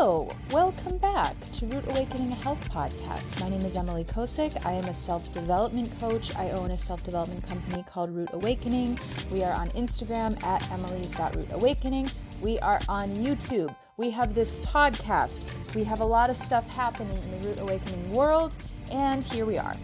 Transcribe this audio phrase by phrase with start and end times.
[0.00, 3.40] Hello, welcome back to Root Awakening a Health Podcast.
[3.40, 4.64] My name is Emily Kosick.
[4.64, 6.32] I am a self development coach.
[6.38, 8.96] I own a self development company called Root Awakening.
[9.32, 12.16] We are on Instagram at emily's.rootawakening.
[12.40, 13.74] We are on YouTube.
[13.96, 15.42] We have this podcast.
[15.74, 18.54] We have a lot of stuff happening in the Root Awakening world,
[18.92, 19.74] and here we are.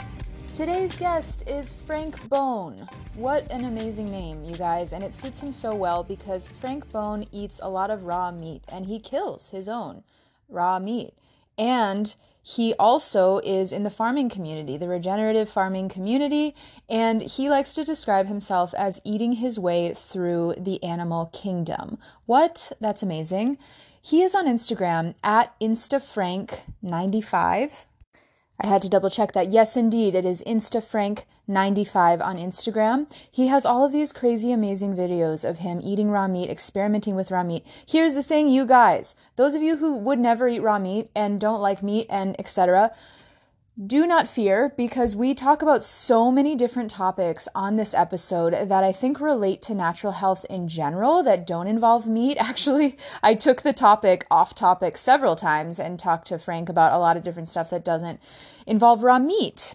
[0.55, 2.77] Today's guest is Frank Bone.
[3.17, 7.27] What an amazing name, you guys, and it suits him so well because Frank Bone
[7.33, 10.05] eats a lot of raw meat and he kills his own
[10.49, 11.15] raw meat.
[11.59, 16.55] And he also is in the farming community, the regenerative farming community,
[16.89, 21.99] and he likes to describe himself as eating his way through the animal kingdom.
[22.27, 22.71] What?
[22.81, 23.59] That's amazing.
[24.01, 27.73] He is on Instagram at InstaFrank95.
[28.61, 29.51] I had to double check that.
[29.51, 33.13] Yes, indeed, it is InstaFrank95 on Instagram.
[33.31, 37.33] He has all of these crazy, amazing videos of him eating raw meat, experimenting with
[37.33, 37.67] raw meat.
[37.85, 41.41] Here's the thing, you guys, those of you who would never eat raw meat and
[41.41, 42.93] don't like meat and etc.,
[43.83, 48.85] do not fear because we talk about so many different topics on this episode that
[48.85, 52.37] I think relate to natural health in general that don't involve meat.
[52.41, 56.99] Actually, I took the topic off topic several times and talked to Frank about a
[56.99, 58.21] lot of different stuff that doesn't
[58.65, 59.75] involve raw meat.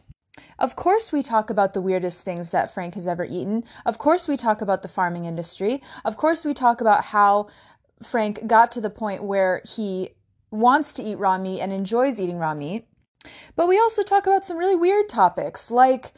[0.58, 3.66] Of course, we talk about the weirdest things that Frank has ever eaten.
[3.86, 5.81] Of course, we talk about the farming industry.
[6.05, 7.50] Of course, we talk about how
[8.02, 10.11] Frank got to the point where he
[10.52, 12.86] wants to eat raw meat and enjoys eating raw meat.
[13.56, 16.14] But we also talk about some really weird topics like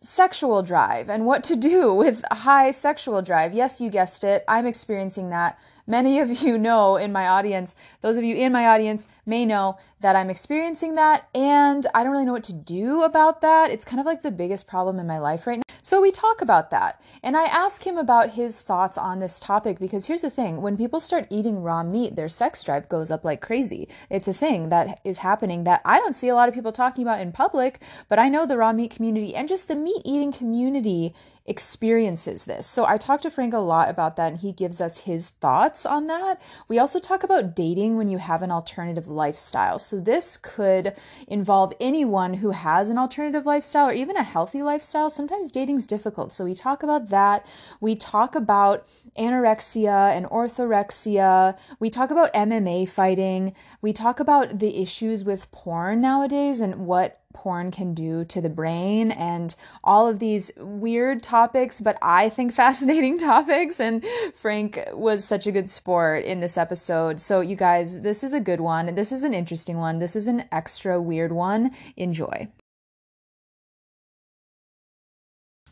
[0.00, 3.54] sexual drive and what to do with high sexual drive.
[3.54, 4.44] Yes, you guessed it.
[4.48, 5.58] I'm experiencing that.
[5.86, 9.78] Many of you know in my audience, those of you in my audience may know
[10.00, 13.70] that I'm experiencing that and I don't really know what to do about that.
[13.70, 15.61] It's kind of like the biggest problem in my life right now.
[15.84, 17.02] So we talk about that.
[17.24, 20.76] And I ask him about his thoughts on this topic because here's the thing when
[20.76, 23.88] people start eating raw meat, their sex drive goes up like crazy.
[24.08, 27.02] It's a thing that is happening that I don't see a lot of people talking
[27.02, 30.32] about in public, but I know the raw meat community and just the meat eating
[30.32, 31.14] community
[31.46, 32.66] experiences this.
[32.66, 35.84] So I talked to Frank a lot about that and he gives us his thoughts
[35.84, 36.40] on that.
[36.68, 39.78] We also talk about dating when you have an alternative lifestyle.
[39.78, 40.94] So this could
[41.26, 45.10] involve anyone who has an alternative lifestyle or even a healthy lifestyle.
[45.10, 46.30] Sometimes dating's difficult.
[46.30, 47.44] So we talk about that.
[47.80, 48.86] We talk about
[49.18, 51.58] anorexia and orthorexia.
[51.80, 53.54] We talk about MMA fighting.
[53.80, 58.48] We talk about the issues with porn nowadays and what porn can do to the
[58.48, 63.80] brain and all of these weird topics, but I think fascinating topics.
[63.80, 64.04] And
[64.36, 67.20] Frank was such a good sport in this episode.
[67.20, 68.94] So, you guys, this is a good one.
[68.94, 69.98] This is an interesting one.
[69.98, 71.72] This is an extra weird one.
[71.96, 72.48] Enjoy.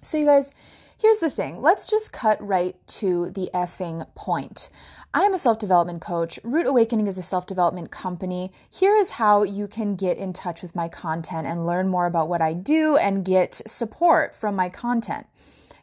[0.02, 0.52] So, you guys,
[0.98, 4.70] here's the thing let's just cut right to the effing point.
[5.12, 6.38] I am a self development coach.
[6.44, 8.52] Root Awakening is a self development company.
[8.70, 12.28] Here is how you can get in touch with my content and learn more about
[12.28, 15.26] what I do and get support from my content.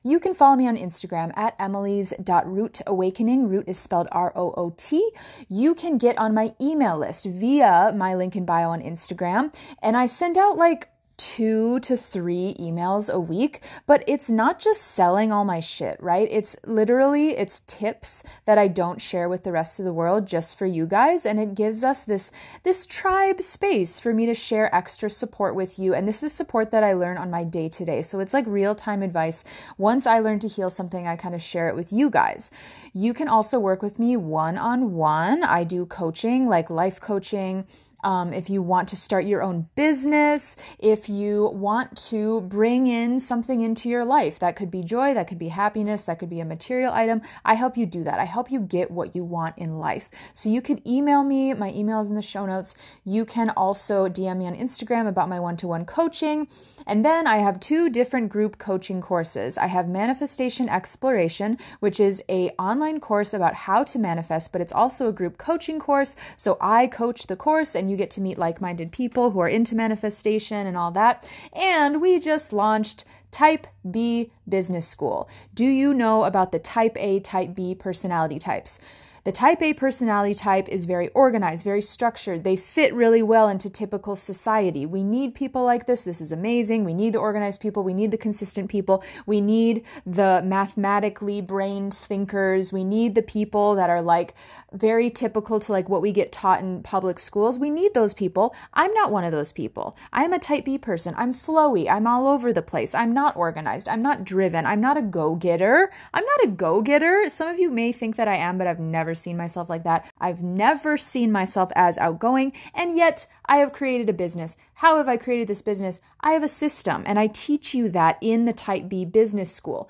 [0.01, 3.49] You can follow me on Instagram at emily's.rootawakening.
[3.49, 5.11] Root is spelled R O O T.
[5.49, 9.53] You can get on my email list via my link in bio on Instagram.
[9.83, 14.81] And I send out like two to three emails a week but it's not just
[14.81, 16.27] selling all my shit right?
[16.31, 20.57] It's literally it's tips that i don't share with the rest of the world just
[20.57, 22.31] for you guys and it gives us this
[22.63, 26.71] this tribe space for me to share extra support with you and this is support
[26.71, 29.43] that i learn on my day to day so it's like real time advice.
[29.77, 32.51] Once i learn to heal something i kind of share it with you guys.
[32.93, 37.65] You can also work with me one on one i do coaching like life coaching
[38.03, 43.19] um, if you want to start your own business, if you want to bring in
[43.19, 46.39] something into your life, that could be joy, that could be happiness, that could be
[46.39, 47.21] a material item.
[47.43, 48.19] I help you do that.
[48.19, 50.09] I help you get what you want in life.
[50.33, 52.75] So you could email me, my email is in the show notes.
[53.03, 56.47] You can also DM me on Instagram about my one to one coaching.
[56.85, 59.57] And then I have two different group coaching courses.
[59.57, 64.73] I have Manifestation Exploration, which is a online course about how to manifest, but it's
[64.73, 66.15] also a group coaching course.
[66.35, 69.47] So I coach the course and you get to meet like minded people who are
[69.47, 71.29] into manifestation and all that.
[71.53, 75.29] And we just launched Type B Business School.
[75.53, 78.79] Do you know about the Type A, Type B personality types?
[79.27, 82.45] The type A personality type is very organized, very structured.
[82.45, 84.85] They fit really well into typical society.
[84.85, 86.03] We need people like this.
[86.03, 86.85] This is amazing.
[86.85, 87.83] We need the organized people.
[87.83, 89.03] We need the consistent people.
[89.25, 92.71] We need the mathematically brained thinkers.
[92.71, 94.33] We need the people that are like
[94.71, 97.59] very typical to like what we get taught in public schools.
[97.59, 98.55] We need those people.
[98.75, 99.97] I'm not one of those people.
[100.13, 101.13] I'm a type B person.
[101.17, 101.89] I'm flowy.
[101.89, 102.95] I'm all over the place.
[102.95, 103.89] I'm not organized.
[103.89, 104.65] I'm not driven.
[104.65, 105.91] I'm not a go getter.
[106.13, 107.25] I'm not a go getter.
[107.27, 110.11] Some of you may think that I am, but I've never seen myself like that.
[110.19, 114.57] I've never seen myself as outgoing, and yet I have created a business.
[114.75, 115.99] How have I created this business?
[116.21, 119.89] I have a system, and I teach you that in the Type B Business School.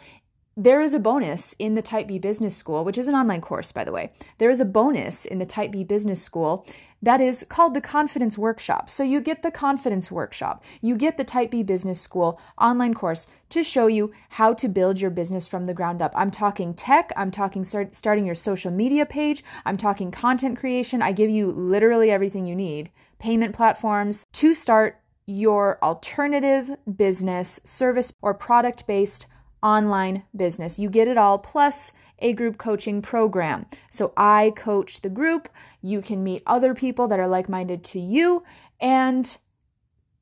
[0.59, 3.71] There is a bonus in the Type B Business School, which is an online course,
[3.71, 4.11] by the way.
[4.39, 6.65] There is a bonus in the Type B Business School
[7.01, 8.89] that is called the Confidence Workshop.
[8.89, 10.63] So you get the Confidence Workshop.
[10.81, 14.99] You get the Type B Business School online course to show you how to build
[14.99, 16.11] your business from the ground up.
[16.15, 21.01] I'm talking tech, I'm talking start, starting your social media page, I'm talking content creation.
[21.01, 22.91] I give you literally everything you need.
[23.19, 29.27] Payment platforms to start your alternative business, service, or product based
[29.61, 30.79] online business.
[30.79, 33.65] You get it all, plus a group coaching program.
[33.89, 35.49] So I coach the group.
[35.81, 38.43] You can meet other people that are like minded to you,
[38.79, 39.37] and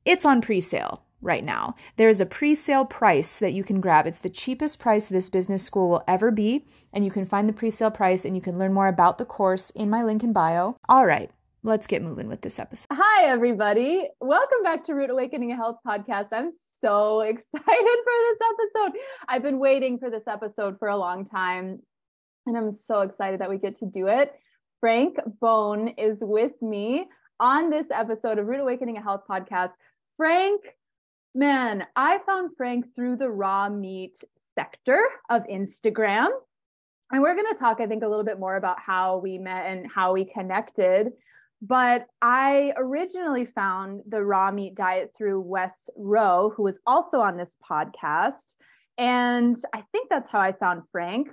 [0.04, 1.74] it's on pre sale right now.
[1.96, 4.06] There's a pre sale price that you can grab.
[4.06, 7.52] It's the cheapest price this business school will ever be, and you can find the
[7.52, 10.32] pre sale price and you can learn more about the course in my link in
[10.32, 10.76] bio.
[10.88, 11.30] All right.
[11.62, 12.86] Let's get moving with this episode.
[12.92, 14.08] Hi, everybody.
[14.20, 16.28] Welcome back to Root Awakening a Health podcast.
[16.30, 16.52] I'm
[16.84, 19.00] so excited for this episode.
[19.28, 21.80] I've been waiting for this episode for a long time,
[22.46, 24.32] and I'm so excited that we get to do it.
[24.80, 27.06] Frank Bone is with me
[27.40, 29.72] on this episode of Root Awakening a Health podcast.
[30.16, 30.62] Frank,
[31.34, 34.18] man, I found Frank through the raw meat
[34.54, 36.28] sector of Instagram.
[37.12, 39.66] And we're going to talk, I think, a little bit more about how we met
[39.66, 41.12] and how we connected.
[41.66, 47.36] But I originally found the raw meat diet through Wes Rowe, who was also on
[47.36, 48.54] this podcast.
[48.98, 51.28] And I think that's how I found Frank.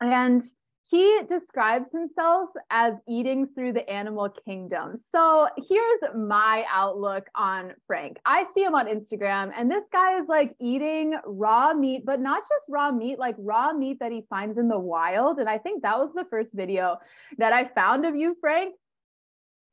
[0.00, 0.42] And
[0.88, 5.00] he describes himself as eating through the animal kingdom.
[5.10, 8.18] So here's my outlook on Frank.
[8.24, 12.42] I see him on Instagram, and this guy is like eating raw meat, but not
[12.42, 15.38] just raw meat, like raw meat that he finds in the wild.
[15.38, 16.98] And I think that was the first video
[17.38, 18.74] that I found of you, Frank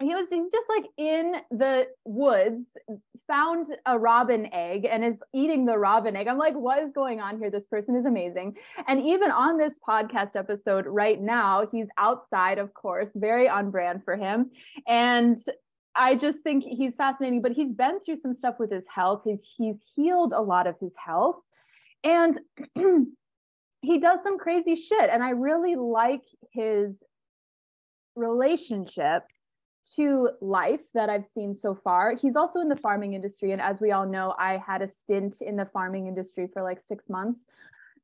[0.01, 2.65] he was just like in the woods
[3.27, 6.27] found a robin egg and is eating the robin egg.
[6.27, 7.49] I'm like what is going on here?
[7.49, 8.57] This person is amazing.
[8.87, 14.03] And even on this podcast episode right now he's outside of course very on brand
[14.03, 14.51] for him.
[14.87, 15.37] And
[15.95, 19.21] i just think he's fascinating but he's been through some stuff with his health.
[19.25, 21.37] He's he's healed a lot of his health.
[22.03, 22.39] And
[23.81, 25.09] he does some crazy shit.
[25.09, 26.93] And i really like his
[28.15, 29.23] relationship
[29.95, 32.15] to life that I've seen so far.
[32.15, 33.51] He's also in the farming industry.
[33.51, 36.79] And as we all know, I had a stint in the farming industry for like
[36.87, 37.39] six months.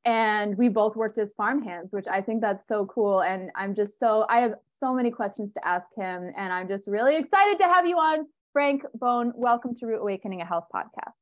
[0.06, 3.22] And we both worked as farm hands, which I think that's so cool.
[3.22, 6.32] And I'm just so, I have so many questions to ask him.
[6.38, 8.28] And I'm just really excited to have you on.
[8.54, 11.14] Frank Bone, welcome to Root Awakening a Health podcast.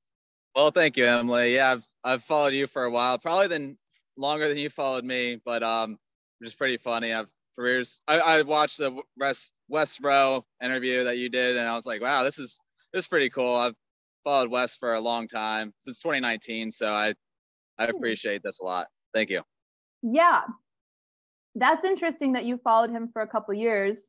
[0.56, 1.56] Well, thank you, Emily.
[1.56, 3.78] Yeah, I've, I've followed you for a while, probably than
[4.16, 5.98] longer than you followed me, but um,
[6.40, 7.14] is pretty funny.
[7.14, 8.02] I've for years.
[8.08, 12.02] I, I watched the West Wes Rowe interview that you did, and I was like,
[12.02, 12.60] wow, this is
[12.94, 13.56] this is pretty cool.
[13.56, 13.76] I've
[14.24, 17.14] followed Wes for a long time since 2019, so I
[17.78, 17.96] I hmm.
[17.96, 18.88] appreciate this a lot.
[19.14, 19.42] Thank you.
[20.04, 20.42] Yeah,
[21.56, 24.00] that's interesting that you followed him for a couple years.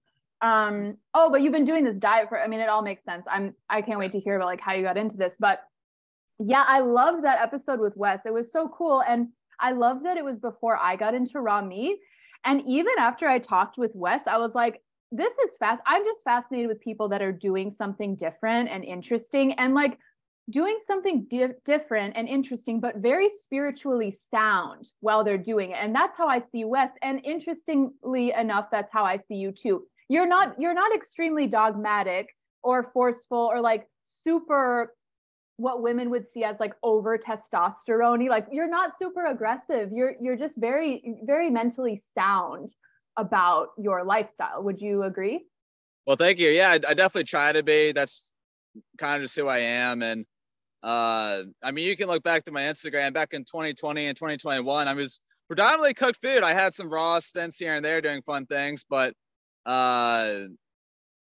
[0.42, 2.40] Um, oh, but you've been doing this diet for.
[2.40, 3.24] I mean, it all makes sense.
[3.30, 5.60] I'm I can't wait to hear about like how you got into this, but
[6.38, 8.20] yeah, I loved that episode with Wes.
[8.26, 9.28] It was so cool, and
[9.58, 11.98] I love that it was before I got into raw meat
[12.44, 15.82] and even after I talked with Wes, I was like, this is fast.
[15.86, 19.98] I'm just fascinated with people that are doing something different and interesting and like
[20.50, 25.78] doing something di- different and interesting, but very spiritually sound while they're doing it.
[25.80, 26.90] And that's how I see Wes.
[27.02, 29.86] And interestingly enough, that's how I see you too.
[30.08, 32.28] You're not you're not extremely dogmatic
[32.62, 34.94] or forceful or like super
[35.56, 39.90] what women would see as like over testosterone like you're not super aggressive.
[39.92, 42.74] You're you're just very very mentally sound
[43.16, 44.62] about your lifestyle.
[44.62, 45.46] Would you agree?
[46.06, 46.48] Well thank you.
[46.50, 47.92] Yeah I, I definitely try to be.
[47.92, 48.32] That's
[48.98, 50.02] kind of just who i am.
[50.02, 50.26] And
[50.82, 53.14] uh i mean you can look back to my instagram.
[53.14, 56.42] Back in 2020 and 2021 i was predominantly cooked food.
[56.42, 59.14] I had some raw stints here and there doing fun things but
[59.64, 60.40] uh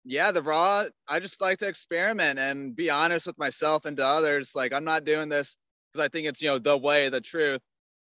[0.09, 4.05] yeah, the raw, I just like to experiment and be honest with myself and to
[4.05, 4.53] others.
[4.55, 5.57] Like, I'm not doing this
[5.91, 7.59] because I think it's, you know, the way, the truth.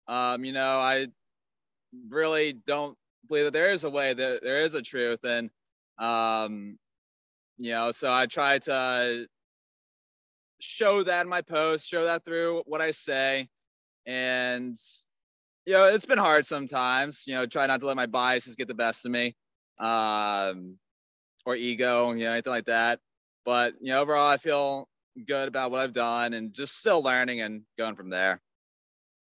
[0.10, 1.08] Um, you know, I
[2.10, 2.98] really don't
[3.30, 5.20] believe that there is a way, that there is a truth.
[5.24, 5.50] And,
[5.98, 6.78] um,
[7.58, 9.26] you know, so I try to
[10.60, 13.48] show that in my posts, show that through what I say.
[14.06, 14.76] And,
[15.66, 18.68] you know, it's been hard sometimes, you know, try not to let my biases get
[18.68, 19.38] the best of me.
[19.80, 20.78] Um,
[21.46, 23.00] or ego, you know, anything like that.
[23.46, 24.88] But you know, overall, I feel
[25.26, 28.42] good about what I've done and just still learning and going from there.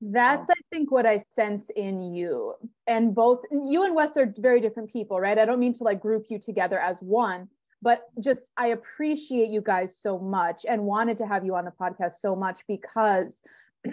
[0.00, 2.54] That's, I think, what I sense in you.
[2.87, 5.38] And both you and Wes are very different people, right?
[5.38, 7.49] I don't mean to like group you together as one,
[7.80, 11.70] but just I appreciate you guys so much and wanted to have you on the
[11.70, 13.40] podcast so much because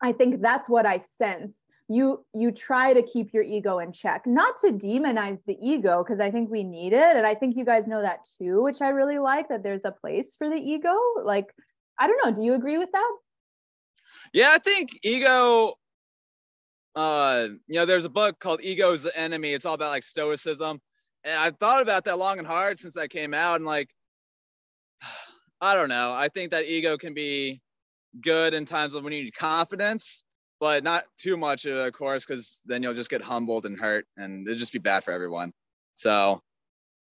[0.00, 1.64] I think that's what I sense.
[1.88, 6.20] You you try to keep your ego in check, not to demonize the ego because
[6.20, 8.88] I think we need it and I think you guys know that too, which I
[8.90, 10.92] really like that there's a place for the ego.
[11.24, 11.46] Like
[11.98, 13.16] I don't know, do you agree with that?
[14.32, 15.74] Yeah, I think ego.
[16.94, 20.02] Uh, you know, there's a book called "Ego is the Enemy." It's all about like
[20.02, 20.80] stoicism,
[21.24, 23.56] and I've thought about that long and hard since that came out.
[23.56, 23.88] And like,
[25.60, 26.12] I don't know.
[26.14, 27.60] I think that ego can be
[28.20, 30.24] good in times when you need confidence,
[30.60, 34.46] but not too much, of course, because then you'll just get humbled and hurt, and
[34.46, 35.52] it'll just be bad for everyone.
[35.94, 36.42] So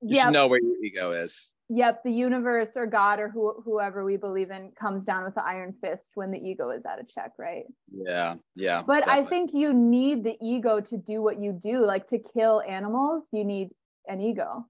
[0.01, 0.25] you yep.
[0.25, 4.16] should know where your ego is yep the universe or god or who, whoever we
[4.16, 7.32] believe in comes down with the iron fist when the ego is out of check
[7.38, 9.25] right yeah yeah but definitely.
[9.25, 13.24] i think you need the ego to do what you do like to kill animals
[13.32, 13.74] you need
[14.08, 14.66] an ego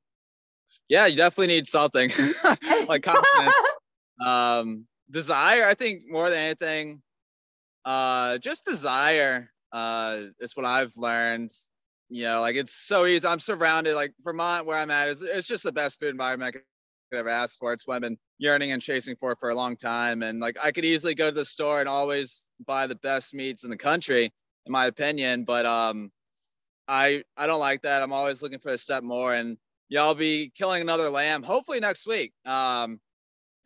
[0.89, 2.09] yeah you definitely need something
[2.87, 3.55] like confidence
[4.25, 7.01] um desire i think more than anything
[7.87, 11.49] uh just desire uh is what i've learned
[12.09, 13.27] you know, like it's so easy.
[13.27, 16.59] I'm surrounded, like Vermont, where I'm at, is it's just the best food environment I
[16.59, 17.73] could ever ask for.
[17.73, 20.23] It's what I've been yearning and chasing for for a long time.
[20.23, 23.63] And like I could easily go to the store and always buy the best meats
[23.63, 24.31] in the country,
[24.65, 25.43] in my opinion.
[25.43, 26.11] But um,
[26.87, 28.01] I I don't like that.
[28.01, 29.33] I'm always looking for a step more.
[29.33, 29.57] And
[29.89, 32.31] y'all be killing another lamb hopefully next week.
[32.45, 33.01] Um,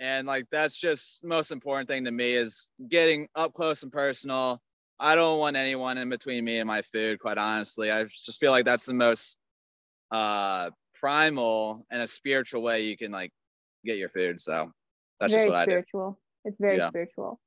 [0.01, 4.60] and like that's just most important thing to me is getting up close and personal.
[5.00, 7.91] I don't want anyone in between me and my food, quite honestly.
[7.91, 9.38] I just feel like that's the most
[10.10, 13.31] uh primal and a spiritual way you can like
[13.86, 14.39] get your food.
[14.39, 14.72] So
[15.20, 16.01] that's very just what spiritual.
[16.01, 16.50] I do.
[16.50, 16.88] It's very yeah.
[16.89, 17.39] spiritual.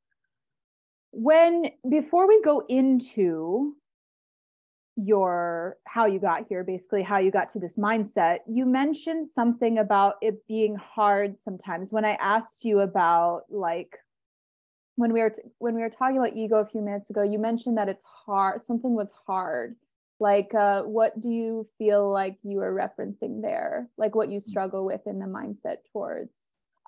[1.11, 3.75] When before we go into
[4.97, 8.39] your how you got here basically how you got to this mindset.
[8.47, 11.93] You mentioned something about it being hard sometimes.
[11.93, 13.99] When i asked you about like
[14.97, 17.39] when we were t- when we were talking about ego a few minutes ago you
[17.39, 19.77] mentioned that it's hard something was hard.
[20.21, 23.89] Like uh, what do you feel like you are referencing there?
[23.99, 24.45] Like what you mm.
[24.45, 26.31] struggle with in the mindset towards?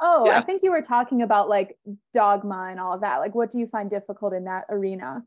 [0.01, 0.39] Oh yeah.
[0.39, 1.77] i think you were talking about like
[2.15, 3.19] dogma and all of that.
[3.19, 5.25] Like what do you find difficult in that arena?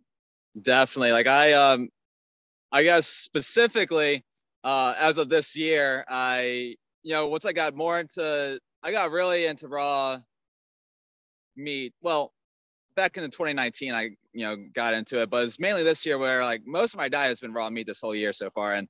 [0.62, 1.12] Definitely.
[1.12, 1.90] Like i um
[2.72, 4.24] i guess specifically
[4.64, 9.12] uh as of this year i you know once i got more into i got
[9.12, 10.18] really into raw
[11.56, 11.94] meat.
[12.02, 12.34] Well
[12.96, 16.44] back in 2019 i you know got into it but it's mainly this year where
[16.44, 18.74] like most of my diet has been raw meat this whole year so far.
[18.74, 18.88] And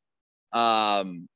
[0.52, 1.28] um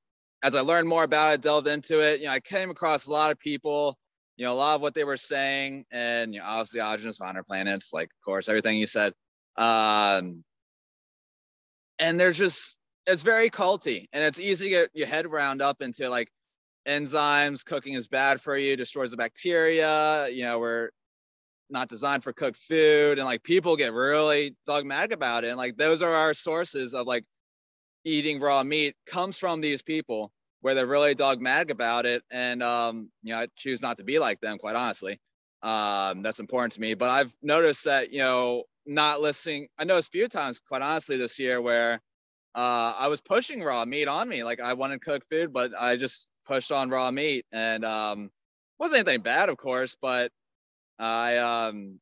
[0.44, 3.12] as i learned more about it delved into it you know i came across a
[3.12, 3.96] lot of people
[4.38, 7.94] you know a lot of what they were saying and you know obviously Aajonus Vonderplanitz
[7.94, 9.14] like of course everything you said.
[9.58, 10.44] Um
[12.04, 15.82] and there's just it's very culty and it's easy to get your head round up
[15.82, 16.30] into like
[16.88, 20.90] enzymes cooking is bad for you destroys the bacteria you know we're
[21.70, 25.78] not designed for cooked food and like people get really dogmatic about it and like
[25.78, 27.24] those are our sources of like
[28.04, 30.30] eating raw meat comes from these people
[30.60, 34.20] where they're really dogmatic about it and um you know i choose not to be
[34.20, 35.18] like them quite honestly.
[35.62, 40.10] Um that's important to me but i've noticed that you know not listening i noticed
[40.10, 41.94] a few times quite honestly this year where
[42.56, 45.96] uh i was pushing raw meat on me like i wanted cooked food but i
[45.96, 48.30] just pushed on raw meat and um
[48.80, 50.32] wasn't anything bad of course but
[51.00, 52.00] I um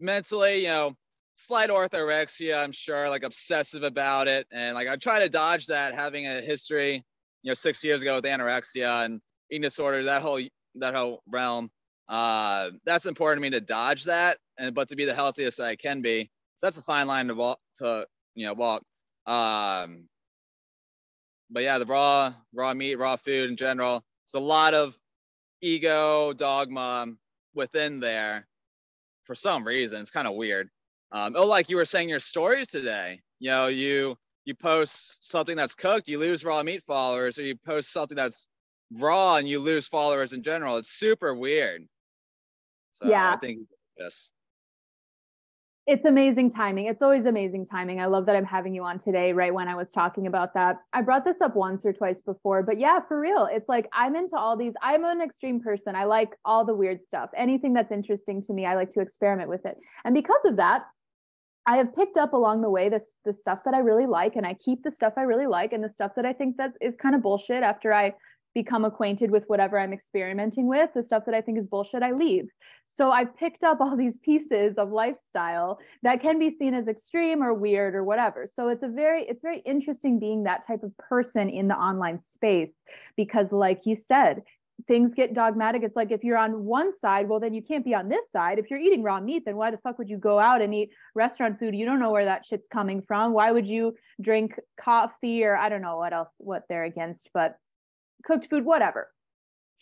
[0.00, 0.94] mentally, you know,
[1.34, 4.46] slight orthorexia, I'm sure, like obsessive about it.
[4.52, 7.02] And like I try to dodge that having a history,
[7.42, 10.40] you know, six years ago with anorexia and eating disorder, that whole
[10.76, 11.70] that whole realm.
[12.08, 15.76] Uh that's important to me to dodge that and but to be the healthiest I
[15.76, 16.30] can be.
[16.56, 18.82] So that's a fine line to walk to, you know, walk.
[19.26, 20.08] Um
[21.50, 24.04] but yeah, the raw raw meat, raw food in general.
[24.26, 24.98] It's a lot of
[25.62, 27.08] ego dogma
[27.54, 28.46] within there
[29.24, 30.00] for some reason.
[30.00, 30.70] It's kind of weird.
[31.12, 33.20] Um, oh, like you were saying your stories today.
[33.40, 37.56] You know, you you post something that's cooked, you lose raw meat followers, or you
[37.56, 38.48] post something that's
[38.98, 40.78] raw and you lose followers in general.
[40.78, 41.86] It's super weird.
[42.98, 43.32] So yeah.
[43.32, 43.60] I think
[43.98, 44.32] yes
[45.88, 46.84] it's amazing timing.
[46.84, 47.98] It's always amazing timing.
[47.98, 50.76] I love that I'm having you on today, right when I was talking about that.
[50.92, 53.48] I brought this up once or twice before, but yeah, for real.
[53.50, 54.74] It's like I'm into all these.
[54.82, 55.96] I'm an extreme person.
[55.96, 57.30] I like all the weird stuff.
[57.34, 59.78] Anything that's interesting to me, I like to experiment with it.
[60.04, 60.82] And because of that,
[61.66, 64.46] I have picked up along the way this the stuff that I really like and
[64.46, 66.96] I keep the stuff I really like and the stuff that I think that is
[67.00, 68.12] kind of bullshit after I
[68.62, 70.90] become acquainted with whatever I'm experimenting with.
[70.94, 72.48] The stuff that I think is bullshit, I leave.
[72.88, 77.42] So I've picked up all these pieces of lifestyle that can be seen as extreme
[77.42, 78.46] or weird or whatever.
[78.52, 82.20] So it's a very it's very interesting being that type of person in the online
[82.26, 82.74] space
[83.16, 84.42] because like you said,
[84.86, 85.82] things get dogmatic.
[85.82, 88.58] It's like if you're on one side, well, then you can't be on this side.
[88.58, 90.90] If you're eating raw meat, then why the fuck would you go out and eat
[91.14, 91.74] restaurant food?
[91.74, 93.32] You don't know where that shit's coming from.
[93.32, 97.56] Why would you drink coffee or I don't know what else, what they're against, but
[98.24, 99.08] cooked food, whatever.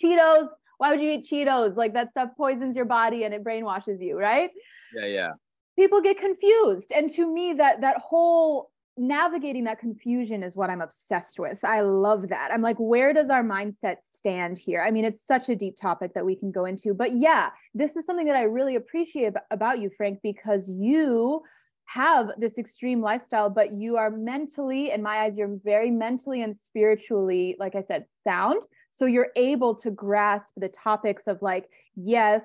[0.02, 1.76] Cheetos, why would you eat Cheetos?
[1.76, 4.50] Like that stuff poisons your body and it brainwashes you, right?
[4.94, 5.30] Yeah, yeah.
[5.78, 6.90] People get confused.
[6.94, 11.58] And to me, that that whole navigating that confusion is what I'm obsessed with.
[11.64, 12.50] I love that.
[12.52, 14.82] I'm like, where does our mindset stand here?
[14.82, 16.94] I mean, it's such a deep topic that we can go into.
[16.94, 21.42] But yeah, this is something that I really appreciate about you, Frank, because you
[21.86, 26.56] have this extreme lifestyle, but you are mentally, in my eyes, you're very mentally and
[26.62, 28.62] spiritually, like I said, sound.
[28.92, 32.44] So you're able to grasp the topics of like, yes,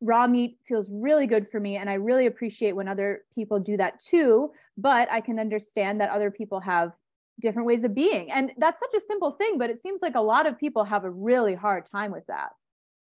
[0.00, 1.76] raw meat feels really good for me.
[1.76, 4.50] And I really appreciate when other people do that too.
[4.76, 6.92] But I can understand that other people have
[7.40, 8.30] different ways of being.
[8.30, 11.04] And that's such a simple thing, but it seems like a lot of people have
[11.04, 12.50] a really hard time with that.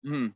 [0.07, 0.29] Mm-hmm.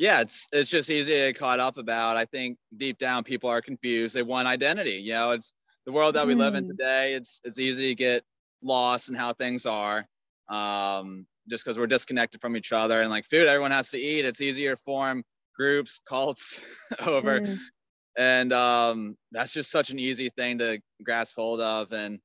[0.00, 2.16] Yeah, it's it's just easy to get caught up about.
[2.16, 4.14] I think deep down people are confused.
[4.14, 4.92] They want identity.
[4.92, 5.52] You know, it's
[5.84, 6.38] the world that we mm.
[6.38, 6.68] live in mm.
[6.68, 7.12] today.
[7.14, 8.24] It's it's easy to get
[8.62, 10.06] lost in how things are.
[10.48, 14.24] Um, just because we're disconnected from each other and like food everyone has to eat
[14.24, 15.22] it's easier to form
[15.56, 16.64] groups cults
[17.06, 17.58] over mm.
[18.16, 22.18] and um that's just such an easy thing to grasp hold of and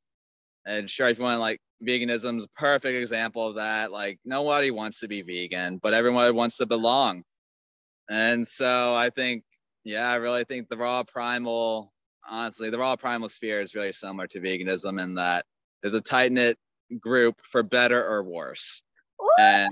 [0.65, 4.71] and sure if you want like veganism is a perfect example of that like nobody
[4.71, 7.23] wants to be vegan but everyone wants to belong
[8.09, 9.43] and so i think
[9.83, 11.91] yeah i really think the raw primal
[12.29, 15.45] honestly the raw primal sphere is really similar to veganism in that
[15.81, 16.57] there's a tight knit
[16.99, 18.83] group for better or worse
[19.39, 19.69] and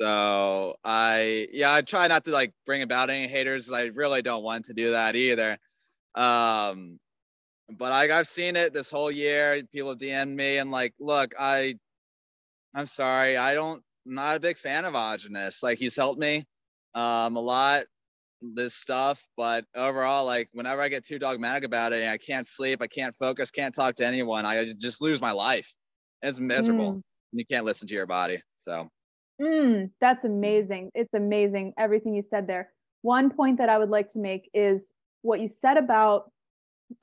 [0.00, 3.72] so I, yeah, I try not to like bring about any haters.
[3.72, 5.58] I really don't want to do that either.
[6.14, 6.98] Um,
[7.70, 9.62] but I, I've seen it this whole year.
[9.72, 11.76] People DM me and like, look, I,
[12.74, 15.62] I'm sorry, I don't, I'm not a big fan of Aajonus.
[15.62, 16.44] Like he's helped me
[16.94, 17.84] um, a lot
[18.42, 22.82] this stuff, but overall, like whenever I get too dogmatic about it, I can't sleep,
[22.82, 24.44] I can't focus, can't talk to anyone.
[24.44, 25.74] I just lose my life.
[26.22, 26.96] It's miserable.
[26.96, 27.02] Mm
[27.34, 28.40] you can't listen to your body.
[28.58, 28.88] So
[29.40, 30.90] mm, that's amazing.
[30.94, 32.70] It's amazing everything you said there.
[33.02, 34.80] One point that I would like to make is
[35.22, 36.30] what you said about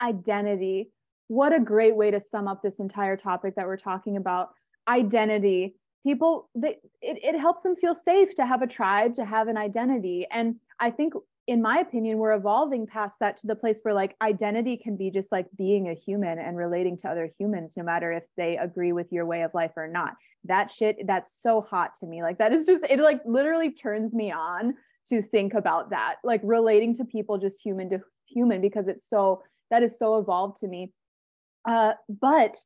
[0.00, 0.90] identity.
[1.28, 4.50] What a great way to sum up this entire topic that we're talking about.
[4.88, 5.76] Identity.
[6.02, 9.56] People, they, it, it helps them feel safe to have a tribe, to have an
[9.56, 10.26] identity.
[10.30, 11.14] And I think
[11.48, 15.10] in my opinion, we're evolving past that to the place where like identity can be
[15.10, 18.92] just like being a human and relating to other humans, no matter if they agree
[18.92, 20.14] with your way of life or not.
[20.44, 22.22] That shit, that's so hot to me.
[22.22, 24.74] Like that is just, it like literally turns me on
[25.08, 29.42] to think about that, like relating to people just human to human, because it's so,
[29.70, 30.92] that is so evolved to me.
[31.68, 32.56] Uh, but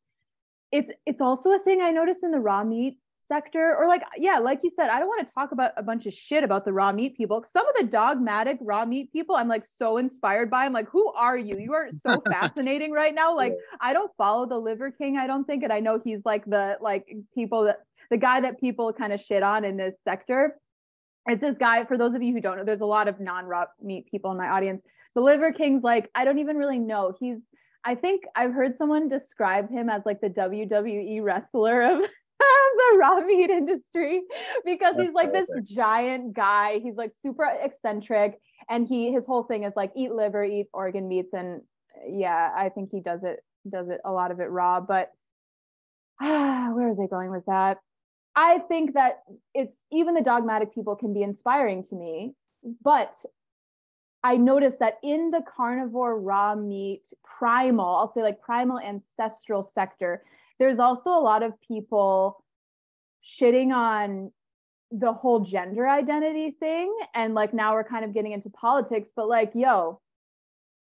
[0.73, 4.39] it's it's also a thing I notice in the raw meat sector or like yeah
[4.39, 6.73] like you said i don't want to talk about a bunch of shit about the
[6.73, 7.45] raw meat people.
[7.51, 10.65] Some of the dogmatic raw meat people i'm like so inspired by.
[10.65, 11.59] I'm like who are you?
[11.59, 13.37] You are so fascinating right now.
[13.37, 16.45] Like i don't follow the liver king i don't think and i know he's like
[16.45, 20.57] the like people that the guy that people kind of shit on in this sector.
[21.29, 23.67] It's this guy for those of you who don't know there's a lot of non-raw
[23.83, 24.83] meat people in my audience.
[25.15, 27.15] The liver king's like i don't even really know.
[27.19, 27.39] He's
[27.85, 32.01] I think I've heard someone describe him as like the WWE wrestler of
[32.39, 34.23] the raw meat industry
[34.65, 35.53] because That's he's like perfect.
[35.55, 36.81] this giant guy.
[36.83, 41.09] He's like super eccentric and he his whole thing is like eat liver, eat organ
[41.09, 41.63] meats and
[42.09, 45.11] yeah, I think he does it does it a lot of it raw, but
[46.21, 47.79] ah, where is it going with that?
[48.35, 49.21] I think that
[49.55, 52.35] it's even the dogmatic people can be inspiring to me,
[52.83, 53.15] but
[54.23, 60.23] I noticed that in the carnivore raw meat primal, I'll say like primal ancestral sector,
[60.59, 62.45] there's also a lot of people
[63.25, 64.31] shitting on
[64.91, 66.97] the whole gender identity thing.
[67.15, 70.01] And like now we're kind of getting into politics but like yo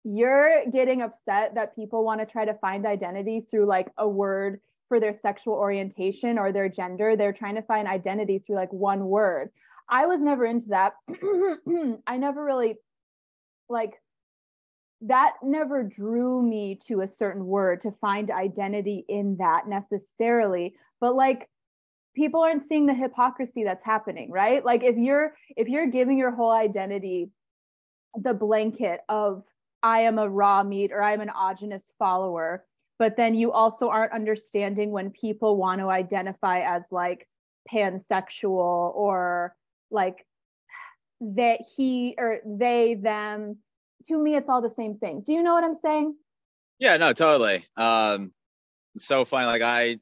[0.03, 4.59] you're getting upset that people want to try to find identity through like a word
[4.87, 7.15] for their sexual orientation or their gender.
[7.15, 9.51] They're trying to find identity through like one word.
[9.87, 10.93] I was never into that.
[12.07, 12.75] I never really
[13.69, 14.00] like
[15.01, 20.75] that never drew me to a certain word to find identity in that necessarily.
[20.99, 21.49] But like
[22.15, 24.63] people aren't seeing the hypocrisy that's happening right?
[24.63, 27.31] Like if you're if you're giving your whole identity
[28.15, 29.43] the blanket of
[29.83, 32.65] i am a raw meat or i'm an Aajonus follower
[32.99, 37.27] but then you also aren't understanding when people want to identify as like
[37.71, 39.55] pansexual or
[39.89, 40.25] like
[41.21, 43.57] that he or they them
[44.07, 45.23] to me it's all the same thing.
[45.25, 46.15] Do you know what i'm saying?
[46.79, 47.65] Yeah no totally.
[47.77, 48.33] Um
[48.97, 49.97] so funny like i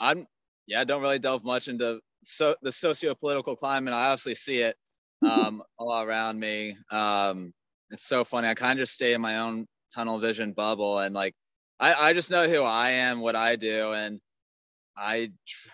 [0.00, 0.26] i'm
[0.66, 3.94] yeah I don't really delve much into so the socio-political climate.
[3.94, 4.76] I obviously see it
[5.22, 6.76] um all around me.
[6.90, 7.52] Um
[7.90, 8.48] it's so funny.
[8.48, 11.34] I kind of just stay in my own tunnel vision bubble and like
[11.80, 14.20] i i just know who i am what i do and
[14.96, 15.68] i tr-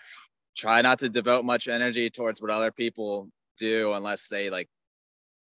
[0.55, 4.67] try not to devote much energy towards what other people do unless they like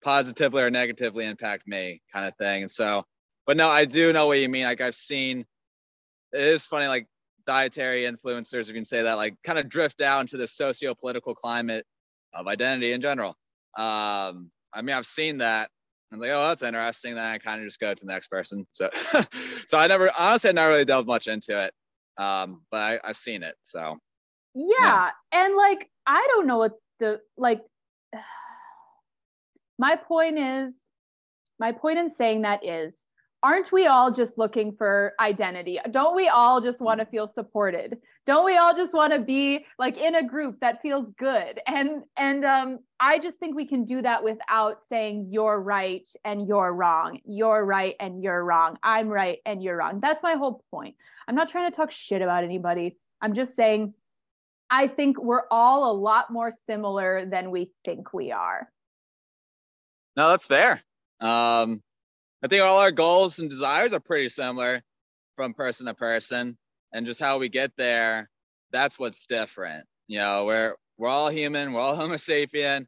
[0.08, 2.62] positively or negatively impact me kind of thing.
[2.62, 3.04] And so
[3.46, 4.64] but no i do know what you mean.
[4.64, 5.44] Like i've seen
[6.32, 7.08] it is funny like
[7.46, 11.36] dietary influencers if you can say that like kind of drift down to the socio-political
[11.36, 11.86] climate
[12.34, 13.36] of identity in general.
[13.78, 15.70] Um i mean i've seen that
[16.14, 17.16] i'm like oh that's interesting.
[17.16, 18.66] Then i kind of just go to the next person.
[18.72, 18.90] So
[19.68, 21.74] so i never honestly i never really delved much into it.
[22.18, 23.98] Um but I, i've seen it so.
[24.56, 24.76] Yeah.
[24.82, 25.10] yeah.
[25.34, 27.62] And like, I don't know what the, like,
[29.78, 30.74] my point is,
[31.60, 32.94] my point in saying that is,
[33.44, 35.80] aren't we all just looking for identity?
[35.92, 37.98] Don't we all just want to feel supported?
[38.26, 41.62] Don't we all just want to be like in a group that feels good?
[41.68, 46.48] And and um I just think we can do that without saying you're right and
[46.48, 47.20] you're wrong.
[47.26, 48.78] You're right and you're wrong.
[48.84, 50.00] I'm right and you're wrong.
[50.02, 50.96] That's my whole point.
[51.28, 52.98] I'm not trying to talk shit about anybody.
[53.22, 53.94] I'm just saying
[54.70, 58.68] I think we're all a lot more similar than we think we are.
[60.18, 60.84] No, that's fair.
[61.22, 61.82] Um,
[62.44, 64.82] I think all our goals and desires are pretty similar
[65.38, 66.58] from person to person,
[66.94, 68.30] and just how we get there,
[68.72, 69.86] that's what's different.
[70.08, 72.88] You know, we're we're all human, we're all Homo sapien.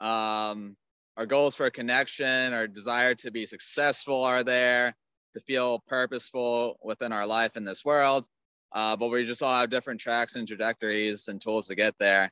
[0.00, 0.76] Um,
[1.18, 4.94] our goals for connection, our desire to be successful are there,
[5.34, 8.26] to feel purposeful within our life in this world
[8.72, 12.30] uh, but we just all have different tracks and trajectories and tools to get there.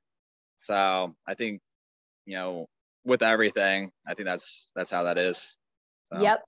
[0.58, 1.60] So I think,
[2.26, 2.66] you know,
[3.06, 5.56] with everything, I think that's that's how that is.
[6.12, 6.20] So.
[6.20, 6.44] Yep.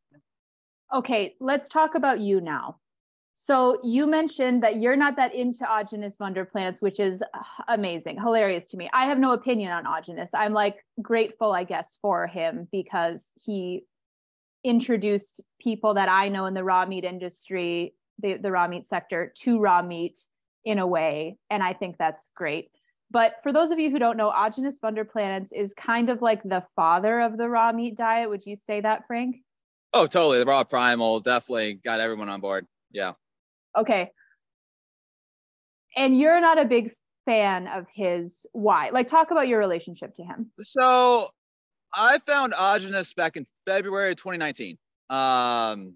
[0.95, 2.77] Okay, let's talk about you now.
[3.35, 7.23] So you mentioned that you're not that into Aajonus Vonderplanitz, which is
[7.69, 8.91] amazing, hilarious to me.
[8.93, 10.29] I have no opinion on Aajonus.
[10.35, 13.85] I'm like grateful, I guess, for him because he
[14.65, 19.33] introduced people that I know in the raw meat industry the, the raw meat sector
[19.43, 20.19] to raw meat
[20.65, 21.39] in a way.
[21.49, 22.71] And I think that's great.
[23.11, 26.65] But for those of you who don't know, Aajonus Vonderplanitz is kind of like the
[26.77, 28.29] father of the raw meat diet.
[28.29, 29.37] Would you say that, Frank?
[29.95, 30.39] Oh, totally.
[30.39, 32.67] The raw primal definitely got everyone on board.
[32.93, 33.13] Yeah.
[33.77, 34.11] Okay.
[35.97, 36.93] And you're not a big
[37.25, 38.45] fan of his.
[38.53, 38.91] Why?
[38.91, 40.51] Like, talk about your relationship to him.
[40.61, 41.29] So
[41.95, 44.77] I found Aajonus back in February of 2019.
[45.09, 45.95] Um,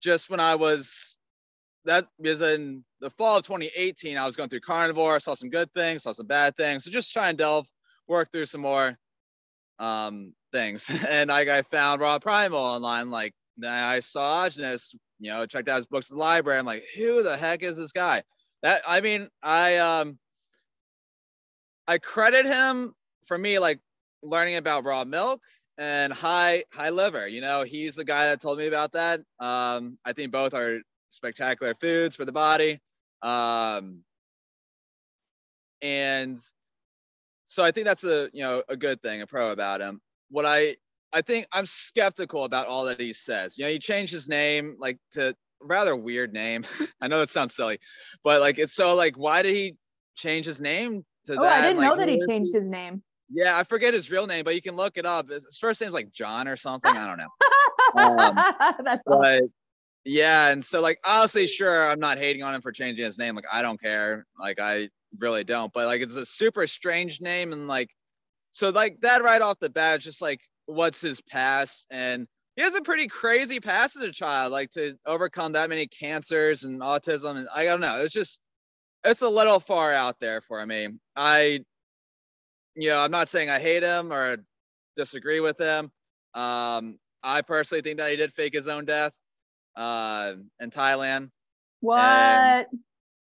[0.00, 1.15] just when I was
[1.86, 4.16] that was in the fall of 2018.
[4.16, 6.84] I was going through carnivore, saw some good things, saw some bad things.
[6.84, 7.68] So just try and delve,
[8.08, 8.96] work through some more
[9.78, 10.90] um, things.
[11.08, 13.10] And I, I found Raw Primal online.
[13.10, 16.58] Like I saw Aajonus, you know, checked out his books in the library.
[16.58, 18.22] I'm like, who the heck is this guy?
[18.62, 20.18] That I mean, I um
[21.88, 22.94] I credit him
[23.26, 23.80] for me like
[24.22, 25.40] learning about raw milk
[25.78, 27.28] and high high liver.
[27.28, 29.20] You know, he's the guy that told me about that.
[29.40, 30.80] Um, I think both are
[31.16, 32.78] spectacular foods for the body.
[33.22, 34.02] Um,
[35.82, 36.38] and
[37.44, 40.00] so I think that's a you know a good thing, a pro about him.
[40.30, 40.76] What I
[41.12, 43.58] I think I'm skeptical about all that he says.
[43.58, 46.64] You know, he changed his name like to rather weird name.
[47.00, 47.78] I know it sounds silly,
[48.22, 49.76] but like it's so like why did he
[50.16, 51.40] change his name to that?
[51.40, 51.60] oh, that?
[51.60, 53.02] I didn't like, know that he changed his name.
[53.32, 55.28] Yeah, I forget his real name, but you can look it up.
[55.28, 56.94] His first name's like John or something.
[56.96, 57.26] I don't know.
[57.96, 58.34] Um,
[58.84, 59.52] That's but awesome.
[60.06, 63.34] Yeah, and so like obviously, sure, I'm not hating on him for changing his name.
[63.34, 64.24] Like I don't care.
[64.38, 64.88] Like I
[65.18, 65.72] really don't.
[65.72, 67.90] But like it's a super strange name, and like
[68.52, 72.76] so like that right off the bat, just like what's his past, and he has
[72.76, 77.36] a pretty crazy past as a child, like to overcome that many cancers and autism,
[77.36, 78.02] and I don't know.
[78.04, 78.38] It's just
[79.04, 80.88] it's a little far out there for me.
[81.16, 81.64] I
[82.76, 84.36] you know, I'm not saying I hate him or
[84.94, 85.90] disagree with him.
[86.34, 89.12] Um, I personally think that he did fake his own death
[89.76, 91.30] uh, in Thailand.
[91.80, 92.00] What?
[92.00, 92.66] And,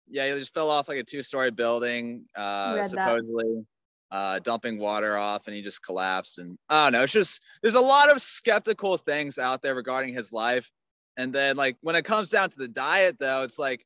[0.09, 3.65] yeah, he just fell off like a two-story building, uh, supposedly
[4.13, 6.37] uh, dumping water off, and he just collapsed.
[6.37, 7.03] And I don't know.
[7.03, 10.71] It's just there's a lot of skeptical things out there regarding his life.
[11.17, 13.83] And then like when it comes down to the diet, though, it's like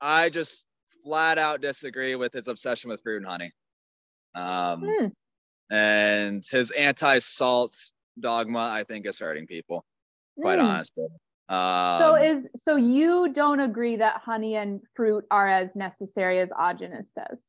[0.00, 0.66] I just
[1.04, 3.52] flat out disagree with his obsession with fruit and honey.
[4.34, 5.06] Um, hmm.
[5.70, 7.74] And his anti salt
[8.18, 9.84] dogma, I think, is hurting people,
[10.40, 10.66] quite hmm.
[10.66, 11.06] honestly.
[11.52, 16.48] Um, so is so you don't agree that honey and fruit are as necessary as
[16.50, 17.42] Aajonus says?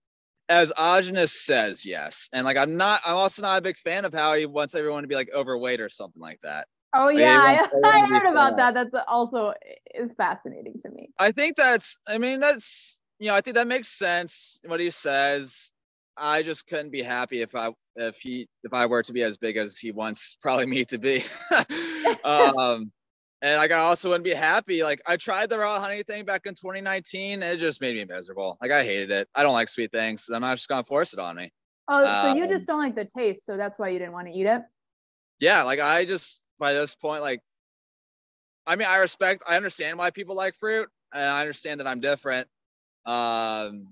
[0.49, 2.29] as Aajonus says, yes.
[2.33, 5.03] And like I'm not I'm also not a big fan of how he wants everyone
[5.03, 6.67] to be like overweight or something like that.
[6.93, 8.73] Oh Like, yeah, I, everyone- I heard about fat.
[8.73, 8.91] that.
[8.91, 9.53] That's also
[9.95, 11.09] is fascinating to me.
[11.17, 14.89] I think that's I mean that's you know, I think that makes sense what he
[14.89, 15.71] says.
[16.17, 19.37] I just couldn't be happy if I if he if I were to be as
[19.37, 21.23] big as he wants probably me to be.
[22.23, 22.91] um
[23.43, 24.83] and like I also wouldn't be happy.
[24.83, 27.43] Like I tried the raw honey thing back in 2019.
[27.43, 28.57] It just made me miserable.
[28.61, 29.29] Like I hated it.
[29.35, 30.25] I don't like sweet things.
[30.25, 31.51] So I'm not just gonna force it on me.
[31.87, 34.27] Oh, so you Um, just don't like the taste, so that's why you didn't want
[34.27, 34.63] to eat it.
[35.39, 37.41] yeah like i just by this point like
[38.67, 41.99] i mean i respect i understand why people like fruit and i understand that i'm
[41.99, 42.47] different
[43.05, 43.87] um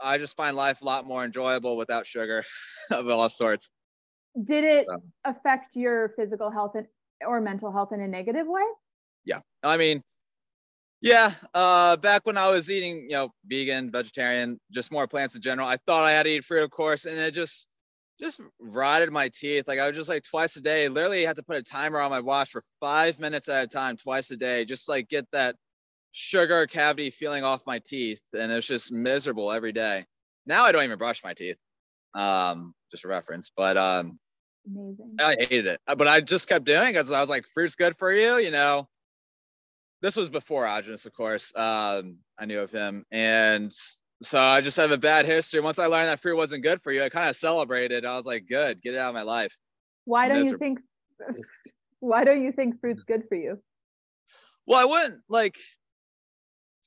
[0.00, 2.44] i just find life a lot more enjoyable without sugar
[2.92, 3.70] of all sorts
[4.42, 5.02] Did it So.
[5.24, 6.86] affect your physical health and,
[7.26, 8.62] or mental health in a negative way?
[9.24, 9.40] Yeah.
[9.62, 10.02] I mean
[11.02, 15.40] yeah uh back when i was eating you know vegan vegetarian just more plants in
[15.40, 17.68] general i thought i had to eat fruit of course and it just
[18.20, 21.42] just rotted my teeth like i was just like twice a day literally had to
[21.42, 24.64] put a timer on my watch for five minutes at a time twice a day
[24.64, 25.56] just like get that
[26.12, 30.04] sugar cavity feeling off my teeth and it's just miserable every day
[30.44, 31.56] now i don't even brush my teeth
[32.14, 34.18] um just a reference but um
[34.66, 35.16] Amazing.
[35.20, 37.76] I hated it, Uh, but I just kept doing it because I was like, fruit's
[37.76, 38.88] good for you, you know.
[40.02, 41.54] This was before Aajonus, of course.
[41.56, 43.72] Um, I knew of him, and
[44.22, 45.60] so I just have a bad history.
[45.60, 48.04] Once I learned that fruit wasn't good for you, I kind of celebrated.
[48.04, 49.56] I was like, good, get it out of my life.
[50.04, 50.80] Why don't you think?
[52.00, 53.62] Why don't you think fruit's good for you?
[54.66, 55.56] Well, I wouldn't like.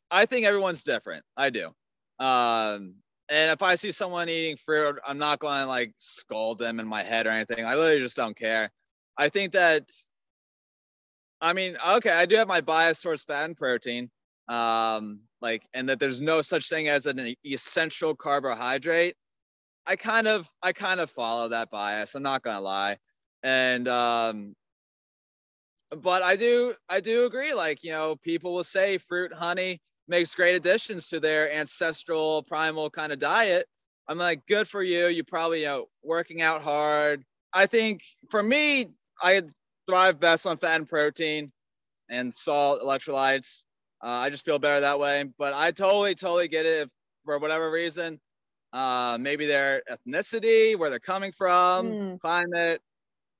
[0.09, 1.23] I think everyone's different.
[1.35, 1.71] I do.
[2.19, 2.95] Um,
[3.29, 6.87] and if I see someone eating fruit, I'm not going to like scold them in
[6.87, 7.65] my head or anything.
[7.65, 8.69] I literally just don't care.
[9.17, 9.89] I think that.
[11.39, 14.09] I mean, okay, I do have my bias towards fat and protein.
[14.47, 19.15] Um, like, and that there's no such thing as an essential carbohydrate.
[19.85, 22.15] I kind of, I kind of follow that bias.
[22.15, 22.97] I'm not gonna lie,
[23.41, 24.55] and um,
[25.97, 27.53] but I do I do agree.
[27.53, 32.89] Like, you know, people will say fruit, honey makes great additions to their ancestral primal
[32.89, 33.67] kind of diet.
[34.07, 35.07] I'm like, good for you.
[35.07, 37.23] You probably you know working out hard.
[37.53, 38.89] I think for me,
[39.21, 39.41] I
[39.87, 41.51] thrive best on fat and protein
[42.09, 43.65] and salt, electrolytes.
[44.03, 45.25] Uh, I just feel better that way.
[45.37, 46.89] But I totally, totally get it if
[47.25, 48.19] for whatever reason,
[48.73, 52.17] uh, maybe their ethnicity, where they're coming from, Mm.
[52.21, 52.81] climate,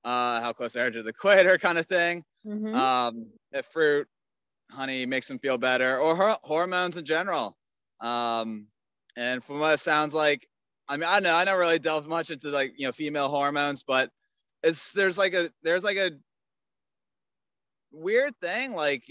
[0.04, 2.84] uh, how close they are to the equator, kind of thing Mhm.
[2.84, 4.08] um, if fruit,
[4.74, 7.56] honey makes them feel better, or hor- hormones in general.
[8.00, 8.66] Um,
[9.16, 10.46] and from what it sounds like,
[10.88, 13.82] I mean, I know I don't really delve much into like you know female hormones,
[13.82, 14.10] but
[14.62, 16.10] it's there's like a there's like a
[17.92, 19.04] weird thing like,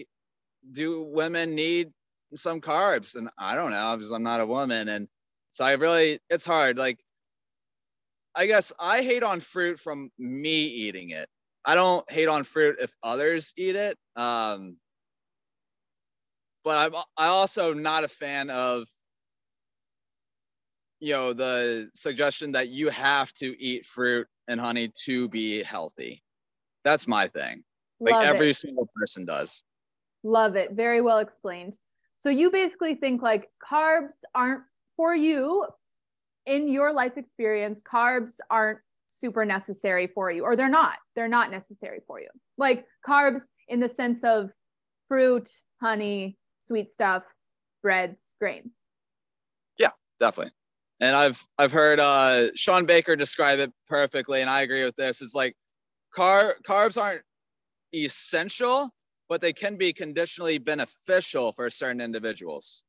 [0.71, 1.91] do women need
[2.35, 3.15] some carbs?
[3.15, 5.07] And I don't know because I'm not a woman, and
[5.51, 6.77] so I really it's hard.
[6.77, 6.99] Like,
[8.35, 11.27] I guess I hate on fruit from me eating it.
[11.65, 13.97] I don't hate on fruit if others eat it.
[14.15, 14.77] Um,
[16.63, 18.85] but I'm I also not a fan of
[20.99, 26.23] you know the suggestion that you have to eat fruit and honey to be healthy.
[26.83, 27.63] That's my thing.
[27.99, 28.55] Like Love every it.
[28.55, 29.63] single person does.
[30.23, 30.71] Love it.
[30.71, 31.77] Very well explained.
[32.19, 34.63] So you basically think like carbs aren't
[34.95, 35.65] for you
[36.45, 40.97] in your life experience, carbs aren't super necessary for you, or they're not.
[41.15, 42.29] They're not necessary for you.
[42.57, 44.51] Like carbs in the sense of
[45.07, 45.49] fruit,
[45.81, 47.23] honey, sweet stuff,
[47.81, 48.71] breads, grains.
[49.77, 50.53] Yeah, definitely.
[50.99, 55.21] And I've I've heard uh Shawn Baker describe it perfectly, and I agree with this.
[55.21, 55.55] It's like
[56.13, 57.23] car carbs aren't
[57.93, 58.89] essential,
[59.29, 62.85] but they can be conditionally beneficial for certain individuals.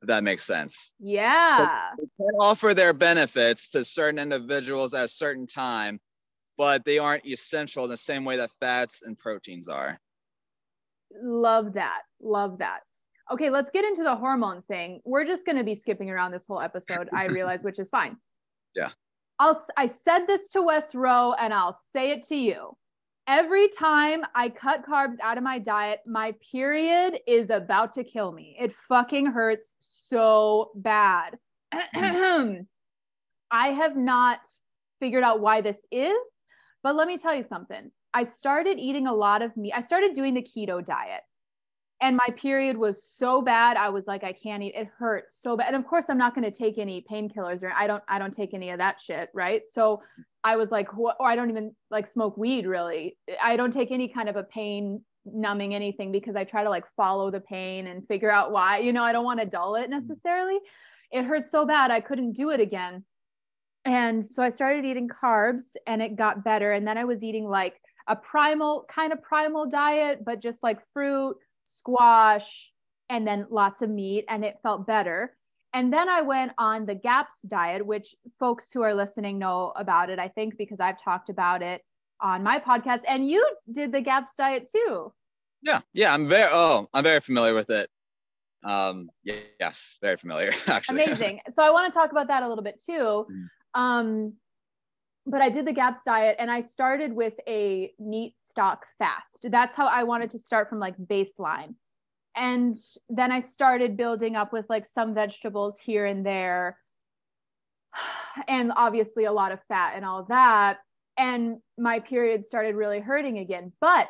[0.00, 0.94] If that makes sense.
[0.98, 1.90] Yeah.
[1.96, 6.00] They can offer their benefits to certain individuals at a certain time,
[6.58, 10.00] but they aren't essential in the same way that fats and proteins are.
[11.22, 12.00] Love that.
[12.20, 12.80] Love that.
[13.32, 15.00] Okay, let's get into the hormone thing.
[15.06, 18.18] We're just going to be skipping around this whole episode, I realize, which is fine.
[18.74, 18.90] Yeah.
[19.38, 22.76] I'll I said this to Wes Rowe and I'll say it to you.
[23.26, 28.32] Every time I cut carbs out of my diet, my period is about to kill
[28.32, 28.56] me.
[28.60, 29.74] It fucking hurts
[30.08, 31.38] so bad.
[31.72, 32.66] I
[33.50, 34.40] have not
[35.00, 36.16] figured out why this is,
[36.82, 37.90] but let me tell you something.
[38.12, 39.72] I started eating a lot of meat.
[39.74, 41.22] I started doing the keto diet.
[42.02, 43.76] And my period was so bad.
[43.76, 44.74] I was like, I can't eat.
[44.74, 45.68] It hurts so bad.
[45.68, 48.02] And of course, I'm not going to take any painkillers or I don't.
[48.08, 49.62] I don't take any of that shit, right?
[49.72, 50.02] So
[50.42, 51.16] I was like, what?
[51.20, 53.16] Or I don't even like smoke weed really.
[53.40, 56.84] I don't take any kind of a pain numbing anything because I try to like
[56.96, 58.78] follow the pain and figure out why.
[58.78, 60.06] You know, I don't want to dull it mm-hmm.
[60.06, 60.58] necessarily.
[61.12, 63.04] it hurt so bad I couldn't do it again.
[63.84, 66.72] And so I started eating carbs and it got better.
[66.72, 67.74] And then I was eating like
[68.08, 71.36] a primal kind of primal diet, but just like fruit,
[71.72, 72.70] squash,
[73.08, 75.36] and then lots of meat, and it felt better.
[75.74, 80.10] And then I went on the GAPS diet, which folks who are listening know about
[80.10, 81.82] it, I think, because I've talked about it
[82.20, 83.00] on my podcast.
[83.08, 85.12] And you did the GAPS diet too.
[85.62, 87.88] Yeah, yeah, I'm very oh, I'm very familiar with it.
[88.64, 91.04] Um, yes, very familiar actually.
[91.04, 91.40] Amazing.
[91.54, 93.26] So I want to talk about that a little bit too.
[93.30, 93.48] Mm.
[93.74, 94.32] Um,
[95.26, 99.46] but I did the GAPS diet and I started with a meat stock fast.
[99.50, 101.74] That's how I wanted to start from like baseline.
[102.34, 102.76] And
[103.08, 106.78] then I started building up with like some vegetables here and there.
[108.48, 110.78] And obviously a lot of fat and all of that.
[111.18, 113.72] And my period started really hurting again.
[113.80, 114.08] But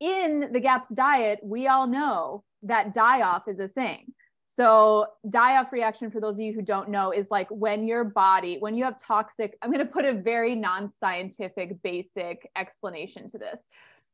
[0.00, 4.14] in the GAPS diet, we all know that die off is a thing.
[4.52, 8.02] So, die off reaction, for those of you who don't know, is like when your
[8.02, 13.30] body, when you have toxic, I'm going to put a very non scientific, basic explanation
[13.30, 13.60] to this.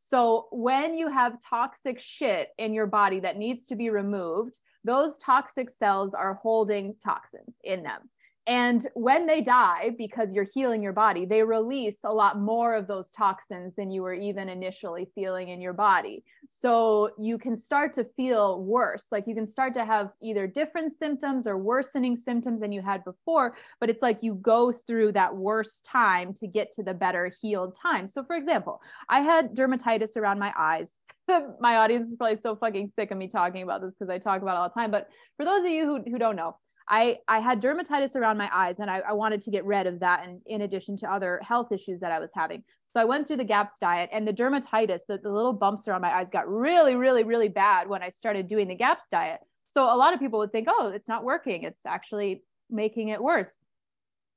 [0.00, 5.16] So, when you have toxic shit in your body that needs to be removed, those
[5.16, 8.10] toxic cells are holding toxins in them.
[8.46, 12.86] And when they die, because you're healing your body, they release a lot more of
[12.86, 16.22] those toxins than you were even initially feeling in your body.
[16.48, 19.06] So you can start to feel worse.
[19.10, 23.02] Like you can start to have either different symptoms or worsening symptoms than you had
[23.04, 23.56] before.
[23.80, 27.76] But it's like you go through that worst time to get to the better healed
[27.80, 28.06] time.
[28.06, 30.86] So, for example, I had dermatitis around my eyes
[31.60, 34.42] my audience is probably so fucking sick of me talking about this because I talk
[34.42, 34.90] about it all the time.
[34.90, 36.56] But for those of you who, who don't know,
[36.88, 40.00] I, I had dermatitis around my eyes and I, I wanted to get rid of
[40.00, 42.62] that and in addition to other health issues that I was having.
[42.92, 46.02] So I went through the GAPS diet and the dermatitis, the, the little bumps around
[46.02, 49.40] my eyes got really, really, really bad when I started doing the GAPS diet.
[49.68, 51.64] So a lot of people would think, oh, it's not working.
[51.64, 53.50] It's actually making it worse.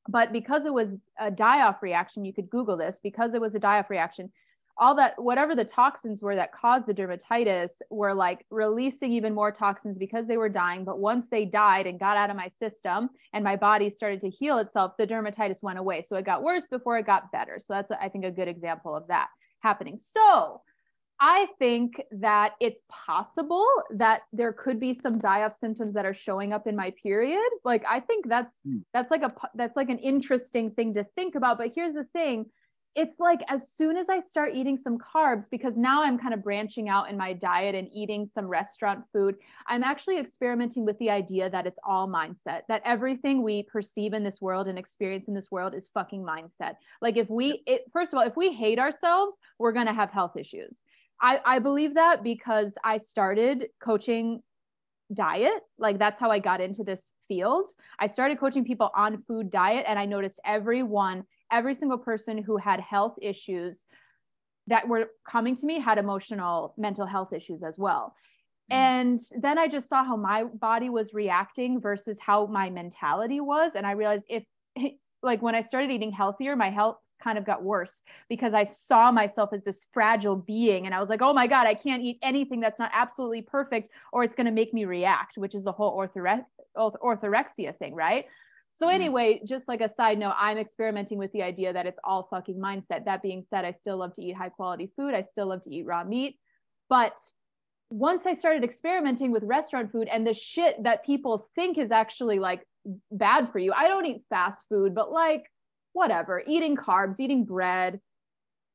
[0.08, 3.54] But because it was a die off reaction, you could Google this, because it was
[3.54, 4.32] a die off reaction,
[4.80, 9.52] all that whatever the toxins were that caused the dermatitis were like releasing even more
[9.52, 13.10] toxins because they were dying but once they died and got out of my system
[13.34, 16.68] and my body started to heal itself the dermatitis went away so it got worse
[16.68, 19.28] before it got better so that's i think a good example of that
[19.62, 20.62] happening so
[21.22, 26.54] I think that it's possible that there could be some die-off symptoms that are showing
[26.54, 27.50] up in my period.
[27.66, 28.84] Like I think that's mm.
[28.94, 31.58] that's like a that's like an interesting thing to think about.
[31.58, 32.46] But here's the thing:
[32.96, 36.44] it's like as soon as I start eating some carbs, because now I'm kind of
[36.44, 39.36] branching out in my diet and eating some restaurant food,
[39.68, 44.24] I'm actually experimenting with the idea that it's all mindset, that everything we perceive in
[44.24, 46.76] this world and experience in this world is fucking mindset.
[47.02, 50.10] Like if we, it, first of all, if we hate ourselves, we're going to have
[50.10, 50.82] health issues.
[51.22, 54.42] I, I believe that because I started coaching
[55.14, 55.62] diet.
[55.78, 57.70] Like that's how I got into this field.
[58.00, 62.58] I started coaching people on food diet and I noticed everyone every single person who
[62.58, 63.82] had health issues
[64.68, 68.14] that were coming to me had emotional mental health issues as well.
[68.72, 68.76] Mm.
[68.76, 73.72] and then i just saw how my body was reacting versus how my mentality was.
[73.76, 74.44] And i realized if
[75.24, 77.96] like when i started eating healthier my health kind of got worse
[78.30, 80.86] because i saw myself as this fragile being.
[80.86, 83.90] And i was like oh my god i can't eat anything that's not absolutely perfect
[84.14, 86.46] or it's going to make me react which is the whole orthore-
[86.78, 88.26] orthorexia thing right
[88.80, 88.96] so mm-hmm.
[88.96, 92.58] anyway, just like a side note, I'm experimenting with the idea that it's all fucking
[92.58, 93.06] mindset.
[93.06, 95.14] That being said, I still love to eat high quality food.
[95.14, 96.40] I still love to eat raw meat.
[96.88, 97.14] But
[97.90, 102.40] once I started experimenting with restaurant food and the shit that people think is actually
[102.40, 102.66] like
[103.12, 105.44] bad for you, I don't eat fast food, but like
[105.92, 108.00] whatever, eating carbs, eating bread,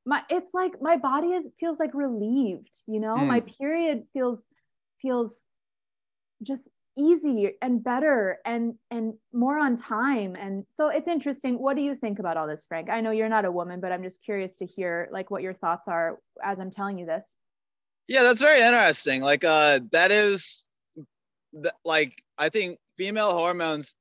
[0.05, 3.17] my it's like my body is feels like relieved, you know?
[3.17, 3.27] Mm.
[3.27, 4.39] My period feels
[5.01, 5.33] feels
[6.43, 10.37] just easier and better and and more on time.
[10.37, 11.59] And so it's interesting.
[11.59, 12.91] What do you think about all this frank?
[12.91, 15.55] I know you're not a woman but i'm just curious to hear like what your
[15.55, 17.25] thoughts are as i'm telling you this.
[18.09, 19.23] Yeah that's very interesting.
[19.23, 20.67] Like uh that is
[21.55, 23.95] th- like i think female hormones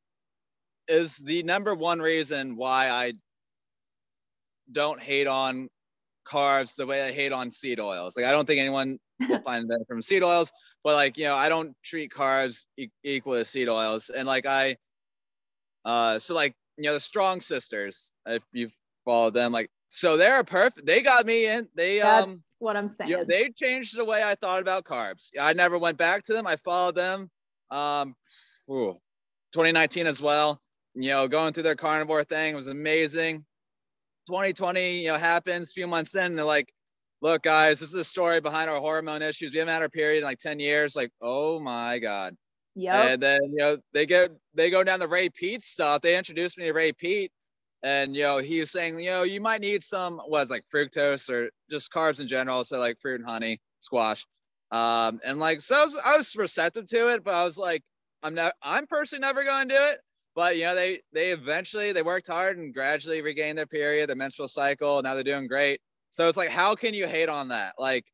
[0.87, 3.13] is the number one reason why i
[4.71, 5.69] don't hate on
[6.25, 9.69] carbs the way i hate on seed oils like i don't think anyone will find
[9.69, 10.51] that from seed oils.
[10.83, 14.09] But like, you know, I don't treat carbs e- equal to seed oils.
[14.09, 14.77] And like I
[15.85, 18.75] uh so like, you know, the strong sisters, if you've
[19.05, 20.85] followed them, like so they're perfect.
[20.87, 21.69] They got me in.
[21.75, 23.11] They That's um what I'm saying.
[23.11, 25.29] You know, they changed the way I thought about carbs.
[25.39, 26.47] I never went back to them.
[26.47, 27.29] I followed them.
[27.69, 28.15] Um
[28.67, 28.97] whew,
[29.51, 30.59] 2019 as well.
[30.95, 33.45] You know, going through their carnivore thing was amazing.
[34.27, 36.71] 2020, you know, happens a few months in, they're like,
[37.21, 39.53] look, guys, this is a story behind our hormone issues.
[39.53, 40.95] We haven't had our period in like 10 years.
[40.95, 42.35] Like, oh my God.
[42.75, 43.09] Yeah.
[43.09, 46.01] And then you know they go they go down the Ray Peat stuff.
[46.01, 47.31] They introduced me to Ray Peat.
[47.83, 51.29] and you know he was saying you know you might need some was like fructose
[51.29, 54.25] or just carbs in general, so like fruit and honey, squash,
[54.71, 57.83] um, and like so I was, I was receptive to it, but I was like
[58.23, 59.99] I'm not I'm personally never going to do it.
[60.35, 64.15] But you know they they eventually they worked hard and gradually regained their period, their
[64.15, 65.01] menstrual cycle.
[65.01, 65.79] Now they're doing great.
[66.11, 67.75] So it's like how can you hate on that?
[67.77, 68.05] Like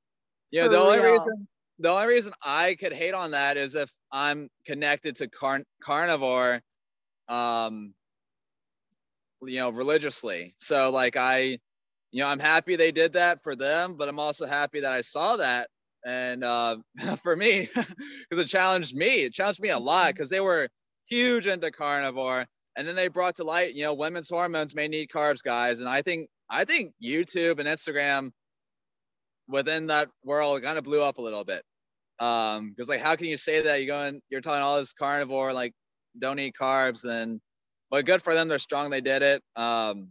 [0.52, 1.14] you know For the only real.
[1.14, 1.48] reason
[1.80, 6.62] the only reason I could hate on that is if I'm connected to car- carnivore,
[7.30, 7.96] um,
[9.42, 10.54] you know, religiously.
[10.58, 11.60] So like I,
[12.12, 15.02] you know, I'm happy they did that for them, but I'm also happy that I
[15.02, 15.68] saw that.
[16.06, 16.78] And uh,
[17.24, 20.70] for me, because it challenged me, it challenged me a lot because they were
[21.10, 22.46] huge into carnivore,
[22.78, 25.80] and then they brought to light, you know, women's hormones may need carbs, guys.
[25.80, 28.32] And I think I think YouTube and Instagram
[29.48, 31.64] within that world kind of blew up a little bit.
[32.20, 35.54] Um, because like how can you say that you're going you're telling all this carnivore
[35.54, 35.74] like
[36.18, 37.40] don't eat carbs and
[37.90, 39.42] but good for them, they're strong, they did it.
[39.56, 40.10] Um,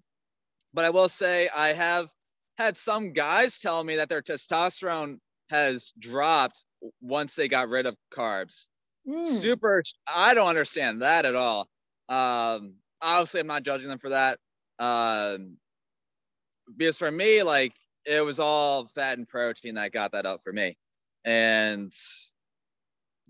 [0.75, 2.09] but I will say I have
[2.57, 5.19] had some guys tell me that their testosterone
[5.51, 6.67] has dropped
[7.01, 8.67] once they got rid of carbs
[9.09, 9.25] Mm.
[9.25, 9.83] super
[10.15, 11.69] i don't understand that at all.
[12.09, 14.39] Um obviously i'm not judging them for that.
[14.79, 15.57] Um
[16.77, 17.73] because for me like
[18.05, 20.77] it was all fat and protein that got that up for me.
[21.25, 21.91] And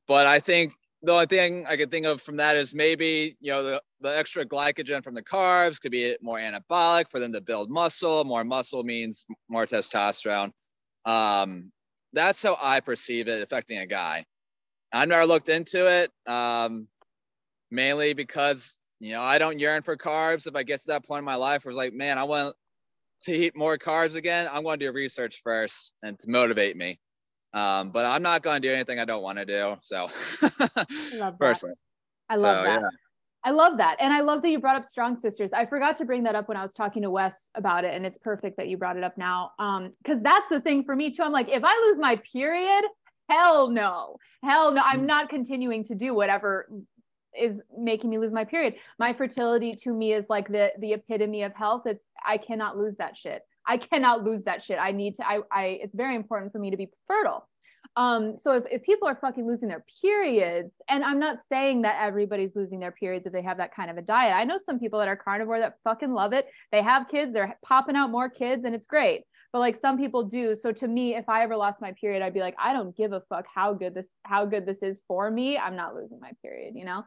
[0.07, 0.72] but i think
[1.03, 4.18] the only thing i could think of from that is maybe you know the, the
[4.18, 8.24] extra glycogen from the carbs could be more anabolic for them to build muscle.
[8.24, 10.51] More muscle means more testosterone.
[11.05, 11.70] Um
[12.14, 14.24] that's how i perceive it affecting a guy
[14.93, 16.89] I've never looked into it, um,
[17.70, 20.47] mainly because you know I don't yearn for carbs.
[20.47, 22.55] If I get to that point in my life where it's like, man, I want
[23.22, 26.99] to eat more carbs again, I'm going to do research first and to motivate me.
[27.55, 29.76] Um, but I'm not going to do anything I don't want to do.
[29.80, 30.09] So,
[31.16, 31.74] love personally,
[32.28, 32.80] I love So, that.
[32.80, 32.89] yeah.
[33.45, 33.97] I love that.
[34.01, 35.51] And I love that you brought up Strong Sisters.
[35.55, 37.95] I forgot to bring that up when I was talking to Wes about it.
[37.95, 39.53] And it's perfect that you brought it up now.
[39.59, 41.22] Um, because that's the thing for me too.
[41.22, 42.84] I'm like, if I lose my period,
[43.29, 44.16] hell no.
[44.43, 44.83] Hell no.
[44.85, 45.07] I'm Mm.
[45.07, 46.68] not continuing to do whatever
[47.39, 48.74] is making me lose my period.
[48.99, 51.83] My fertility to me is like the the epitome of health.
[51.87, 53.43] It's I cannot lose that shit.
[53.66, 54.79] I cannot lose that shit.
[54.79, 57.49] I need to I I it's very important for me to be fertile.
[57.97, 61.97] Um, so if, if people are fucking losing their periods, and I'm not saying that
[62.01, 64.35] everybody's losing their periods if they have that kind of a diet.
[64.35, 66.47] I know some people that are carnivore that fucking love it.
[66.70, 69.24] They have kids, they're popping out more kids, and it's great.
[69.53, 70.57] But like some people do.
[70.57, 73.12] So to me, if I ever lost my period, I'd be like, I don't give
[73.12, 75.57] a fuck how good this how good this is for me.
[75.57, 77.05] I'm not losing my period, you know?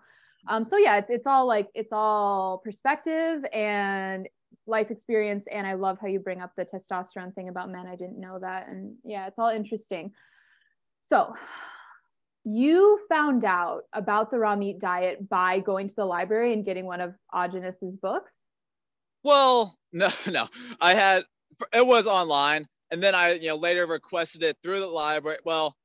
[0.48, 4.28] Um, so yeah, it's, it's all like it's all perspective and
[4.66, 5.46] life experience.
[5.52, 7.86] And I love how you bring up the testosterone thing about men.
[7.88, 8.68] I didn't know that.
[8.68, 10.12] And yeah, it's all interesting.
[11.04, 11.34] So
[12.44, 16.86] you found out about the raw meat diet by going to the library and getting
[16.86, 18.32] one of Aajonus's books.
[19.24, 20.48] Well, no, no.
[20.80, 21.24] I had
[21.74, 25.40] it was online, and then I, you know, later requested it through the library.
[25.46, 25.76] Well,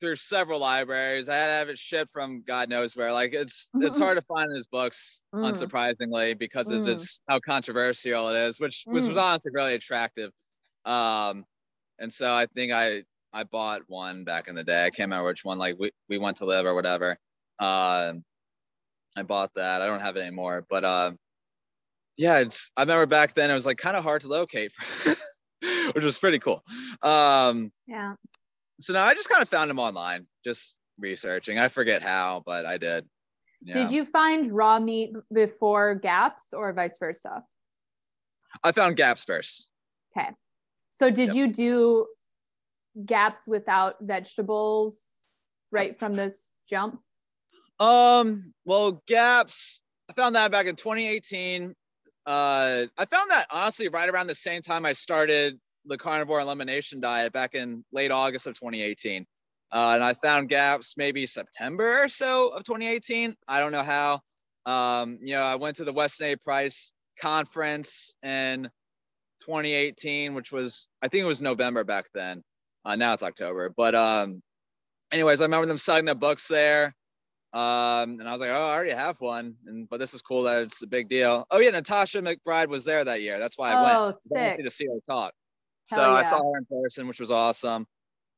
[0.00, 1.28] through several libraries.
[1.28, 3.12] I had to have it shipped from God knows where.
[3.12, 5.50] Like it's it's hard to find his books, Mm.
[5.50, 6.86] unsurprisingly, because of Mm.
[6.86, 9.20] just how controversial it is, which which was Mm.
[9.20, 10.32] honestly really attractive.
[10.84, 11.44] Um,
[11.98, 14.84] and so I think I I bought one back in the day.
[14.86, 15.58] I can't remember which one.
[15.58, 17.18] Like we we went to live or whatever.
[17.58, 18.24] Um,
[19.16, 19.82] I bought that.
[19.82, 21.18] I don't have it anymore, but um,
[22.18, 22.70] yeah, it's.
[22.76, 24.72] I remember back then it was like kind of hard to locate,
[25.94, 26.62] which was pretty cool.
[27.02, 28.14] Um, Yeah.
[28.80, 31.58] so now I just kind of found them online, just researching.
[31.58, 33.08] I forget how, but I did.
[33.62, 33.74] Yeah.
[33.74, 37.42] Did you find raw meat before gaps or vice versa?
[38.62, 39.68] I found gaps first.
[40.16, 40.30] Okay.
[40.90, 41.36] So did Yep.
[41.36, 42.06] you do
[43.06, 44.94] gaps without vegetables
[45.70, 47.00] right from this jump?
[47.78, 49.82] Um, well, gaps.
[50.10, 51.74] I found that back in 2018.
[52.28, 57.00] Uh, I found that honestly right around the same time I started the carnivore elimination
[57.00, 59.24] diet back in late August of 2018.
[59.72, 63.34] Uh, and I found gaps maybe September or so of 2018.
[63.48, 64.20] I don't know how.
[64.66, 66.36] Um, you know, I went to the Weston A.
[66.36, 68.64] Price conference in
[69.40, 72.42] 2018, which was I think it was November back then.
[72.84, 74.42] Uh, now it's October, but um,
[75.12, 76.94] anyways, I remember them selling their books there.
[77.52, 80.42] Um, and I was like, oh, I already have one, and but this is cool
[80.42, 81.46] that it's a big deal.
[81.50, 83.38] Oh yeah, Natasha McBride was there that year.
[83.38, 84.00] That's why I went.
[84.00, 84.60] Oh, I sick.
[84.62, 85.32] to see her talk.
[85.84, 87.86] So Hell I saw her in person, which was awesome.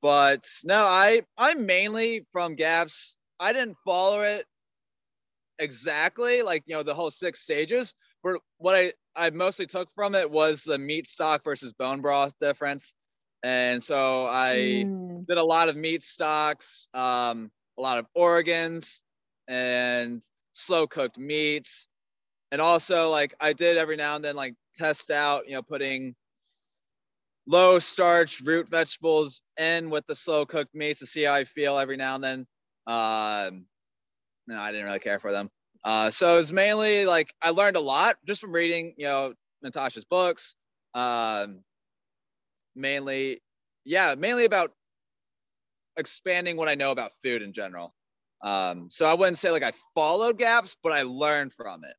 [0.02, 3.16] But no, I I'm mainly from Gaps.
[3.40, 4.44] I didn't follow it
[5.58, 7.94] exactly, like you know the whole six stages.
[8.22, 12.34] But what I I mostly took from it was the meat stock versus bone broth
[12.40, 12.94] difference,
[13.42, 17.50] and so I Mm, did a lot of meat stocks, um,
[17.80, 19.02] a lot of organs
[19.48, 20.22] and
[20.52, 21.88] slow cooked meats.
[22.52, 26.14] And also like I did every now and then like test out, you know, putting
[27.46, 31.78] low starch root vegetables in with the slow cooked meats to see how I feel
[31.78, 32.46] every now and then.
[32.86, 33.66] Um,
[34.46, 35.48] no, I didn't really care for them.
[35.82, 40.04] Uh, so it's mainly like I learned a lot just from reading, you know, Natasha's
[40.04, 40.54] books.
[40.94, 41.62] Um,
[42.76, 43.40] mainly,
[43.86, 44.70] yeah, mainly about
[45.96, 47.94] expanding what I know about food in general.
[48.42, 51.94] Um, so I wouldn't say like I followed gaps, but I learned from it.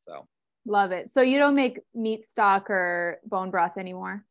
[0.00, 0.26] So
[0.66, 1.10] love it.
[1.10, 4.24] So you don't make meat stock or bone broth anymore?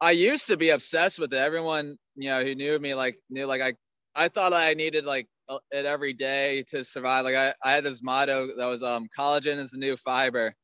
[0.00, 1.38] I used to be obsessed with it.
[1.38, 3.74] Everyone, you know, who knew me like knew like I
[4.14, 5.28] I thought I needed like
[5.70, 7.24] it every day to survive.
[7.24, 10.54] Like I, I had this motto that was um collagen is the new fiber.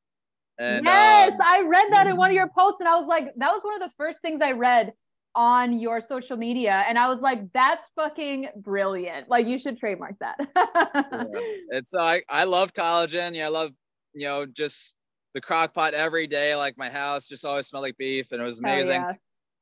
[0.59, 3.33] And yes, um, I read that in one of your posts, and I was like,
[3.37, 4.93] that was one of the first things I read
[5.39, 9.31] on your social media, and I was like, that's fucking brilliant.
[9.31, 10.37] Like you should trademark that.
[10.57, 11.25] yeah.
[11.71, 13.35] It's I I love collagen.
[13.35, 13.71] Yeah, I love
[14.15, 14.97] you know just
[15.35, 16.55] the crock pot every day.
[16.57, 19.03] Like my house just always smelled like beef, and it was amazing.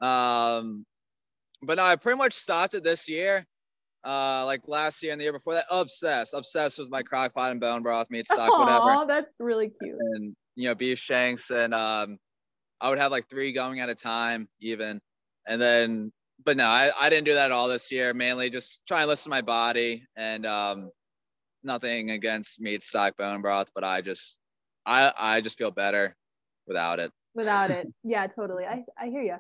[0.03, 0.57] yeah.
[0.59, 0.85] Um,
[1.63, 3.47] but no, I pretty much stopped it this year
[4.07, 7.51] uh, like last year and the year before that, obsessed, obsessed with my crock pot
[7.51, 8.93] and bone broth, meat stock, whatever.
[8.93, 9.99] Oh, that's really cute.
[10.15, 12.19] And you know, beef shanks, and um,
[12.81, 15.01] I would have like three going at a time, even.
[15.47, 16.13] And then,
[16.45, 18.15] but no, I, I didn't do that all this year.
[18.15, 20.91] Mainly just try and listen to my body, and um,
[21.63, 24.39] nothing against meat stock, bone broth, but I just,
[24.85, 26.17] I, I just feel better
[26.67, 27.13] without it.
[27.35, 28.65] Without it, yeah, totally.
[28.65, 29.37] I, I hear you.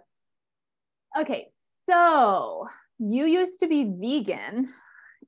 [1.18, 1.48] Okay,
[1.88, 4.72] so you used to be vegan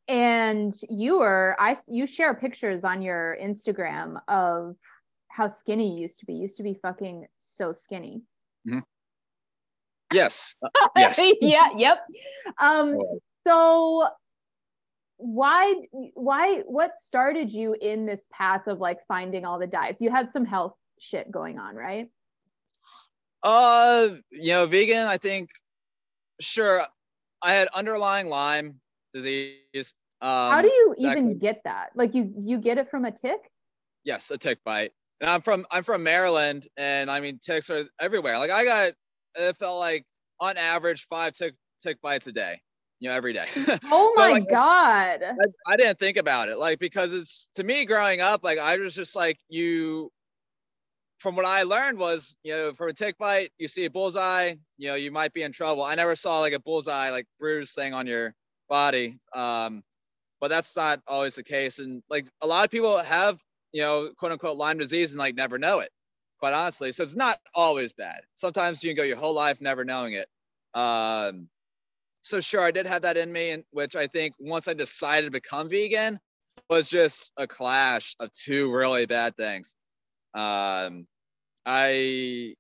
[0.09, 4.74] and you were i you share pictures on your instagram of
[5.29, 8.22] how skinny you used to be you used to be fucking so skinny
[8.66, 8.79] mm-hmm.
[10.12, 11.98] Yes uh, yes yeah yep
[12.61, 12.96] um
[13.46, 14.09] so
[15.16, 15.74] why
[16.14, 20.30] why what started you in this path of like finding all the diets you had
[20.32, 22.09] some health shit going on right
[23.42, 25.50] uh you know vegan i think
[26.40, 26.80] sure
[27.42, 28.80] I had underlying Lyme
[29.14, 29.94] disease.
[30.20, 31.90] Um, How do you even could, get that?
[31.94, 33.38] Like you you get it from a tick?
[34.04, 34.92] Yes, a tick bite.
[35.20, 38.38] And I'm from I'm from Maryland, and I mean ticks are everywhere.
[38.38, 38.92] Like I got
[39.39, 40.05] it felt like
[40.41, 42.61] on average five tick tick bites a day,
[43.01, 43.47] you know, every day.
[43.84, 45.22] Oh so, my like, god!
[45.22, 48.76] I, I didn't think about it, like because it's to me growing up, like I
[48.76, 50.11] was just like you
[51.18, 54.55] from what I learned was, you know, from a tick bite, you see a bullseye,
[54.76, 55.82] you know, you might be in trouble.
[55.82, 58.34] I never saw like a bullseye, like bruise thing on your
[58.68, 59.18] body.
[59.34, 59.82] Um,
[60.41, 61.80] but that's not always the case.
[61.80, 63.41] And like a lot of people have,
[63.72, 65.91] you know, quote unquote Lyme disease and like never know it,
[66.39, 66.93] quite honestly.
[66.93, 68.20] So it's not always bad.
[68.34, 70.28] Sometimes you can go your whole life never knowing it.
[70.74, 71.49] Um,
[72.22, 75.26] so sure, I did have that in me, and which I think once I decided
[75.26, 76.18] to become vegan
[76.68, 79.76] was just a clash of two really bad things.
[80.34, 81.07] Um,
[81.64, 82.55] I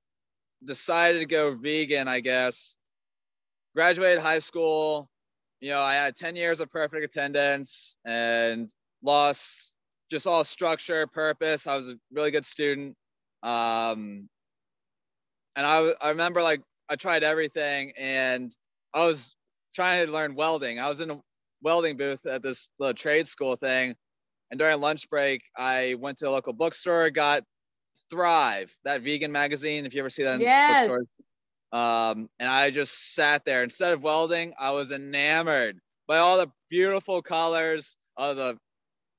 [0.64, 2.78] decided to go vegan, I guess.
[3.74, 5.08] Graduated high school.
[5.60, 8.72] You know, I had 10 years of perfect attendance and
[9.02, 9.76] lost
[10.10, 11.66] just all structure, purpose.
[11.66, 12.96] I was a really good student.
[13.42, 14.28] Um,
[15.56, 18.54] and I, I remember like I tried everything and
[18.94, 19.34] I was
[19.74, 20.78] trying to learn welding.
[20.78, 21.20] I was in a
[21.62, 23.94] welding booth at this little trade school thing.
[24.50, 27.42] And during lunch break, I went to a local bookstore, got
[28.10, 29.84] Thrive, that vegan magazine.
[29.84, 30.86] If you ever see that in yes.
[30.86, 31.06] bookstores.
[31.70, 33.62] Um, and I just sat there.
[33.62, 38.56] Instead of welding, I was enamored by all the beautiful colors of the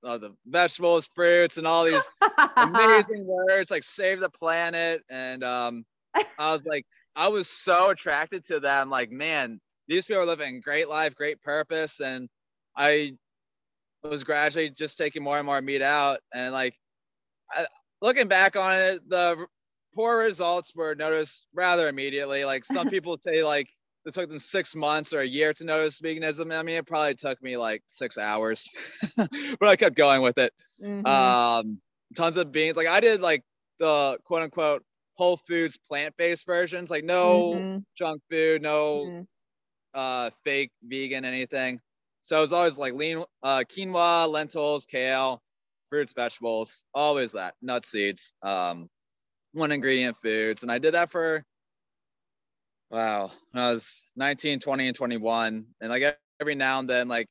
[0.03, 2.09] of the vegetables, fruits, and all these
[2.57, 5.01] amazing words like save the planet.
[5.09, 5.85] And um,
[6.15, 6.85] I was like,
[7.15, 8.89] I was so attracted to them.
[8.89, 11.99] Like, man, these people are living great life, great purpose.
[11.99, 12.29] And
[12.75, 13.13] I
[14.03, 16.19] was gradually just taking more and more meat out.
[16.33, 16.75] And like,
[17.51, 17.65] I,
[18.01, 19.45] looking back on it, the
[19.93, 22.45] poor results were noticed rather immediately.
[22.45, 23.67] Like some people say, like
[24.05, 26.57] it took them six months or a year to notice veganism.
[26.57, 28.69] I mean, it probably took me like six hours,
[29.59, 30.53] but I kept going with it.
[30.83, 31.05] Mm-hmm.
[31.05, 31.79] Um,
[32.15, 32.77] tons of beans.
[32.77, 33.43] Like I did like
[33.79, 34.83] the quote unquote
[35.15, 37.77] Whole Foods plant based versions, like no mm-hmm.
[37.97, 39.21] junk food, no mm-hmm.
[39.93, 41.79] uh, fake vegan anything.
[42.21, 45.41] So it was always like lean uh, quinoa, lentils, kale,
[45.89, 48.89] fruits, vegetables, always that, nuts, seeds, um,
[49.53, 50.63] one ingredient foods.
[50.63, 51.43] And I did that for,
[52.91, 55.65] wow, when I was 19, 20, and 21.
[55.81, 57.27] And like every now and then, like,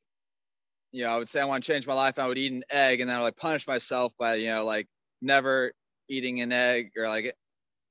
[0.91, 2.17] you know, I would say I want to change my life.
[2.17, 4.65] I would eat an egg and then I would like punish myself by, you know,
[4.65, 4.87] like
[5.21, 5.71] never
[6.09, 7.35] eating an egg or like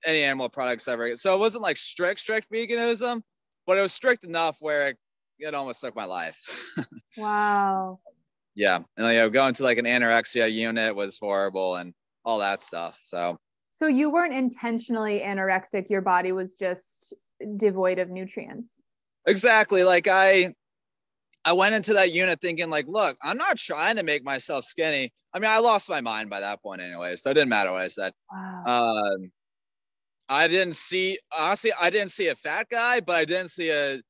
[0.05, 1.15] any animal products ever.
[1.17, 3.23] So it wasn't like strict, strict veganism,
[3.67, 4.97] but it was strict enough where it
[5.39, 6.41] it almost took my life.
[7.17, 8.01] wow.
[8.55, 11.95] Yeah, and you know, going to like an anorexia unit was horrible and
[12.25, 12.99] all that stuff.
[13.03, 13.37] So.
[13.71, 15.89] So you weren't intentionally anorexic.
[15.89, 17.15] Your body was just
[17.57, 18.75] devoid of nutrients.
[19.27, 19.85] Exactly.
[19.85, 20.55] Like I,
[21.45, 25.13] I went into that unit thinking like, look, I'm not trying to make myself skinny.
[25.33, 27.83] I mean, I lost my mind by that point anyway, so it didn't matter what
[27.83, 28.13] I said.
[28.33, 28.65] Wow.
[28.67, 29.31] Um,
[30.29, 34.01] I didn't see honestly, I didn't see a fat guy, but I didn't see a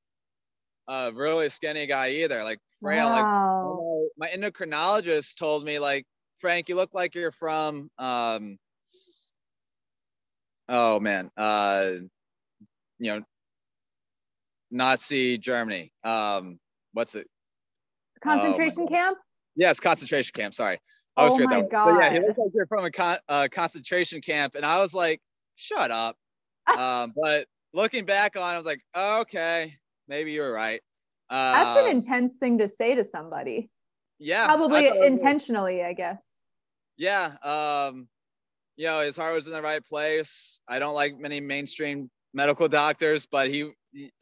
[0.88, 3.10] a really skinny guy either, like frail.
[3.10, 4.08] Wow.
[4.18, 6.06] Like my endocrinologist told me, like,
[6.40, 8.58] Frank, you look like you're from um
[10.68, 11.92] oh man, uh
[12.98, 13.22] you know,
[14.70, 15.92] Nazi Germany.
[16.04, 16.58] Um,
[16.92, 17.26] what's it?
[18.22, 19.18] Concentration oh, camp.
[19.56, 20.54] Yes, concentration camp.
[20.54, 20.78] Sorry,
[21.16, 21.70] I was oh my that.
[21.70, 21.94] god!
[21.94, 24.94] But yeah, he looks like you're from a con- uh, concentration camp, and I was
[24.94, 25.20] like,
[25.56, 26.16] shut up.
[26.78, 29.74] um, but looking back on, it, I was like, okay,
[30.06, 30.80] maybe you were right.
[31.30, 33.70] Uh, That's an um, intense thing to say to somebody.
[34.18, 36.18] Yeah, probably I intentionally, I guess.
[36.98, 37.36] Yeah.
[37.42, 38.08] Um,
[38.76, 40.60] you know, his heart was in the right place.
[40.68, 43.72] I don't like many mainstream medical doctors, but he,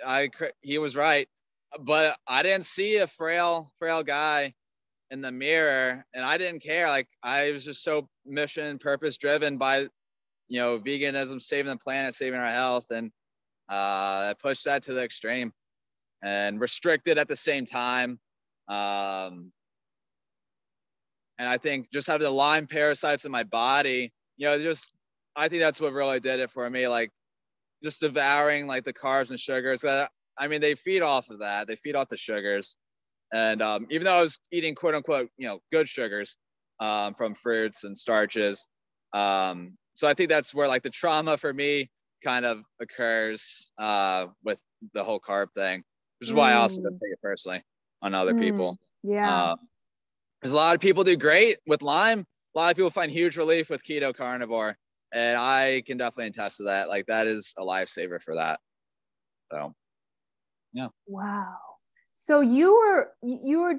[0.05, 0.31] I,
[0.63, 1.29] he was right.
[1.81, 4.55] But I didn't see a frail, frail guy
[5.11, 6.89] in the mirror, and I didn't care.
[6.89, 9.89] Like I was just so mission, purpose driven by,
[10.49, 13.11] you know, veganism, saving the planet, saving our health, and
[13.69, 15.53] uh, I pushed that to the extreme,
[16.23, 18.19] and restricted at the same time.
[18.69, 19.53] Um,
[21.39, 24.93] and I think just having the Lyme parasites in my body, you know, just
[25.35, 26.89] I think that's what really did it for me.
[26.89, 27.11] Like
[27.83, 29.85] just devouring like the carbs and sugars.
[29.85, 30.07] Uh,
[30.39, 31.69] I mean, they feed off of that.
[31.69, 32.77] They feed off the sugars.
[33.33, 36.37] And um, even though I was eating quote unquote, you know, good sugars
[36.81, 38.69] um, from fruits and starches,
[39.13, 41.91] um, so I think that's where like the trauma for me
[42.23, 44.61] kind of occurs uh, with
[44.93, 45.83] the whole carb thing,
[46.21, 47.01] which is why I also don't mm.
[47.01, 47.63] take it personally
[48.03, 48.41] on other mm.
[48.41, 48.79] people.
[49.03, 49.55] Yeah.
[50.41, 52.27] Because uh, a lot of people do great with Lyme.
[52.55, 54.77] A lot of people find huge relief with keto carnivore
[55.17, 56.89] and I can definitely attest to that.
[56.91, 58.61] Like that is a lifesaver for that.
[59.51, 59.73] So,
[60.75, 60.89] yeah.
[61.07, 61.57] Wow.
[62.13, 63.77] So you were you were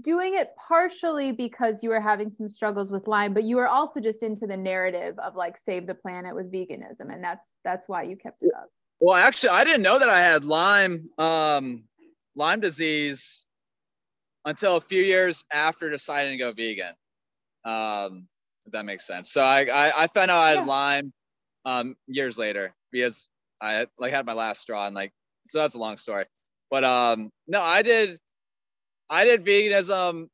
[0.00, 3.98] doing it partially because you were having some struggles with Lyme, but you were also
[3.98, 8.04] just into the narrative of like save the planet with veganism, and that's that's why
[8.04, 8.68] you kept it up.
[9.00, 11.82] Well, actually, I didn't know that I had Lyme um,
[12.36, 13.46] Lyme disease
[14.44, 16.94] until a few years after deciding to go vegan.
[17.64, 18.39] Um, if
[18.72, 19.30] that makes sense.
[19.30, 20.64] So I I, I found out I had yeah.
[20.64, 21.12] Lyme
[21.64, 23.28] um years later because
[23.60, 25.12] I like had my last straw and like
[25.46, 26.24] so that's a long story.
[26.70, 28.18] But um no, I did
[29.08, 30.28] I did veganism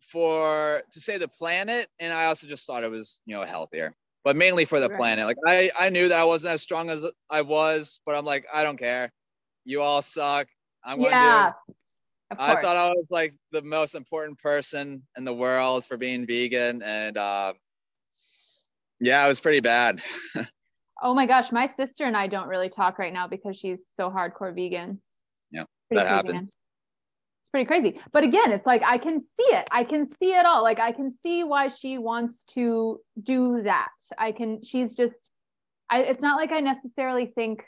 [0.00, 3.94] for to save the planet and I also just thought it was, you know, healthier.
[4.24, 4.98] But mainly for the right.
[4.98, 5.26] planet.
[5.26, 8.46] Like I I knew that I wasn't as strong as I was, but I'm like
[8.52, 9.10] I don't care.
[9.64, 10.48] You all suck.
[10.84, 11.52] I'm going to yeah.
[11.66, 11.74] do
[12.30, 16.82] I thought I was like the most important person in the world for being vegan,
[16.82, 17.52] and uh,
[19.00, 20.00] yeah, it was pretty bad.
[21.02, 24.10] oh my gosh, my sister and I don't really talk right now because she's so
[24.10, 25.00] hardcore vegan.
[25.52, 26.48] Yeah, pretty that happened.
[26.48, 28.00] It's pretty crazy.
[28.12, 29.68] But again, it's like I can see it.
[29.70, 30.62] I can see it all.
[30.62, 33.90] Like I can see why she wants to do that.
[34.18, 34.64] I can.
[34.64, 35.14] She's just.
[35.88, 36.00] I.
[36.00, 37.62] It's not like I necessarily think.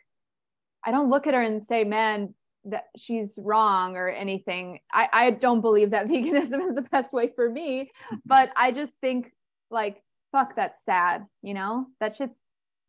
[0.84, 2.34] I don't look at her and say, "Man,
[2.70, 4.80] that she's wrong or anything.
[4.92, 7.90] I, I don't believe that veganism is the best way for me,
[8.26, 9.32] but I just think
[9.70, 10.02] like,
[10.32, 11.26] fuck, that's sad.
[11.42, 12.34] You know, that shit's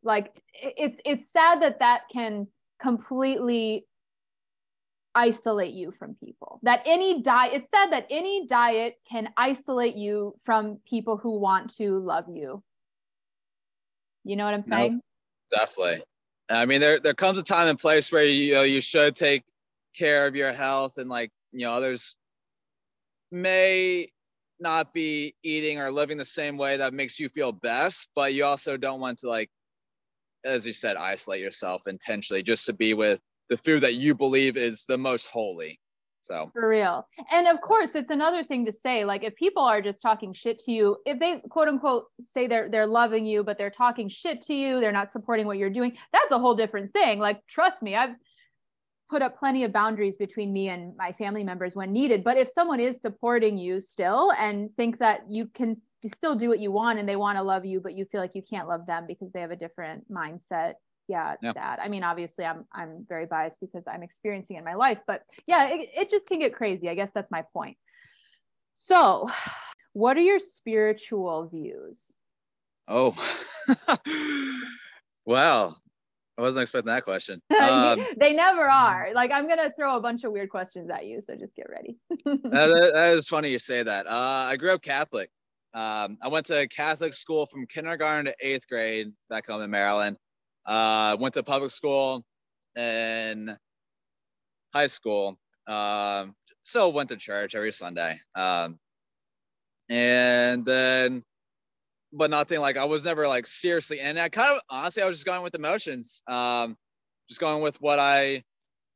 [0.04, 2.48] like, it's, it's sad that that can
[2.82, 3.86] completely
[5.16, 10.36] isolate you from people that any diet it's said that any diet can isolate you
[10.46, 12.64] from people who want to love you
[14.24, 15.02] you know what i'm saying nope,
[15.50, 16.02] definitely
[16.50, 19.16] i mean there there comes a time and place where you, you know you should
[19.16, 19.44] take
[19.96, 22.16] care of your health and like you know others
[23.32, 24.08] may
[24.60, 28.44] not be eating or living the same way that makes you feel best but you
[28.44, 29.50] also don't want to like
[30.46, 33.20] as you said isolate yourself intentionally just to be with
[33.50, 35.80] the food that you believe is the most holy.
[36.22, 36.52] So.
[36.54, 37.08] For real.
[37.32, 40.60] And of course it's another thing to say like if people are just talking shit
[40.66, 44.44] to you if they quote unquote say they're they're loving you but they're talking shit
[44.44, 47.18] to you they're not supporting what you're doing that's a whole different thing.
[47.18, 48.16] Like trust me i've
[49.10, 52.24] put up plenty of boundaries between me and my family members when needed.
[52.24, 56.60] But if someone is supporting you still and think that you can still do what
[56.60, 58.86] you want and they want to love you, but you feel like you can't love
[58.86, 60.74] them because they have a different mindset.
[61.08, 61.54] Yeah, it's yeah.
[61.54, 61.80] sad.
[61.80, 65.24] I mean, obviously I'm I'm very biased because I'm experiencing it in my life, but
[65.48, 66.88] yeah, it, it just can get crazy.
[66.88, 67.78] I guess that's my point.
[68.76, 69.30] So
[69.94, 72.00] what are your spiritual views?
[72.88, 73.16] Oh,
[75.26, 75.82] well,
[76.40, 77.42] I wasn't expecting that question.
[77.60, 79.10] Um, they never are.
[79.14, 81.98] Like I'm gonna throw a bunch of weird questions at you, so just get ready.
[82.26, 84.08] that, that is funny you say that.
[84.08, 85.30] Uh, I grew up Catholic.
[85.74, 90.18] Um, I went to Catholic school from kindergarten to eighth grade back home in Maryland.
[90.66, 92.24] Uh, went to public school
[92.78, 93.56] in
[94.74, 95.38] high school.
[95.68, 96.34] Um,
[96.64, 98.18] still went to church every Sunday.
[98.36, 98.80] Um,
[99.90, 101.24] and then
[102.12, 105.18] but nothing like I was never like seriously and I kind of honestly I was
[105.18, 106.24] just going with emotions.
[106.28, 106.76] Um
[107.28, 108.44] just going with what I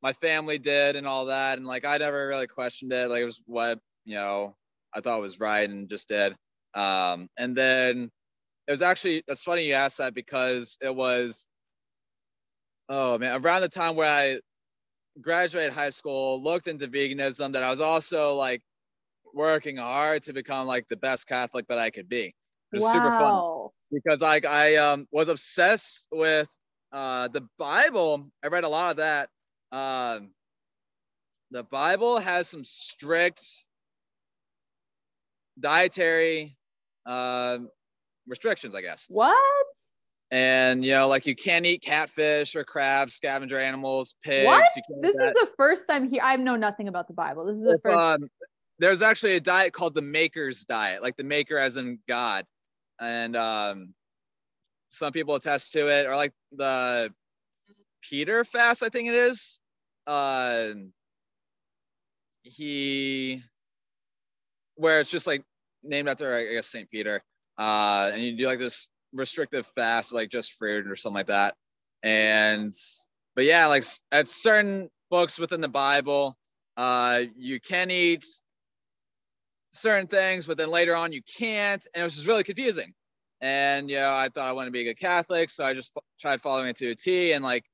[0.01, 3.09] my family did and all that and like I never really questioned it.
[3.09, 4.55] Like it was what, you know,
[4.93, 6.35] I thought was right and just did.
[6.73, 8.09] Um and then
[8.67, 11.47] it was actually that's funny you asked that because it was
[12.89, 14.39] oh man, around the time where I
[15.21, 18.61] graduated high school, looked into veganism that I was also like
[19.33, 22.33] working hard to become like the best Catholic that I could be
[22.81, 22.91] wow.
[22.91, 26.47] super fun because like I um, was obsessed with
[26.91, 28.29] uh, the Bible.
[28.43, 29.29] I read a lot of that.
[29.71, 30.31] Um,
[31.51, 33.43] the Bible has some strict
[35.59, 36.57] dietary
[37.05, 37.59] uh,
[38.27, 39.05] restrictions, I guess.
[39.09, 39.37] What?
[40.31, 44.47] And you know, like you can't eat catfish or crabs, scavenger animals, pigs.
[44.47, 44.63] What?
[45.01, 46.21] This is the first time here.
[46.23, 47.45] I know nothing about the Bible.
[47.45, 48.03] This is the if, first.
[48.03, 48.29] Um,
[48.79, 52.45] there's actually a diet called the Maker's Diet, like the Maker as in God
[53.03, 53.93] and um,
[54.89, 57.13] some people attest to it, or like the
[58.01, 59.59] Peter fast, I think it is.
[60.07, 60.69] Uh,
[62.43, 63.41] he,
[64.75, 65.43] where it's just like
[65.83, 67.21] named after, I guess, Saint Peter,
[67.57, 71.55] uh, and you do like this restrictive fast, like just fruit or something like that.
[72.01, 72.73] And,
[73.35, 76.35] but yeah, like at certain books within the Bible,
[76.75, 78.25] uh, you can eat
[79.73, 81.85] certain things, but then later on you can't.
[81.93, 82.93] And it was just really confusing.
[83.41, 85.49] And, you know, I thought I wanted to be a good Catholic.
[85.49, 87.33] So I just f- tried following it to a T.
[87.33, 87.65] And like,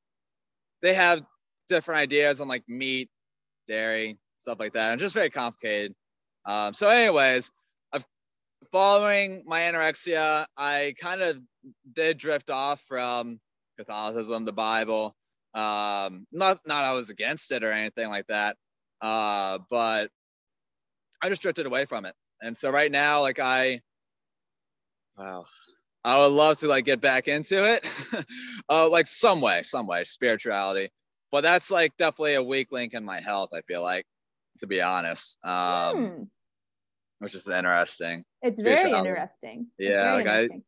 [0.82, 1.22] they have
[1.68, 3.10] different ideas on like meat,
[3.68, 4.91] dairy, stuff like that.
[4.91, 5.93] And just very complicated.
[6.45, 7.52] Um, so, anyways,
[7.93, 8.06] I've,
[8.72, 11.39] following my anorexia, I kind of
[11.93, 13.39] did drift off from
[13.78, 15.16] Catholicism, the Bible.
[15.54, 18.56] Um, not not I was against it or anything like that.
[19.02, 20.10] Uh, but
[21.22, 22.13] I just drifted away from it.
[22.41, 23.82] And so right now, like I,
[25.17, 25.45] wow,
[26.03, 27.86] I would love to like get back into it,
[28.70, 30.89] uh, like some way, some way, spirituality.
[31.32, 33.49] But that's like definitely a weak link in my health.
[33.53, 34.05] I feel like,
[34.59, 36.24] to be honest, um, hmm.
[37.20, 38.24] which is interesting.
[38.41, 39.67] It's very interesting.
[39.78, 40.63] Yeah, very like interesting.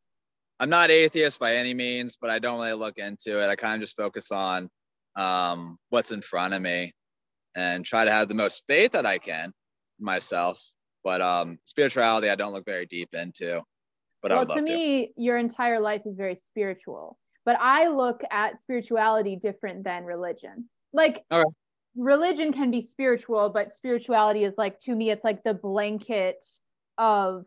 [0.60, 3.48] I, I'm not atheist by any means, but I don't really look into it.
[3.50, 4.70] I kind of just focus on
[5.16, 6.94] um, what's in front of me
[7.56, 9.52] and try to have the most faith that I can
[10.02, 10.62] myself.
[11.04, 13.62] But um, spirituality, I don't look very deep into.
[14.22, 15.22] But well, to me, to.
[15.22, 17.18] your entire life is very spiritual.
[17.44, 20.70] But I look at spirituality different than religion.
[20.94, 21.50] Like okay.
[21.96, 26.46] religion can be spiritual, but spirituality is like to me, it's like the blanket
[27.00, 27.46] of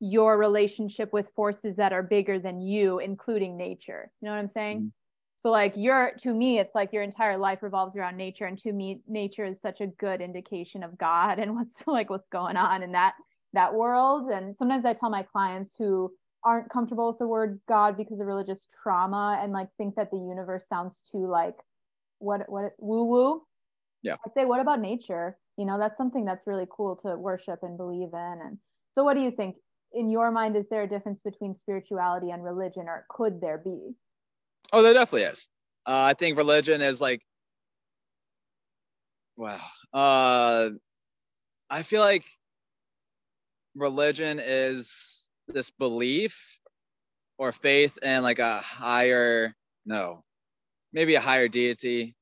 [0.00, 4.10] your relationship with forces that are bigger than you, including nature.
[4.20, 4.78] You know what I'm saying?
[4.78, 4.88] Mm-hmm.
[5.38, 8.72] So like your to me, it's like your entire life revolves around nature, and to
[8.72, 12.82] me, nature is such a good indication of God and what's like what's going on
[12.82, 13.14] in that
[13.52, 14.30] that world.
[14.30, 16.12] And sometimes I tell my clients who
[16.44, 20.18] aren't comfortable with the word God because of religious trauma and like think that the
[20.18, 21.56] universe sounds too like
[22.18, 23.42] what what woo woo.
[24.02, 24.16] Yeah.
[24.24, 25.36] I say, what about nature?
[25.56, 28.38] You know, that's something that's really cool to worship and believe in.
[28.44, 28.58] And
[28.92, 29.56] so, what do you think?
[29.92, 33.94] In your mind, is there a difference between spirituality and religion, or could there be?
[34.72, 35.48] Oh, there definitely is.
[35.86, 37.22] Uh, I think religion is like,
[39.36, 39.60] wow.
[39.92, 40.70] Uh,
[41.70, 42.24] I feel like
[43.74, 46.58] religion is this belief
[47.38, 49.54] or faith in like a higher,
[49.84, 50.24] no,
[50.92, 52.14] maybe a higher deity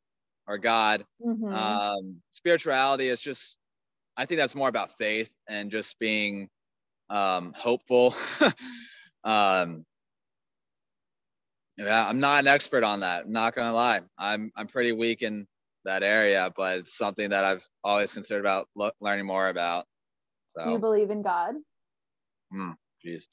[0.47, 1.05] or God.
[1.25, 1.55] Mm-hmm.
[1.55, 3.57] Um, spirituality is just,
[4.17, 6.49] I think that's more about faith and just being
[7.09, 8.15] um, hopeful.
[9.25, 9.85] um,
[11.77, 13.25] yeah, I'm not an expert on that.
[13.25, 14.01] I'm not gonna lie.
[14.19, 15.47] I'm I'm pretty weak in
[15.85, 19.87] that area, but it's something that I've always considered about lo- learning more about.
[20.57, 20.73] So.
[20.73, 21.55] you believe in God?
[23.05, 23.27] Jeez.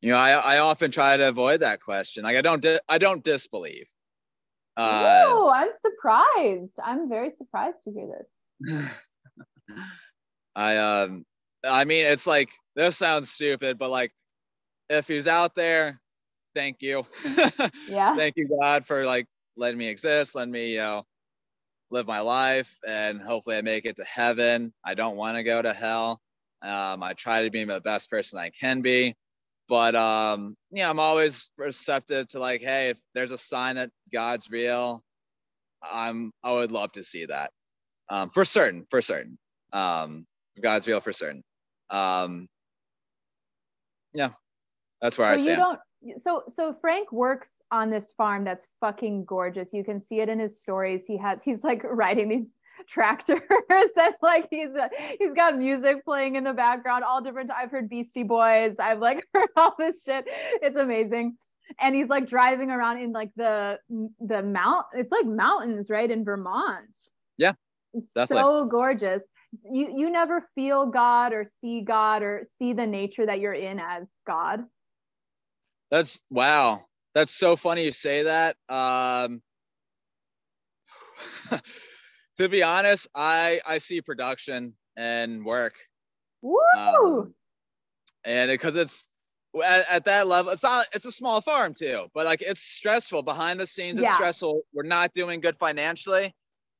[0.00, 2.24] You know, I I often try to avoid that question.
[2.24, 3.90] Like I don't di- I don't disbelieve.
[4.76, 6.72] Uh, oh, I'm surprised.
[6.82, 9.00] I'm very surprised to hear this.
[10.56, 11.24] I um
[11.64, 14.12] I mean it's like this sounds stupid, but like
[14.88, 16.00] if he's out there,
[16.54, 17.04] thank you.
[17.88, 18.16] yeah.
[18.16, 19.26] thank you, God, for like
[19.56, 21.04] letting me exist, letting me, you know,
[21.90, 24.72] live my life, and hopefully I make it to heaven.
[24.84, 26.20] I don't want to go to hell.
[26.62, 29.14] Um, I try to be the best person I can be,
[29.68, 34.50] but um, yeah, I'm always receptive to like, hey, if there's a sign that God's
[34.50, 35.02] real,
[35.82, 37.50] I'm I would love to see that.
[38.10, 39.38] Um, for certain, for certain.
[39.72, 40.26] Um,
[40.60, 41.42] God's real for certain.
[41.90, 42.48] Um,
[44.12, 44.30] yeah,
[45.00, 45.58] that's where so I stand.
[45.58, 45.80] You don't,
[46.22, 49.72] so so Frank works on this farm that's fucking gorgeous.
[49.72, 51.02] You can see it in his stories.
[51.06, 52.52] He has he's like riding these
[52.88, 54.88] tractors and like he's uh,
[55.18, 59.22] he's got music playing in the background all different i've heard beastie boys i've like
[59.34, 60.24] heard all this shit.
[60.62, 61.36] It's amazing.
[61.78, 63.78] And he's like driving around in like the
[64.20, 66.96] the mount it's like mountains right in vermont.
[67.36, 67.52] Yeah.
[67.92, 69.22] It's so gorgeous.
[69.70, 73.78] You you never feel god or see god or see the nature that you're in
[73.78, 74.64] as god
[75.90, 76.84] that's wow
[77.14, 79.42] that's so funny you say that um
[82.36, 85.74] to be honest, I I see production and work.
[86.42, 86.58] Woo!
[86.76, 87.34] Um,
[88.24, 89.08] and because it, it's
[89.64, 90.86] at, at, that level, it's not.
[90.94, 93.98] It's a small farm too, but like it's stressful behind the scenes.
[93.98, 94.14] It's yeah.
[94.14, 94.62] stressful.
[94.72, 96.26] We're not doing good financially.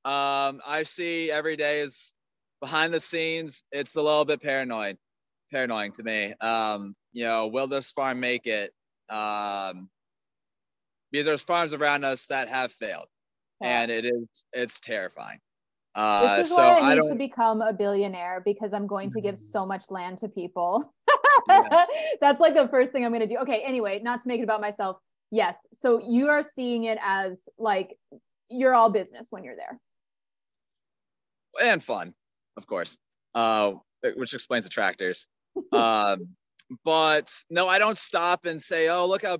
[0.04, 2.14] Um, I see every day is
[2.60, 3.64] behind the scenes.
[3.70, 4.96] It's a little bit paranoid,
[5.52, 6.32] paranoid to me.
[6.40, 8.72] Um, you know, will this farm make it?
[9.10, 9.88] Um,
[11.10, 13.06] because there's farms around us that have failed,
[13.60, 13.82] yeah.
[13.82, 15.38] and it is it's terrifying.
[15.94, 19.10] Uh, this is so why I need I to become a billionaire because I'm going
[19.10, 19.50] to give mm-hmm.
[19.50, 20.94] so much land to people.
[21.48, 21.86] yeah.
[22.20, 23.38] That's like the first thing I'm going to do.
[23.38, 24.98] Okay, anyway, not to make it about myself.
[25.32, 25.56] Yes.
[25.74, 27.96] So you are seeing it as like
[28.48, 29.80] you're all business when you're there.
[31.64, 32.14] And fun,
[32.56, 32.96] of course.
[33.34, 33.72] Uh,
[34.14, 35.28] which explains the tractors.
[35.72, 36.28] um,
[36.84, 39.38] but no, I don't stop and say, "Oh, look how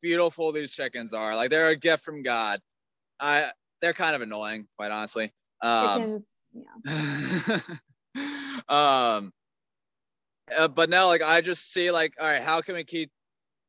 [0.00, 1.36] beautiful these chickens are!
[1.36, 2.60] Like they're a gift from God."
[3.20, 5.32] I they're kind of annoying, quite honestly.
[5.60, 7.58] Um, yeah.
[8.68, 9.32] um,
[10.58, 13.10] uh, but now, like, I just see, like, all right, how can we keep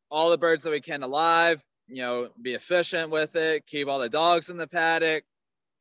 [0.10, 1.64] all the birds that we can alive?
[1.88, 5.24] You know, be efficient with it, keep all the dogs in the paddock,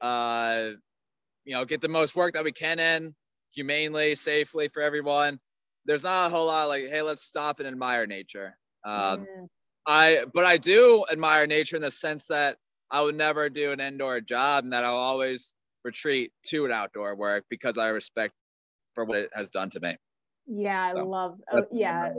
[0.01, 0.71] uh,
[1.45, 3.15] you know, get the most work that we can in
[3.55, 5.39] humanely, safely for everyone.
[5.87, 8.57] There's not a whole lot like, hey, let's stop and admire nature.
[8.85, 9.47] Um, mm.
[9.87, 12.57] I, but I do admire nature in the sense that
[12.91, 15.55] I would never do an indoor job and that I'll always
[15.85, 18.35] retreat to an outdoor work because I respect
[18.95, 19.97] for what it has done to me.
[20.47, 21.39] Yeah, I so, love.
[21.51, 22.13] Oh, yeah.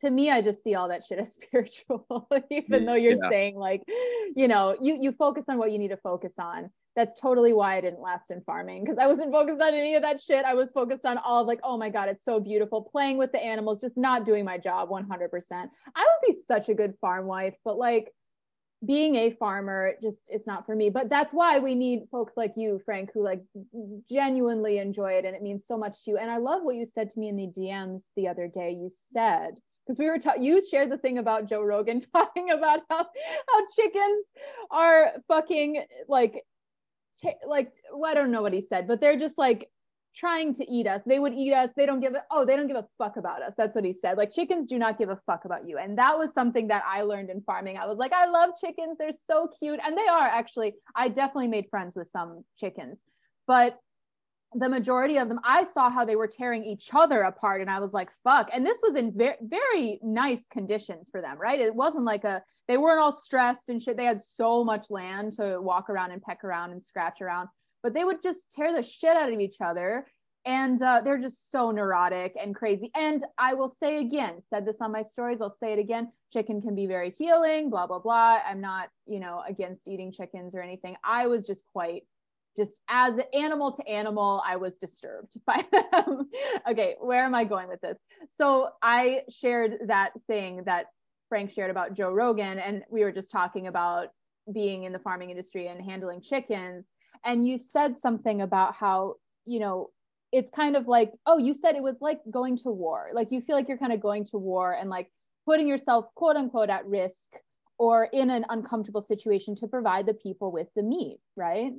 [0.00, 3.30] To me, I just see all that shit as spiritual, even though you're yeah.
[3.30, 3.82] saying like,
[4.36, 6.70] you know, you you focus on what you need to focus on.
[6.98, 10.02] That's totally why I didn't last in farming because I wasn't focused on any of
[10.02, 10.44] that shit.
[10.44, 13.30] I was focused on all of like, oh my god, it's so beautiful, playing with
[13.30, 15.08] the animals, just not doing my job 100%.
[15.52, 18.12] I would be such a good farm wife, but like
[18.84, 22.52] being a farmer just it's not for me but that's why we need folks like
[22.56, 23.42] you frank who like
[24.08, 26.86] genuinely enjoy it and it means so much to you and i love what you
[26.94, 29.50] said to me in the dms the other day you said
[29.84, 34.24] because we were you shared the thing about joe rogan talking about how how chickens
[34.70, 36.44] are fucking like
[37.20, 39.70] t- like well, i don't know what he said but they're just like
[40.18, 41.02] trying to eat us.
[41.06, 41.70] They would eat us.
[41.76, 43.54] They don't give a oh, they don't give a fuck about us.
[43.56, 44.16] That's what he said.
[44.18, 45.78] Like chickens do not give a fuck about you.
[45.78, 47.76] And that was something that I learned in farming.
[47.76, 48.96] I was like, I love chickens.
[48.98, 49.80] They're so cute.
[49.84, 53.02] And they are actually, I definitely made friends with some chickens.
[53.46, 53.78] But
[54.54, 57.60] the majority of them, I saw how they were tearing each other apart.
[57.60, 58.48] And I was like, fuck.
[58.52, 61.60] And this was in very, very nice conditions for them, right?
[61.60, 63.96] It wasn't like a, they weren't all stressed and shit.
[63.96, 67.48] They had so much land to walk around and peck around and scratch around
[67.82, 70.06] but they would just tear the shit out of each other
[70.46, 74.76] and uh, they're just so neurotic and crazy and i will say again said this
[74.80, 78.38] on my stories i'll say it again chicken can be very healing blah blah blah
[78.48, 82.04] i'm not you know against eating chickens or anything i was just quite
[82.58, 86.28] just as animal to animal i was disturbed by them.
[86.68, 87.96] Okay where am i going with this?
[88.28, 90.86] So i shared that thing that
[91.28, 94.08] frank shared about joe rogan and we were just talking about
[94.52, 96.84] being in the farming industry and handling chickens
[97.24, 99.90] and you said something about how you know
[100.32, 103.08] it's kind of like oh you said it was like going to war.
[103.14, 105.10] Like you feel like you're kind of going to war and like
[105.46, 107.32] putting yourself quote unquote at risk
[107.78, 111.72] or in an uncomfortable situation to provide the people with the meat right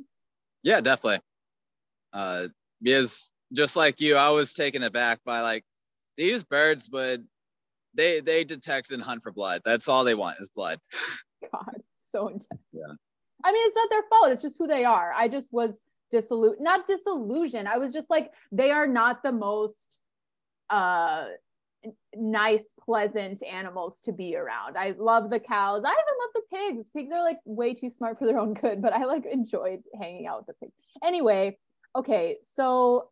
[0.64, 1.20] yeah definitely
[2.14, 2.46] uh
[2.82, 5.64] because just like you i was taken aback by like
[6.18, 7.26] these birds would
[7.94, 10.78] they they detect and hunt for blood that's all they want is blood
[11.52, 11.82] god
[12.12, 12.94] so intense yeah
[13.44, 14.32] I mean, it's not their fault.
[14.32, 15.14] It's just who they are.
[15.16, 15.72] I just was
[16.12, 17.68] disillusioned, not disillusioned.
[17.68, 19.78] I was just like, they are not the most
[20.70, 21.26] uh
[22.16, 24.78] nice, pleasant animals to be around.
[24.78, 25.84] I love the cows.
[25.86, 26.90] I even love the pigs.
[26.96, 30.28] Pigs are like way too smart for their own good, but I like enjoyed hanging
[30.28, 30.74] out with the pigs.
[31.04, 31.58] Anyway,
[31.96, 33.10] okay, so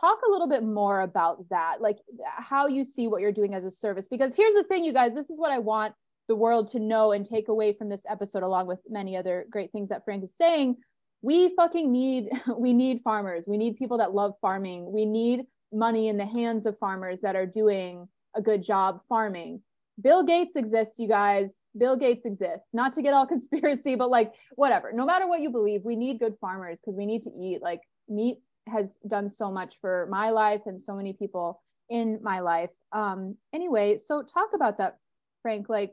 [0.00, 3.64] talk a little bit more about that, like how you see what you're doing as
[3.64, 4.08] a service.
[4.08, 5.94] Because here's the thing, you guys, this is what I want
[6.28, 9.70] the world to know and take away from this episode, along with many other great
[9.72, 10.76] things that Frank is saying.
[11.22, 13.46] We fucking need, we need farmers.
[13.46, 14.90] We need people that love farming.
[14.92, 19.62] We need money in the hands of farmers that are doing a good job farming.
[20.00, 21.52] Bill Gates exists, you guys.
[21.78, 22.66] Bill Gates exists.
[22.72, 24.92] Not to get all conspiracy, but like whatever.
[24.92, 27.60] No matter what you believe, we need good farmers because we need to eat.
[27.62, 32.40] Like meat has done so much for my life and so many people in my
[32.40, 32.70] life.
[32.92, 34.98] Um, anyway, so talk about that,
[35.42, 35.68] Frank.
[35.68, 35.92] Like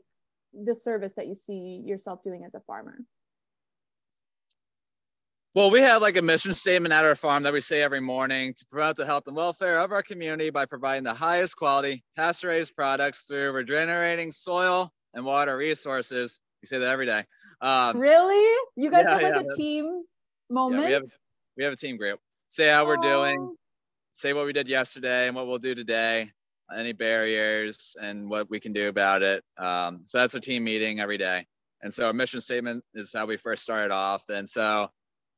[0.52, 2.98] the service that you see yourself doing as a farmer.
[5.54, 8.54] Well, we have like a mission statement at our farm that we say every morning
[8.54, 12.48] to promote the health and welfare of our community by providing the highest quality pasture
[12.48, 16.40] raised products through regenerating soil and water resources.
[16.60, 17.22] We say that every day.
[17.60, 18.52] Um, really?
[18.74, 20.02] You guys yeah, have like yeah, a team
[20.50, 20.82] moment?
[20.82, 21.04] Yeah, we, have,
[21.58, 22.18] we have a team group.
[22.48, 23.54] Say how we're doing,
[24.10, 26.30] say what we did yesterday and what we'll do today,
[26.76, 29.44] any barriers and what we can do about it.
[29.56, 31.46] Um, so that's a team meeting every day.
[31.82, 34.24] And so our mission statement is how we first started off.
[34.28, 34.88] And so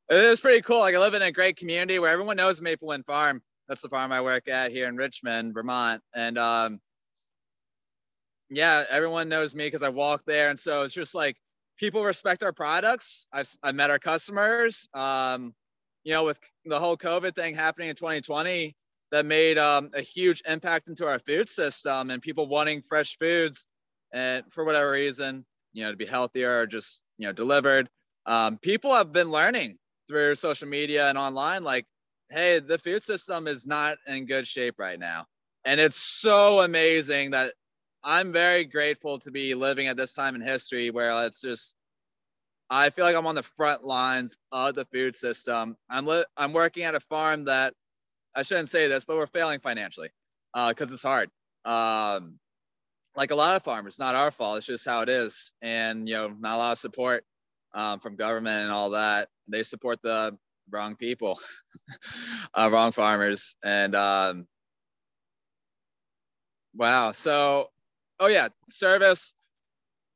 [0.09, 0.81] it was pretty cool.
[0.81, 3.43] Like I live in a great community where everyone knows Maple Wind Farm.
[3.69, 6.01] That's the farm I work at here in Richmond, Vermont.
[6.15, 6.81] And um,
[8.49, 10.51] yeah, everyone knows me because I walk there.
[10.51, 11.37] And so it's just like
[11.77, 13.27] people respect our products.
[13.33, 14.89] I've, I've met our customers.
[14.95, 15.55] Um,
[16.05, 18.77] you know, with the whole COVID thing happening in 2020,
[19.11, 23.67] that made um, a huge impact into our food system and people wanting fresh foods
[24.13, 27.89] and for whatever reason, you know, to be healthier or just, you know, delivered.
[28.27, 29.79] Um, people have been learning
[30.09, 31.87] through social media and online, like,
[32.31, 35.27] hey, the food system is not in good shape right now.
[35.65, 37.53] And it's so amazing that
[38.05, 41.75] I'm very grateful to be living at this time in history where it's just,
[42.71, 45.77] I feel like I'm on the front lines of the food system.
[45.91, 47.75] I'm li- I'm working at a farm that
[48.35, 50.09] I shouldn't say this, but we're failing financially
[50.53, 51.31] because uh, it's hard.
[51.65, 52.39] Um,
[53.17, 54.59] like a lot of farmers, not our fault.
[54.59, 57.25] It's just how it is, and you know, not a lot of support
[57.77, 59.29] um, from government and all that.
[59.47, 60.37] They support the
[60.71, 61.39] wrong people,
[62.55, 64.49] uh, wrong farmers, and um,
[66.75, 67.13] wow.
[67.13, 67.71] So,
[68.19, 69.35] oh yeah, service.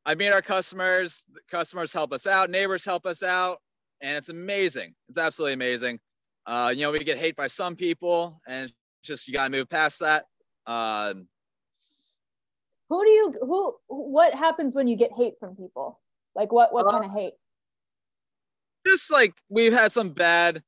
[0.06, 1.26] I meet our customers.
[1.50, 2.50] Customers help us out.
[2.50, 3.58] Neighbors help us out,
[4.00, 4.94] and it's amazing.
[5.08, 6.00] It's absolutely amazing.
[6.46, 8.72] Uh, you know, we get hate by some people, and
[9.04, 10.24] just you gotta move past that.
[10.66, 11.28] Um,
[12.88, 13.76] who do you who?
[13.86, 16.00] What happens when you get hate from people?
[16.34, 16.72] Like what?
[16.72, 17.34] What uh, kind of hate?
[18.86, 20.62] Just like we've had some bad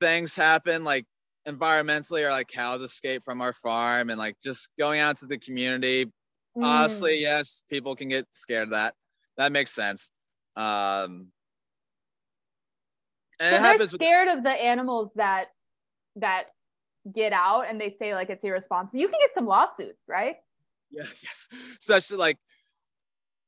[0.00, 1.06] things happen, like
[1.46, 5.38] environmentally, or like cows escape from our farm, and like just going out to the
[5.38, 6.06] community.
[6.56, 6.64] Mm.
[6.64, 8.94] Honestly, yes, people can get scared of that.
[9.36, 10.10] That makes sense.
[10.56, 11.28] Um,
[13.40, 15.48] and so they're scared with- of the animals that
[16.16, 16.50] that
[17.10, 19.00] get out and they say like it's irresponsible.
[19.00, 20.36] You can get some lawsuits, right?
[20.90, 21.48] Yeah, yes.
[21.78, 22.38] Especially like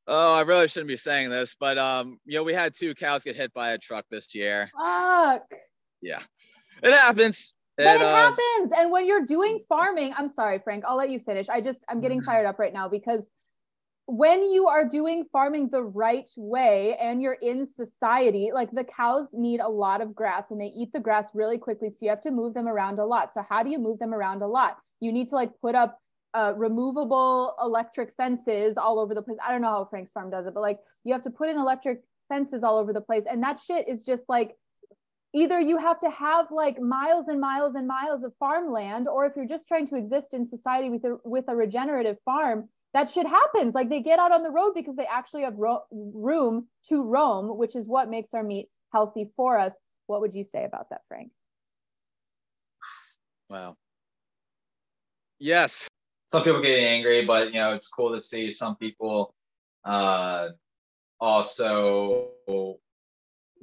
[0.07, 3.25] oh, I really shouldn't be saying this, but um, you know, we had two cows
[3.25, 4.71] get hit by a truck this year.
[4.83, 5.45] Fuck.
[6.01, 6.21] Yeah.
[6.83, 7.55] It happens.
[7.77, 8.73] But it, it uh, happens.
[8.77, 11.49] And when you're doing farming, I'm sorry, Frank, I'll let you finish.
[11.49, 13.25] I just I'm getting fired up right now because
[14.07, 19.31] when you are doing farming the right way and you're in society, like the cows
[19.33, 21.89] need a lot of grass and they eat the grass really quickly.
[21.89, 23.33] So you have to move them around a lot.
[23.33, 24.77] So, how do you move them around a lot?
[25.01, 25.99] You need to like put up
[26.35, 29.39] uh, removable electric fences all over the place.
[29.47, 31.57] I don't know how Frank's farm does it, but like you have to put in
[31.57, 33.25] electric fences all over the place.
[33.31, 34.57] And that shit is just like
[35.35, 39.33] either you have to have like miles and miles and miles of farmland, or if
[39.37, 43.27] you're just trying to exist in society with a, with a regenerative farm, that shit
[43.27, 43.75] happens.
[43.75, 47.57] Like they get out on the road because they actually have ro- room to roam,
[47.57, 49.73] which is what makes our meat healthy for us.
[50.07, 51.31] What would you say about that, Frank?
[53.49, 53.77] Wow.
[55.39, 55.89] Yes.
[56.33, 59.35] Some people get angry, but you know, it's cool to see some people
[59.85, 60.49] uh,
[61.21, 62.31] also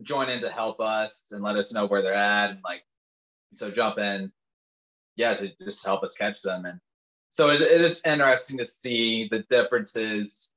[0.02, 2.84] join in to help us and let us know where they're at and like
[3.54, 4.32] so jump in
[5.18, 6.80] yeah to just help us catch them and
[7.30, 10.52] so it, it is interesting to see the differences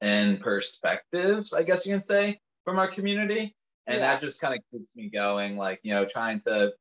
[0.00, 3.54] in perspectives, I guess you can say, from our community.
[3.86, 4.12] And yeah.
[4.12, 6.72] that just kind of keeps me going, like, you know, trying to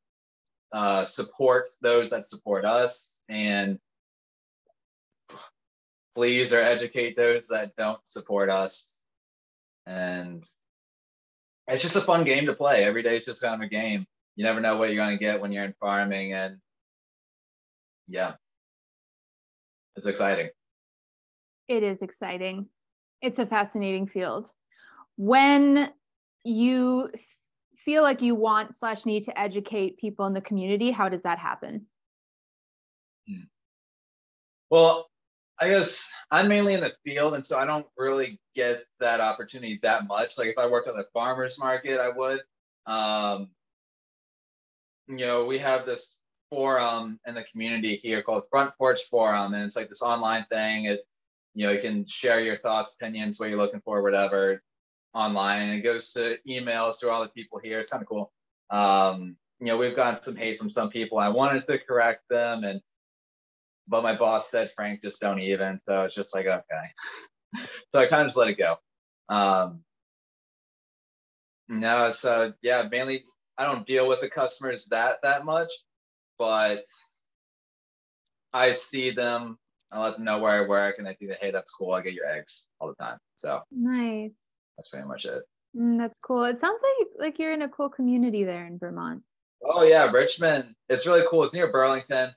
[0.72, 3.78] uh, support those that support us and
[6.16, 8.98] please or educate those that don't support us.
[9.86, 10.44] And
[11.68, 12.84] it's just a fun game to play.
[12.84, 14.06] Every day is just kind of a game.
[14.36, 16.34] You never know what you're going to get when you're in farming.
[16.34, 16.58] And
[18.08, 18.34] yeah,
[19.96, 20.50] it's exciting.
[21.68, 22.68] It is exciting.
[23.22, 24.50] It's a fascinating field.
[25.16, 25.90] When
[26.44, 27.10] you
[27.86, 31.40] feel like you want slash need to educate people in the community, how does that
[31.40, 31.86] happen?
[33.28, 33.44] Hmm.
[34.70, 35.08] Well,
[35.64, 39.80] I guess I'm mainly in the field, and so I don't really get that opportunity
[39.82, 40.38] that much.
[40.38, 42.42] Like if I worked at the farmers market, I would.
[42.86, 43.48] Um,
[45.08, 49.64] you know, we have this forum in the community here called Front Porch Forum, and
[49.64, 50.86] it's like this online thing.
[50.86, 51.00] It,
[51.54, 54.62] you know, you can share your thoughts, opinions, what you're looking for, whatever,
[55.14, 55.62] online.
[55.62, 57.80] And it goes to emails to all the people here.
[57.80, 58.34] It's kind of cool.
[58.70, 61.20] Um, you know, we've gotten some hate from some people.
[61.20, 62.82] I wanted to correct them, and
[63.88, 65.80] but my boss said, Frank, just don't even.
[65.88, 67.66] So it's just like, okay.
[67.94, 68.76] so I kind of just let it go.
[69.30, 69.84] Um,
[71.68, 73.24] no, so yeah, mainly
[73.58, 75.70] I don't deal with the customers that that much,
[76.38, 76.84] but
[78.52, 79.58] I see them.
[79.92, 81.94] I let them know where I work, and I think that hey, that's cool.
[81.94, 83.18] I get your eggs all the time.
[83.38, 84.32] So nice.
[84.78, 85.44] That's pretty much it.
[85.78, 86.44] Mm, that's cool.
[86.44, 89.22] It sounds like like you're in a cool community there in Vermont.
[89.64, 90.76] Oh yeah, Richmond.
[90.90, 91.44] It's really cool.
[91.44, 92.32] It's near Burlington.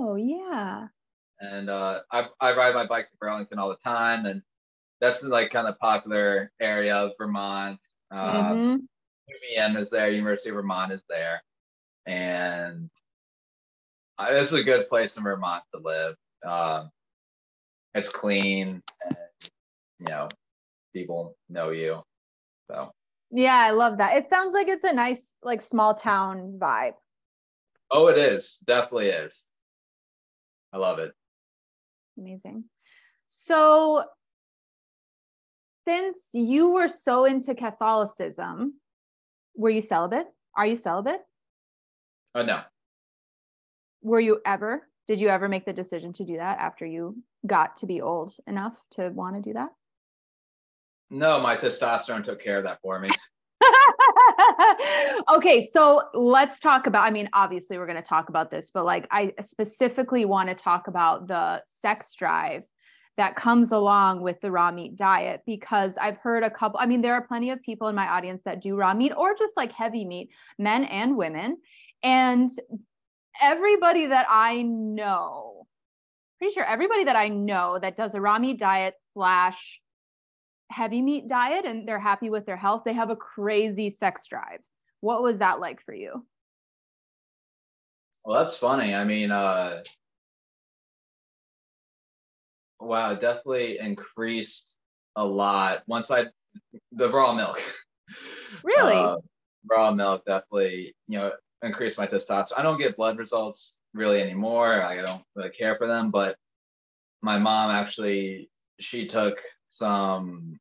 [0.00, 0.86] Oh yeah.
[1.40, 4.42] And uh, I I ride my bike to Burlington all the time, and
[5.00, 7.80] that's like kind of popular area of Vermont.
[8.12, 8.76] Um, mm-hmm.
[9.60, 11.42] UVM is there, University of Vermont is there,
[12.06, 12.88] and
[14.18, 16.14] uh, it's a good place in Vermont to live.
[16.46, 16.90] Um,
[17.94, 19.16] it's clean, and
[19.98, 20.28] you know,
[20.94, 22.02] people know you.
[22.70, 22.92] So.
[23.30, 24.16] Yeah, I love that.
[24.16, 26.94] It sounds like it's a nice, like small town vibe.
[27.90, 28.58] Oh, it is.
[28.66, 29.48] Definitely is.
[30.72, 31.12] I love it.
[32.18, 32.64] Amazing.
[33.28, 34.04] So,
[35.86, 38.74] since you were so into Catholicism,
[39.56, 40.26] were you celibate?
[40.56, 41.20] Are you celibate?
[42.34, 42.60] Oh, uh, no.
[44.02, 44.86] Were you ever?
[45.06, 48.34] Did you ever make the decision to do that after you got to be old
[48.46, 49.70] enough to want to do that?
[51.10, 53.10] No, my testosterone took care of that for me.
[55.28, 57.04] okay, so let's talk about.
[57.04, 60.54] I mean, obviously, we're going to talk about this, but like, I specifically want to
[60.54, 62.62] talk about the sex drive
[63.16, 66.80] that comes along with the raw meat diet because I've heard a couple.
[66.80, 69.34] I mean, there are plenty of people in my audience that do raw meat or
[69.36, 71.58] just like heavy meat, men and women.
[72.02, 72.50] And
[73.42, 75.66] everybody that I know,
[76.38, 79.80] pretty sure everybody that I know that does a raw meat diet slash
[80.70, 84.60] heavy meat diet and they're happy with their health, they have a crazy sex drive.
[85.00, 86.24] What was that like for you?
[88.24, 88.94] Well, that's funny.
[88.94, 89.82] I mean, uh,
[92.80, 94.78] wow, definitely increased
[95.16, 96.26] a lot once I
[96.92, 97.60] the raw milk.
[98.64, 98.94] Really?
[98.94, 99.16] Uh,
[99.70, 102.58] raw milk definitely, you know, increased my testosterone.
[102.58, 104.82] I don't get blood results really anymore.
[104.82, 106.36] I don't really care for them, but
[107.20, 108.50] my mom actually
[108.80, 109.38] she took
[109.68, 110.58] some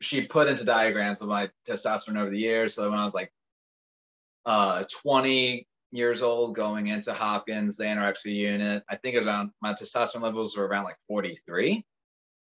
[0.00, 2.74] she put into diagrams of my testosterone over the years.
[2.74, 3.32] So when I was like
[4.46, 10.22] uh 20 years old going into Hopkins, the anorexia unit, I think around my testosterone
[10.22, 11.84] levels were around like 43.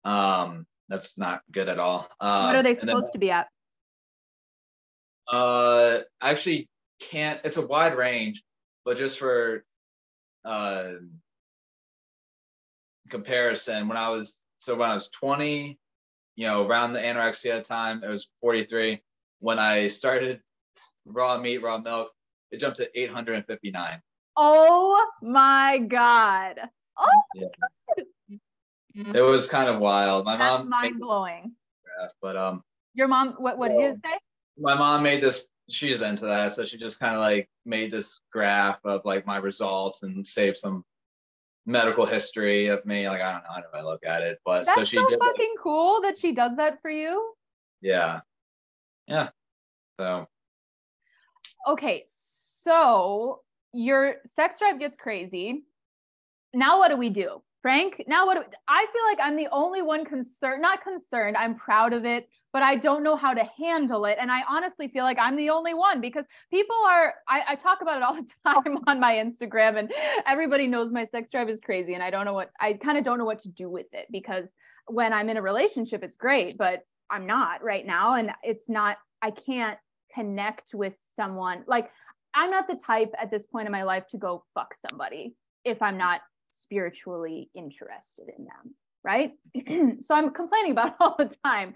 [0.04, 2.08] Um, that's not good at all.
[2.20, 3.48] Uh, what are they supposed then, to be at?
[5.30, 6.68] Uh, I actually
[7.00, 7.40] can't.
[7.44, 8.42] It's a wide range,
[8.84, 9.64] but just for
[10.44, 10.92] uh
[13.08, 15.78] comparison, when I was so when I was 20,
[16.36, 19.00] you know, around the anorexia time, it was 43.
[19.40, 20.40] When I started
[21.04, 22.10] raw meat, raw milk,
[22.50, 24.00] it jumped to 859.
[24.36, 26.60] Oh my God.
[26.98, 27.48] Oh, yeah.
[29.14, 30.24] It was kind of wild.
[30.24, 31.52] My That's mom mind blowing.
[32.22, 32.62] But um
[32.94, 34.18] your mom what what did you say?
[34.58, 36.54] My mom made this she's into that.
[36.54, 40.56] So she just kind of like made this graph of like my results and saved
[40.56, 40.84] some
[41.66, 43.08] medical history of me.
[43.08, 45.06] Like I don't know how do I look at it, but That's so she so
[45.08, 45.62] did fucking that.
[45.62, 47.34] cool that she does that for you.
[47.82, 48.20] Yeah,
[49.06, 49.30] yeah.
[49.98, 50.28] So
[51.68, 53.40] okay, so
[53.72, 55.64] your sex drive gets crazy.
[56.54, 57.42] Now what do we do?
[57.62, 61.92] Frank, now what I feel like I'm the only one concerned, not concerned, I'm proud
[61.92, 64.16] of it but I don't know how to handle it.
[64.18, 67.82] And I honestly feel like I'm the only one because people are, I, I, talk
[67.82, 69.92] about it all the time on my Instagram, and
[70.26, 71.92] everybody knows my sex drive is crazy.
[71.92, 74.06] And I don't know what, I kind of don't know what to do with it
[74.10, 74.46] because
[74.86, 76.80] when I'm in a relationship, it's great, but
[77.10, 78.14] I'm not right now.
[78.14, 79.78] And it's not, I can't
[80.14, 81.62] connect with someone.
[81.66, 81.90] Like,
[82.32, 85.34] I'm not the type at this point in my life to go fuck somebody
[85.66, 86.22] if I'm not
[86.54, 88.74] spiritually interested in them
[89.06, 89.32] right?
[90.02, 91.72] so I'm complaining about all the time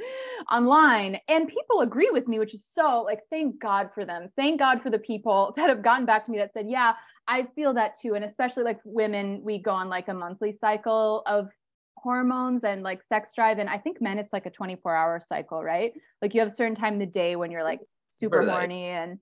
[0.50, 4.28] online and people agree with me, which is so like, thank God for them.
[4.36, 6.92] Thank God for the people that have gotten back to me that said, yeah,
[7.28, 8.14] I feel that too.
[8.14, 11.48] And especially like women, we go on like a monthly cycle of
[11.96, 15.62] hormones and like sex drive and i think men it's like a 24 hour cycle
[15.62, 15.92] right
[16.22, 19.18] like you have a certain time in the day when you're like super horny and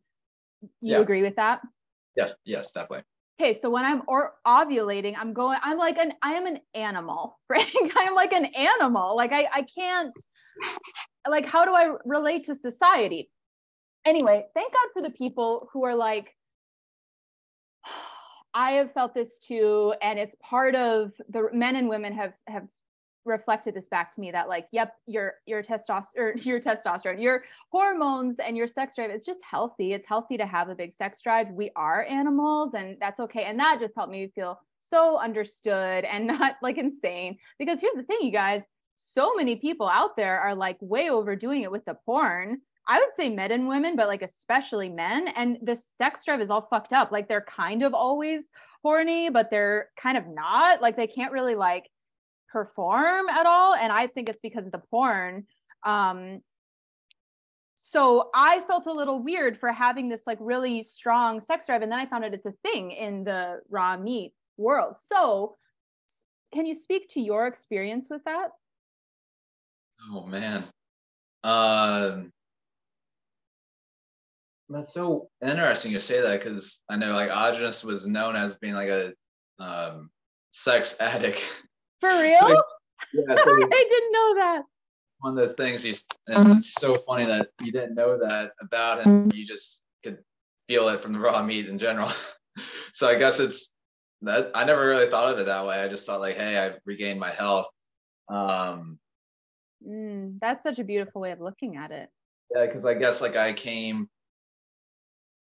[0.61, 1.01] you Yeah.
[1.01, 1.61] agree with that
[2.15, 3.05] Yes, yes, definitely.
[3.41, 7.39] Okay so when i'm or ovulating i'm going i'm like an i am an animal
[7.49, 7.67] right?
[7.97, 10.15] i'm like an animal like i i can't
[11.29, 13.31] like how do i relate to society
[14.05, 16.29] anyway thank god for the people who are like
[18.55, 22.67] i have felt this too and it's part of the men and women have have
[23.25, 28.37] reflected this back to me that like yep your your testosterone your testosterone your hormones
[28.45, 31.49] and your sex drive it's just healthy it's healthy to have a big sex drive
[31.51, 36.27] we are animals and that's okay and that just helped me feel so understood and
[36.39, 38.63] not like insane because here's the thing you guys
[38.97, 43.15] so many people out there are like way overdoing it with the porn I would
[43.15, 45.29] say men and women, but like especially men.
[45.29, 47.13] And the sex drive is all fucked up.
[47.13, 48.41] Like they're kind of always
[48.83, 50.81] horny, but they're kind of not.
[50.81, 51.85] Like they can't really like
[52.51, 53.75] perform at all.
[53.75, 55.47] And I think it's because of the porn.
[55.85, 56.41] Um,
[57.81, 61.83] so I felt a little weird for having this like really strong sex drive.
[61.83, 64.97] And then I found out it's a thing in the raw meat world.
[65.09, 65.57] So
[66.53, 68.49] can you speak to your experience with that?
[70.11, 70.65] Oh man.
[71.45, 72.33] Um
[74.69, 78.75] that's so interesting you say that because I know like Aajonus was known as being
[78.75, 79.13] like a
[79.61, 80.11] um
[80.51, 81.63] sex addict.
[82.01, 82.33] For real?
[83.15, 84.63] So, yeah, so I didn't know that.
[85.21, 89.03] one of the things he's and it's so funny that you didn't know that about
[89.03, 89.31] him.
[89.33, 90.19] You just could
[90.69, 92.11] feel it from the raw meat in general.
[92.93, 93.75] so I guess it's
[94.23, 95.81] that I never really thought of it that way.
[95.81, 97.69] I just thought like, hey, I regained my health.
[98.29, 98.99] Um
[99.87, 102.09] Mm, that's such a beautiful way of looking at it.
[102.55, 104.09] Yeah, because I guess like I came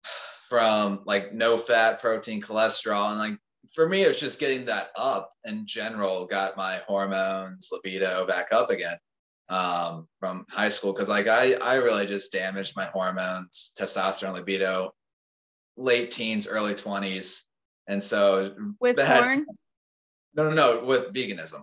[0.48, 3.38] from like no fat, protein, cholesterol, and like
[3.72, 6.26] for me, it was just getting that up in general.
[6.26, 8.96] Got my hormones, libido back up again
[9.48, 14.92] um, from high school because like I I really just damaged my hormones, testosterone, libido,
[15.76, 17.46] late teens, early twenties,
[17.86, 19.22] and so With Bad.
[19.22, 19.46] porn?
[20.34, 21.62] no no no with veganism.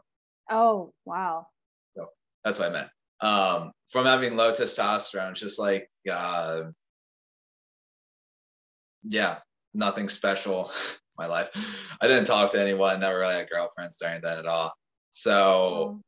[0.49, 1.47] Oh, wow.
[1.95, 2.07] So
[2.43, 2.89] That's what I meant.
[3.21, 6.63] Um, from having low testosterone, it's just like, uh,
[9.07, 9.37] yeah,
[9.73, 10.71] nothing special.
[11.17, 11.49] in My life.
[12.01, 12.99] I didn't talk to anyone.
[12.99, 14.73] Never really had girlfriends during that at all.
[15.11, 16.01] So Oh,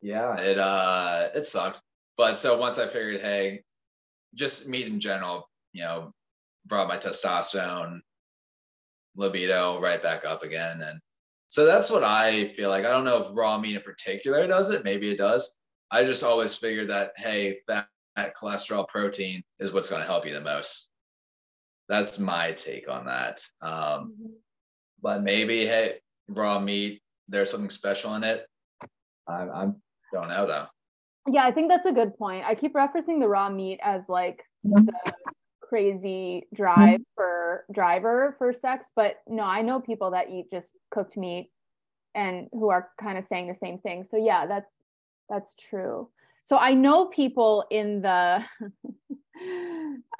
[0.00, 1.82] yeah, it uh, it sucked.
[2.16, 3.62] But so once I figured, hey,
[4.34, 6.12] just meat in general, you know,
[6.66, 8.00] brought my testosterone,
[9.16, 11.00] libido right back up again, and
[11.48, 12.84] so that's what I feel like.
[12.84, 14.84] I don't know if raw meat in particular does it.
[14.84, 15.56] Maybe it does.
[15.90, 17.88] I just always figured that hey, fat,
[18.36, 20.92] cholesterol, protein is what's going to help you the most.
[21.88, 23.40] That's my take on that.
[23.62, 24.30] Um, mhm.
[25.02, 28.46] But maybe hey, raw meat, there's something special in it.
[29.26, 29.68] I, I
[30.12, 30.66] don't know though.
[31.30, 32.44] Yeah, I think that's a good point.
[32.44, 34.86] I keep referencing the raw meat as like mm-hmm.
[34.86, 35.12] the
[35.60, 37.02] crazy drive mm-hmm.
[37.14, 41.50] for driver for sex, but no, I know people that eat just cooked meat
[42.14, 44.06] and who are kind of saying the same thing.
[44.10, 44.70] So yeah, that's
[45.28, 46.08] that's true.
[46.46, 48.42] So I know people in the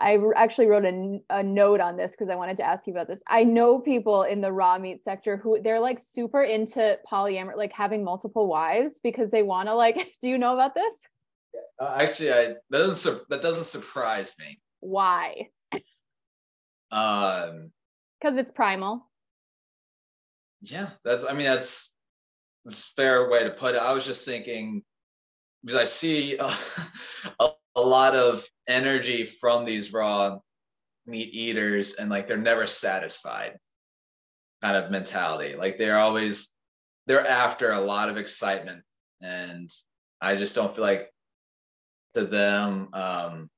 [0.00, 3.08] I actually wrote a, a note on this because I wanted to ask you about
[3.08, 3.18] this.
[3.26, 7.72] I know people in the raw meat sector who they're like super into polyamory, like
[7.72, 10.92] having multiple wives because they want to like do you know about this?
[11.80, 14.60] Uh, actually, I that doesn't sur- that doesn't surprise me.
[14.80, 15.48] Why?
[16.90, 17.70] Um,
[18.20, 19.08] Because it's primal.
[20.62, 21.94] yeah, that's I mean that's
[22.64, 23.82] that's a fair way to put it.
[23.82, 24.82] I was just thinking
[25.64, 26.50] because I see a,
[27.40, 30.38] a, a lot of energy from these raw
[31.06, 33.56] meat eaters and like they're never satisfied
[34.60, 35.54] kind of mentality.
[35.56, 36.54] Like they're always
[37.06, 38.82] they're after a lot of excitement
[39.22, 39.70] and
[40.20, 41.08] I just don't feel like
[42.14, 43.48] to them um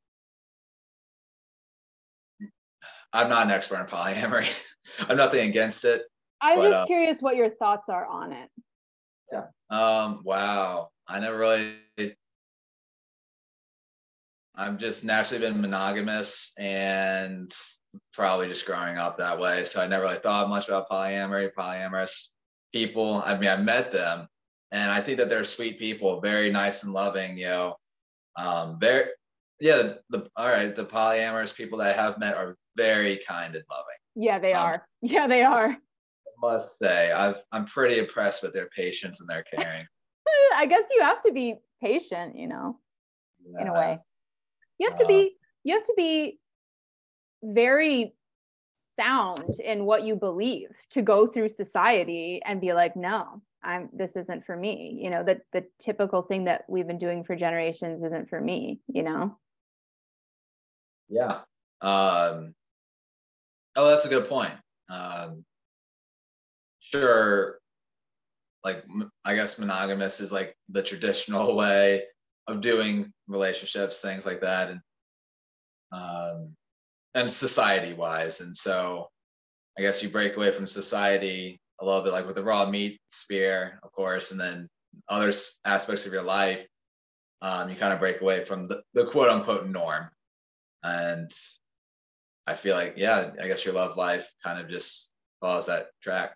[3.13, 4.65] I'm not an expert in polyamory.
[5.09, 6.03] I'm nothing against it.
[6.41, 8.49] I'm But, just uh, curious what your thoughts are on it.
[9.33, 9.47] Yeah.
[9.69, 10.91] Um, wow.
[11.09, 11.75] I never really
[14.57, 17.51] I've just naturally been monogamous and
[18.13, 19.65] probably just growing up that way.
[19.65, 22.33] So I never really thought much about polyamory, polyamorous
[22.73, 23.23] people.
[23.25, 24.27] I mean, I met them
[24.73, 27.77] and I think that they're sweet people, very nice and loving, you know.
[28.37, 29.11] Um, they're,
[29.61, 33.65] yeah, the all right, the polyamorous people that I have met are very kind and
[33.71, 33.97] loving.
[34.17, 34.75] Yeah, they Um, are.
[35.03, 35.71] Yeah, they are.
[35.71, 35.77] I
[36.41, 39.87] must say, I've I'm pretty impressed with their patience and their caring.
[40.57, 42.79] I guess you have to be patient, you know,
[43.59, 43.99] in a way.
[44.81, 46.41] You have to Uh, be you have to be
[47.43, 48.15] very
[48.99, 54.11] sound in what you believe to go through society and be like, no, I'm this
[54.17, 54.99] isn't for me.
[55.03, 58.81] You know, that the typical thing that we've been doing for generations isn't for me,
[58.89, 59.39] you know?
[61.11, 61.41] Yeah.
[61.83, 62.55] Um,
[63.77, 64.55] oh, that's a good point.
[64.89, 65.45] Um,
[66.81, 67.59] sure,
[68.65, 68.85] like
[69.27, 72.05] I guess monogamous is like the traditional way
[72.51, 74.81] of doing relationships, things like that, and
[75.93, 76.55] um,
[77.15, 78.41] and society wise.
[78.41, 79.09] And so,
[79.79, 83.01] I guess you break away from society a little bit, like with the raw meat
[83.09, 84.69] spear, of course, and then
[85.09, 85.33] other
[85.65, 86.67] aspects of your life.
[87.43, 90.11] Um, you kind of break away from the, the quote unquote norm
[90.83, 91.31] and
[92.47, 96.35] I feel like, yeah, I guess your love life kind of just follows that track.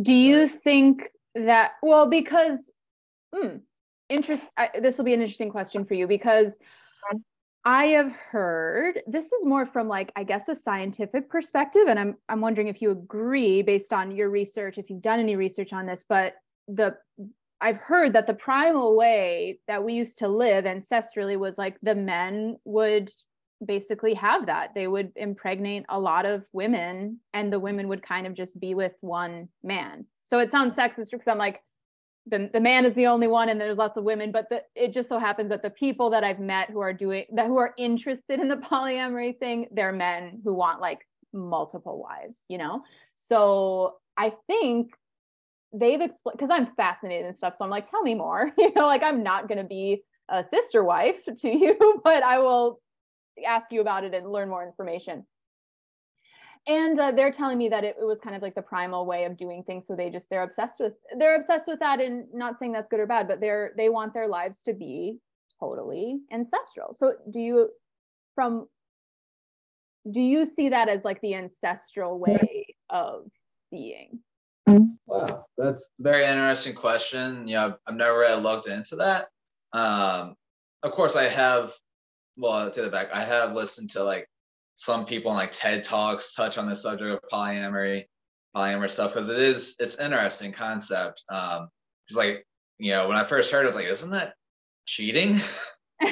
[0.00, 2.58] Do you think that, well, because,
[3.34, 3.56] hmm,
[4.08, 6.52] interest, I, this will be an interesting question for you because
[7.64, 12.16] I have heard this is more from like I guess a scientific perspective and I'm
[12.28, 15.86] I'm wondering if you agree based on your research if you've done any research on
[15.86, 16.34] this but
[16.68, 16.96] the
[17.62, 21.94] I've heard that the primal way that we used to live ancestrally was like the
[21.94, 23.10] men would
[23.64, 24.74] basically have that.
[24.74, 28.74] They would impregnate a lot of women and the women would kind of just be
[28.74, 30.04] with one man.
[30.26, 31.62] So it sounds sexist because I'm like,
[32.26, 34.92] the, the man is the only one and there's lots of women, but the, it
[34.92, 37.74] just so happens that the people that I've met who are doing that, who are
[37.76, 42.82] interested in the polyamory thing, they're men who want like multiple wives, you know?
[43.28, 44.92] So I think
[45.72, 47.56] they've explained because I'm fascinated and stuff.
[47.58, 48.52] So I'm like, tell me more.
[48.58, 52.38] You know, like I'm not going to be a sister wife to you, but I
[52.38, 52.80] will
[53.46, 55.26] ask you about it and learn more information.
[56.66, 59.24] And uh, they're telling me that it, it was kind of like the primal way
[59.24, 59.84] of doing things.
[59.86, 63.00] So they just they're obsessed with they're obsessed with that, and not saying that's good
[63.00, 65.18] or bad, but they're they want their lives to be
[65.60, 66.94] totally ancestral.
[66.94, 67.68] So do you
[68.34, 68.66] from
[70.10, 73.26] do you see that as like the ancestral way of
[73.70, 74.20] being?
[75.06, 77.46] Wow, that's very interesting question.
[77.46, 79.28] You know, I've, I've never really looked into that.
[79.72, 80.34] Um,
[80.82, 81.72] of course, I have.
[82.36, 83.14] Well, take it back.
[83.14, 84.28] I have listened to like
[84.74, 88.04] some people on like TED talks touch on the subject of polyamory,
[88.54, 91.24] polyamorous stuff because it is it's interesting concept.
[91.28, 91.68] Um,
[92.06, 92.46] it's like
[92.78, 94.34] you know when I first heard, it, I was like, isn't that
[94.86, 95.38] cheating?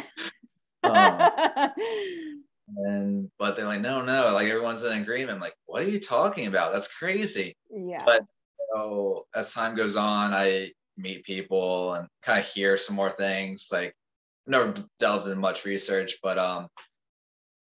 [0.85, 1.73] um,
[2.77, 5.41] and but they're like, no, no, like everyone's in agreement.
[5.41, 6.73] Like, what are you talking about?
[6.73, 7.57] That's crazy.
[7.71, 8.05] Yeah.
[8.07, 8.25] But
[8.75, 13.69] so as time goes on, I meet people and kind of hear some more things.
[13.73, 13.95] Like
[14.47, 16.69] never delved in much research, but um,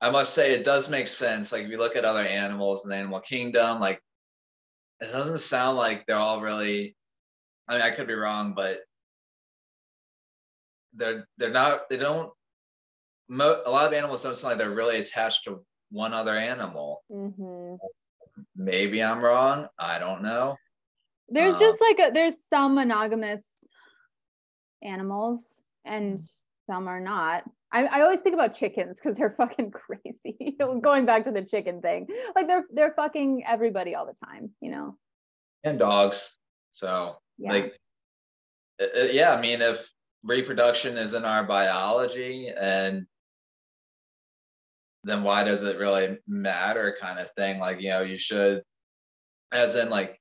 [0.05, 1.51] I must say it does make sense.
[1.51, 4.03] Like if you look at other animals in the animal kingdom, like
[5.01, 6.95] it doesn't sound like they're all really.
[7.67, 8.81] I mean, I could be wrong, but
[10.93, 11.89] they're they're not.
[11.89, 12.31] They don't.
[13.31, 17.03] Mo- a lot of animals don't sound like they're really attached to one other animal.
[17.11, 17.77] Mm-hmm.
[18.57, 19.69] Maybe I'm wrong.
[19.79, 20.57] I don't know.
[21.31, 23.43] There's um, just like a, there's some monogamous
[24.83, 25.41] animals
[25.87, 26.21] and
[26.67, 27.45] some are not.
[27.75, 30.57] I, I always think about chickens because they're fucking crazy.
[30.59, 34.71] Going back to the chicken thing, like they're they're fucking everybody all the time, you
[34.71, 34.97] know.
[35.65, 36.39] And dogs.
[36.71, 37.53] So yeah.
[37.53, 37.77] like,
[38.81, 39.85] uh, uh, yeah, I mean, if
[40.23, 43.07] reproduction is in our biology and
[45.03, 48.63] then why does it really matter kind of thing like you know you should
[49.53, 50.19] as in like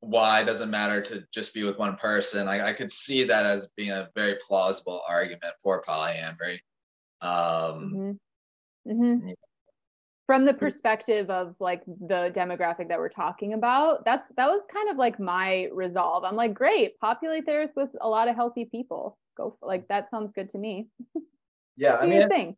[0.00, 2.48] why does it matter to just be with one person?
[2.48, 6.60] I, I could see that as being a very plausible argument for polyamory.
[7.20, 8.18] Um,
[8.86, 8.90] mm-hmm.
[8.90, 9.30] Mm-hmm.
[10.26, 14.88] From the perspective of like the demographic that we're talking about, that's that was kind
[14.88, 16.24] of like my resolve.
[16.24, 19.18] I'm like, great, populate the earth with a lot of healthy people.
[19.36, 20.88] Go for, like that sounds good to me.
[21.76, 22.56] Yeah, I mean, thing.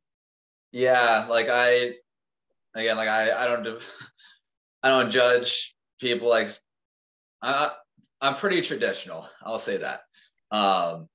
[0.72, 1.94] yeah, like I
[2.74, 3.78] again, like I I don't do
[4.82, 6.48] I don't judge people like
[7.42, 7.70] I,
[8.20, 9.26] I'm pretty traditional.
[9.44, 10.02] I'll say that.
[10.50, 11.08] Um,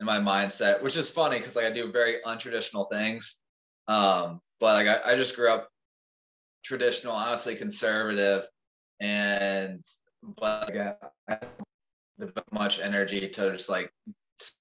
[0.00, 3.40] in my mindset, which is funny because like I do very untraditional things.
[3.86, 5.68] Um, but like I, I just grew up
[6.64, 8.46] traditional, honestly conservative,
[9.00, 9.84] and
[10.40, 10.98] but like,
[11.28, 11.38] I
[12.52, 13.92] much energy to just like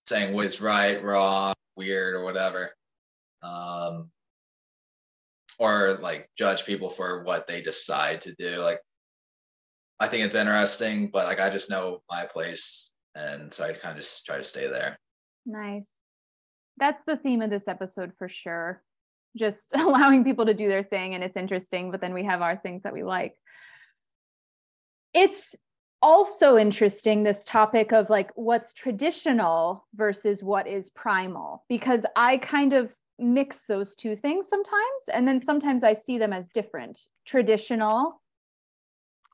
[0.05, 2.71] saying what is right, wrong, weird, or whatever.
[3.43, 4.09] Um,
[5.59, 8.57] or like judge people for what they decide to do.
[8.59, 8.79] Like
[10.01, 13.95] I think it's interesting, but like I just know my place, and so I kind
[13.95, 14.97] of just try to stay there.
[15.45, 15.83] Nice.
[16.77, 18.81] That's the theme of this episode for sure.
[19.37, 22.57] Just allowing people to do their thing, and it's interesting, but then we have our
[22.57, 23.35] things that we like.
[25.13, 25.55] It's
[26.01, 32.73] also interesting this topic of like what's traditional versus what is primal because I kind
[32.73, 38.19] of mix those two things sometimes and then sometimes I see them as different traditional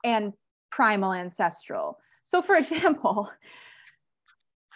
[0.04, 0.34] and
[0.72, 2.00] primal ancestral.
[2.24, 3.30] So, for example,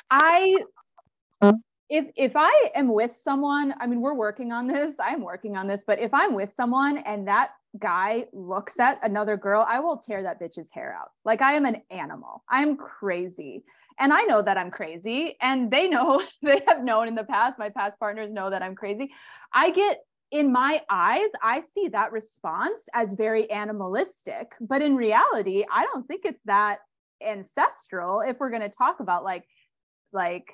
[0.10, 0.58] I
[1.92, 4.96] if if I am with someone, I mean, we're working on this.
[5.00, 9.36] I'm working on this, but if I'm with someone and that guy looks at another
[9.36, 11.12] girl, I will tear that bitch's hair out.
[11.26, 12.44] Like I am an animal.
[12.50, 13.64] I'm crazy.
[14.00, 15.36] And I know that I'm crazy.
[15.42, 18.76] And they know, they have known in the past, my past partners know that I'm
[18.76, 19.12] crazy.
[19.54, 20.00] I get
[20.32, 24.54] in my eyes, I see that response as very animalistic.
[24.62, 26.80] But in reality, I don't think it's that
[27.22, 29.46] ancestral if we're going to talk about like,
[30.14, 30.46] like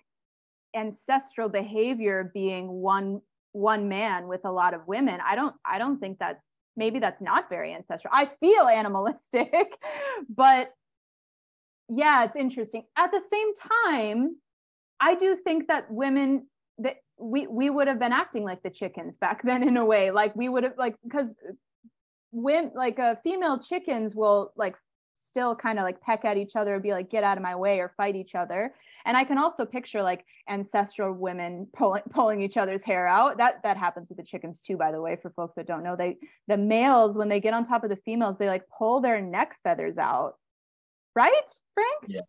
[0.75, 3.21] ancestral behavior being one
[3.53, 6.43] one man with a lot of women i don't i don't think that's
[6.75, 9.75] maybe that's not very ancestral i feel animalistic
[10.29, 10.69] but
[11.89, 13.53] yeah it's interesting at the same
[14.05, 14.35] time
[14.99, 16.45] i do think that women
[16.77, 20.11] that we we would have been acting like the chickens back then in a way
[20.11, 21.27] like we would have like because
[22.31, 24.75] when like uh, female chickens will like
[25.15, 27.79] still kind of like peck at each other be like get out of my way
[27.79, 28.73] or fight each other
[29.07, 33.37] and I can also picture like ancestral women pulling pulling each other's hair out.
[33.37, 35.95] That that happens with the chickens too, by the way, for folks that don't know.
[35.95, 36.17] They
[36.47, 39.55] the males, when they get on top of the females, they like pull their neck
[39.63, 40.33] feathers out.
[41.15, 41.31] Right,
[41.73, 42.03] Frank?
[42.07, 42.21] Yeah.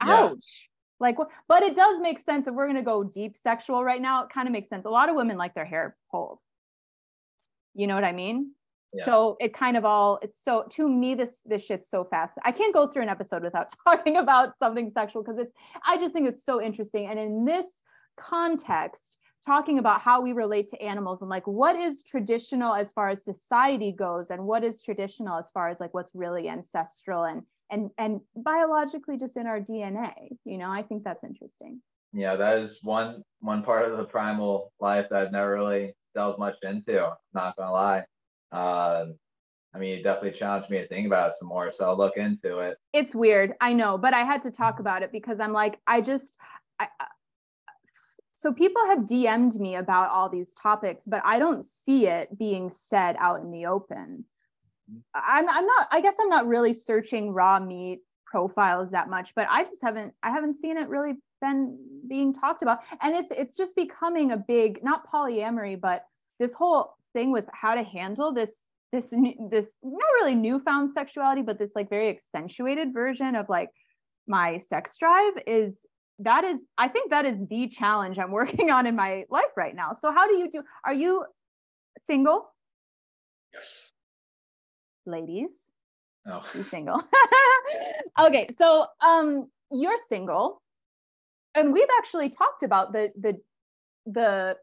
[0.00, 0.70] Ouch.
[1.02, 1.16] Like,
[1.48, 4.22] but it does make sense if we're going to go deep sexual right now.
[4.22, 4.86] It kind of makes sense.
[4.86, 6.38] A lot of women like their hair pulled.
[7.74, 8.52] You know what I mean?
[8.94, 9.04] Yeah.
[9.06, 12.34] So it kind of all it's so to me this this shit's so fast.
[12.44, 15.52] I can't go through an episode without talking about something sexual because it's
[15.84, 17.08] I just think it's so interesting.
[17.08, 17.66] And in this
[18.16, 23.08] context, talking about how we relate to animals and like what is traditional as far
[23.08, 27.42] as society goes and what is traditional as far as like what's really ancestral and
[27.72, 30.12] and and biologically just in our DNA.
[30.44, 31.80] You know, I think that's interesting.
[32.12, 36.38] Yeah, that is one one part of the primal life that I've never really delved
[36.38, 37.10] much into.
[37.34, 38.04] Not gonna lie.
[38.52, 39.06] Uh,
[39.74, 41.72] I mean, it definitely challenged me to think about it some more.
[41.72, 42.76] So I'll look into it.
[42.92, 43.54] It's weird.
[43.60, 46.36] I know, but I had to talk about it because I'm like, I just,
[46.78, 46.88] I,
[48.34, 52.70] so people have DM'd me about all these topics, but I don't see it being
[52.70, 54.26] said out in the open.
[55.14, 59.46] I'm, I'm not, I guess I'm not really searching raw meat profiles that much, but
[59.50, 61.78] I just haven't, I haven't seen it really been
[62.08, 62.80] being talked about.
[63.00, 66.04] And it's, it's just becoming a big, not polyamory, but
[66.38, 68.50] this whole thing with how to handle this
[68.90, 69.06] this
[69.50, 73.70] this not really newfound sexuality but this like very accentuated version of like
[74.26, 75.86] my sex drive is
[76.18, 79.74] that is i think that is the challenge i'm working on in my life right
[79.74, 79.92] now.
[79.94, 81.24] So how do you do are you
[81.98, 82.52] single?
[83.54, 83.92] Yes
[85.06, 85.48] ladies
[86.28, 87.02] oh you single
[88.20, 90.62] okay so um you're single
[91.54, 93.38] and we've actually talked about the the
[94.06, 94.56] the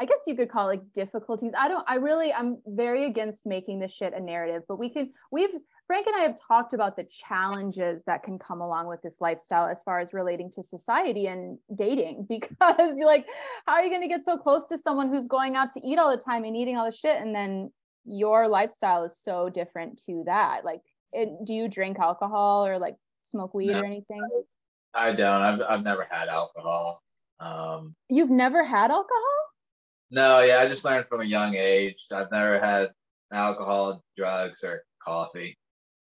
[0.00, 1.52] I guess you could call it like difficulties.
[1.58, 5.12] I don't, I really, I'm very against making this shit a narrative, but we can,
[5.30, 5.50] we've,
[5.86, 9.66] Frank and I have talked about the challenges that can come along with this lifestyle
[9.66, 13.26] as far as relating to society and dating, because you're like,
[13.66, 15.98] how are you going to get so close to someone who's going out to eat
[15.98, 17.20] all the time and eating all the shit?
[17.20, 17.70] And then
[18.04, 20.64] your lifestyle is so different to that.
[20.64, 20.80] Like,
[21.12, 24.22] it, do you drink alcohol or like smoke weed no, or anything?
[24.94, 25.42] I don't.
[25.42, 27.02] I've, I've never had alcohol.
[27.38, 29.40] Um, You've never had alcohol?
[30.10, 31.96] No, yeah, I just learned from a young age.
[32.10, 32.90] I've never had
[33.32, 35.56] alcohol, drugs, or coffee.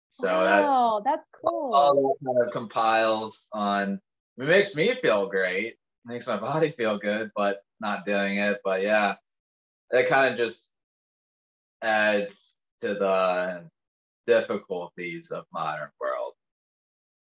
[0.10, 1.74] So oh, that, that's cool.
[1.74, 4.00] All that kind of compiles on.
[4.38, 5.68] It makes me feel great.
[5.68, 8.60] It makes my body feel good, but not doing it.
[8.64, 9.16] But yeah,
[9.92, 10.68] that kind of just
[11.82, 13.70] adds to the
[14.28, 16.34] difficulties of modern world.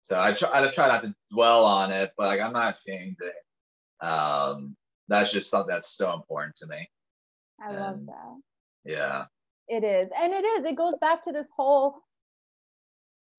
[0.02, 3.16] So I try, I try not to dwell on it, but like I'm not ashamed
[3.20, 4.06] it.
[4.06, 4.76] Um,
[5.08, 6.88] that's just something that's so important to me.
[7.60, 8.40] I and, love that.
[8.84, 9.24] Yeah.
[9.68, 10.08] It is.
[10.16, 10.64] And it is.
[10.64, 12.02] It goes back to this whole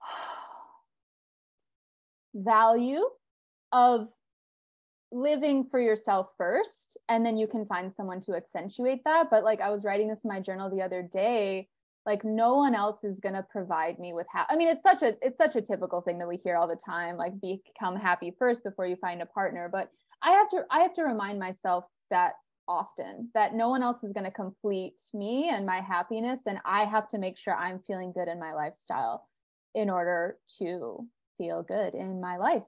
[2.34, 3.04] value
[3.72, 4.10] of
[5.22, 9.62] living for yourself first and then you can find someone to accentuate that but like
[9.62, 11.68] i was writing this in my journal the other day
[12.06, 15.02] like no one else is going to provide me with ha- i mean it's such
[15.02, 18.36] a it's such a typical thing that we hear all the time like become happy
[18.38, 19.90] first before you find a partner but
[20.22, 22.34] I have to I have to remind myself that
[22.68, 26.86] often that no one else is going to complete me and my happiness and I
[26.86, 29.28] have to make sure I'm feeling good in my lifestyle
[29.74, 31.08] in order to
[31.38, 32.64] feel good in my life.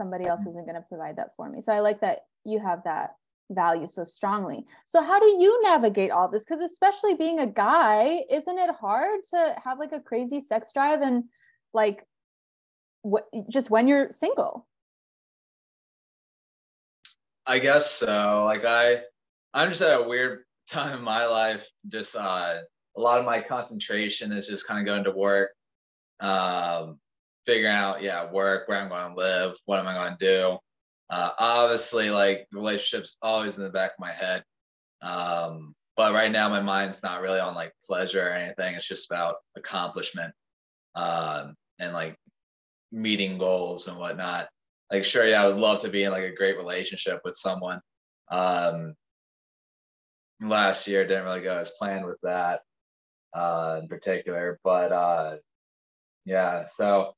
[0.00, 1.60] Somebody else isn't going to provide that for me.
[1.60, 3.16] So I like that you have that
[3.50, 4.64] value so strongly.
[4.86, 9.20] So how do you navigate all this cuz especially being a guy, isn't it hard
[9.34, 11.24] to have like a crazy sex drive and
[11.74, 12.06] like
[13.02, 14.66] what just when you're single?
[17.46, 18.44] I guess so.
[18.46, 19.02] Like I,
[19.52, 21.66] I'm just at a weird time in my life.
[21.88, 22.60] Just uh,
[22.96, 25.50] a lot of my concentration is just kind of going to work.
[26.20, 26.99] Um,
[27.46, 30.58] figuring out, yeah, work, where I'm going to live, what am I going to do.
[31.10, 34.44] Uh, obviously, like relationships always in the back of my head.
[35.02, 38.74] Um, but right now, my mind's not really on like pleasure or anything.
[38.74, 40.32] It's just about accomplishment
[40.94, 42.16] um, and like
[42.92, 44.48] meeting goals and whatnot.
[44.92, 47.80] Like, sure, yeah, I would love to be in like a great relationship with someone.
[48.30, 48.94] Um,
[50.40, 52.60] last year didn't really go as planned with that
[53.34, 55.36] uh, in particular, but uh,
[56.24, 56.66] yeah.
[56.66, 57.14] So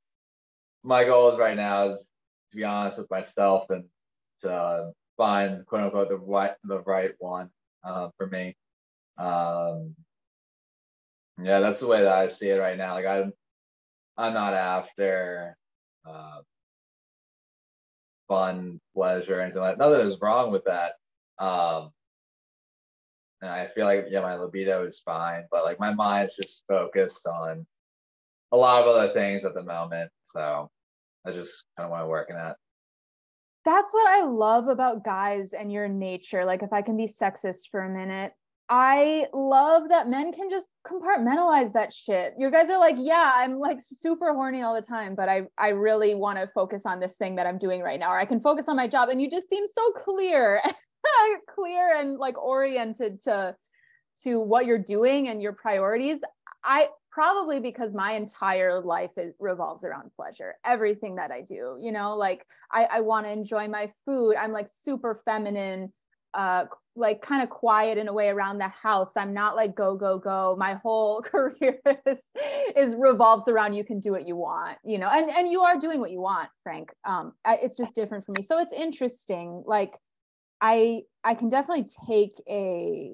[0.83, 2.09] my goals right now is
[2.51, 3.85] to be honest with myself and
[4.41, 7.51] to find quote unquote the right the right one
[7.85, 8.57] uh, for me.
[9.19, 9.95] Um,
[11.43, 12.95] yeah, that's the way that I see it right now.
[12.95, 13.33] Like I'm,
[14.17, 15.57] I'm not after
[16.07, 16.41] uh,
[18.29, 19.79] fun, pleasure, anything like.
[19.79, 20.93] Nothing is wrong with that.
[21.39, 21.91] Um,
[23.41, 27.27] and I feel like yeah, my libido is fine, but like my mind's just focused
[27.27, 27.67] on
[28.53, 30.11] a lot of other things at the moment.
[30.23, 30.71] So
[31.27, 32.57] I just kind of want to work in that.
[33.65, 36.45] That's what I love about guys and your nature.
[36.45, 38.33] Like, if I can be sexist for a minute,
[38.69, 42.35] I love that men can just compartmentalize that shit.
[42.39, 45.69] You guys are like, yeah, I'm like super horny all the time, but I I
[45.69, 48.41] really want to focus on this thing that I'm doing right now, or I can
[48.41, 49.09] focus on my job.
[49.11, 50.63] And you just seem so clear,
[51.55, 53.55] clear and like oriented to
[54.25, 56.21] to what you're doing and your priorities.
[56.65, 61.93] I probably because my entire life is, revolves around pleasure everything that i do you
[61.93, 65.93] know like i, I want to enjoy my food i'm like super feminine
[66.35, 66.65] uh
[66.97, 70.19] like kind of quiet in a way around the house i'm not like go go
[70.19, 72.19] go my whole career is,
[72.75, 75.79] is revolves around you can do what you want you know and and you are
[75.79, 79.93] doing what you want frank um it's just different for me so it's interesting like
[80.63, 83.13] i i can definitely take a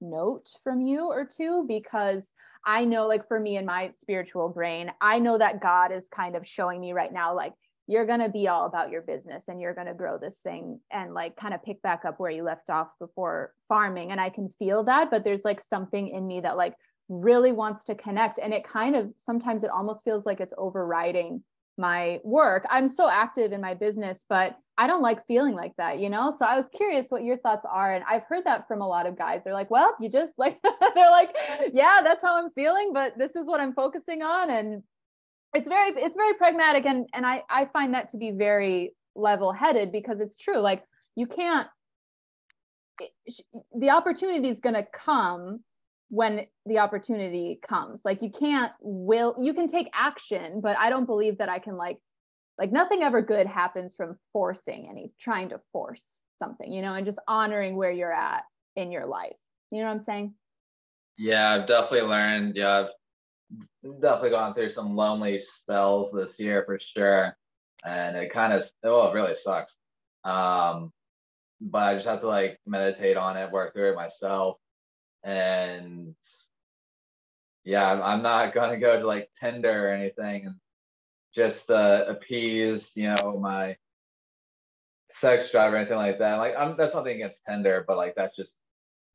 [0.00, 2.24] note from you or two because
[2.68, 6.36] I know, like for me in my spiritual brain, I know that God is kind
[6.36, 7.54] of showing me right now, like,
[7.86, 10.78] you're going to be all about your business and you're going to grow this thing
[10.92, 14.10] and like kind of pick back up where you left off before farming.
[14.12, 16.74] And I can feel that, but there's like something in me that like
[17.08, 18.38] really wants to connect.
[18.38, 21.42] And it kind of sometimes it almost feels like it's overriding
[21.78, 22.66] my work.
[22.70, 26.34] I'm so active in my business, but I don't like feeling like that, you know?
[26.38, 27.94] So I was curious what your thoughts are.
[27.94, 29.40] And I've heard that from a lot of guys.
[29.44, 31.34] They're like, well, you just like, they're like,
[31.72, 34.50] yeah, that's how I'm feeling, but this is what I'm focusing on.
[34.50, 34.82] And
[35.54, 36.84] it's very, it's very pragmatic.
[36.86, 40.58] And, and I, I find that to be very level headed because it's true.
[40.58, 40.84] Like
[41.16, 41.66] you can't,
[43.76, 45.60] the opportunity is going to come
[46.10, 48.02] when the opportunity comes.
[48.04, 51.76] Like you can't will you can take action but i don't believe that i can
[51.76, 51.98] like
[52.58, 56.04] like nothing ever good happens from forcing any trying to force
[56.38, 58.44] something you know and just honoring where you're at
[58.76, 59.36] in your life.
[59.70, 60.34] You know what i'm saying?
[61.16, 66.78] Yeah i've definitely learned yeah i've definitely gone through some lonely spells this year for
[66.78, 67.36] sure
[67.84, 69.76] and it kind of oh it really sucks.
[70.24, 70.92] Um
[71.60, 74.58] but i just have to like meditate on it work through it myself
[75.24, 76.14] and
[77.64, 80.54] yeah, I'm not gonna go to like Tinder or anything and
[81.34, 83.76] just uh, appease, you know, my
[85.10, 86.36] sex drive or anything like that.
[86.36, 88.58] Like, I'm that's nothing against Tinder, but like that's just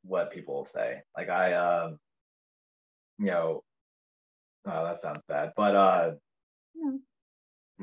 [0.04, 1.02] what people will say.
[1.16, 1.98] Like, I, um,
[3.18, 3.64] you know,
[4.66, 6.12] oh, that sounds bad, but uh,
[6.74, 6.96] yeah,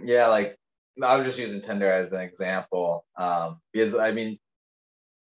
[0.04, 0.58] yeah like
[1.02, 4.40] I'm just using Tinder as an example, um, because I mean,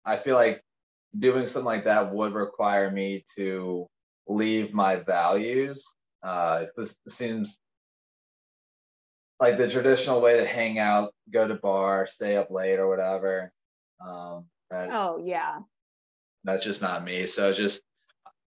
[0.04, 0.62] I feel like
[1.18, 3.86] doing something like that would require me to
[4.28, 5.84] leave my values.
[6.22, 7.58] Uh, this seems
[9.38, 13.52] like the traditional way to hang out, go to bar, stay up late or whatever.
[14.04, 15.60] Um, that, oh yeah,
[16.44, 17.26] that's just not me.
[17.26, 17.82] So just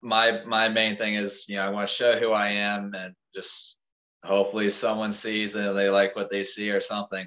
[0.04, 3.16] my my main thing is you know I want to show who I am and
[3.34, 3.78] just
[4.24, 7.26] hopefully someone sees and they like what they see or something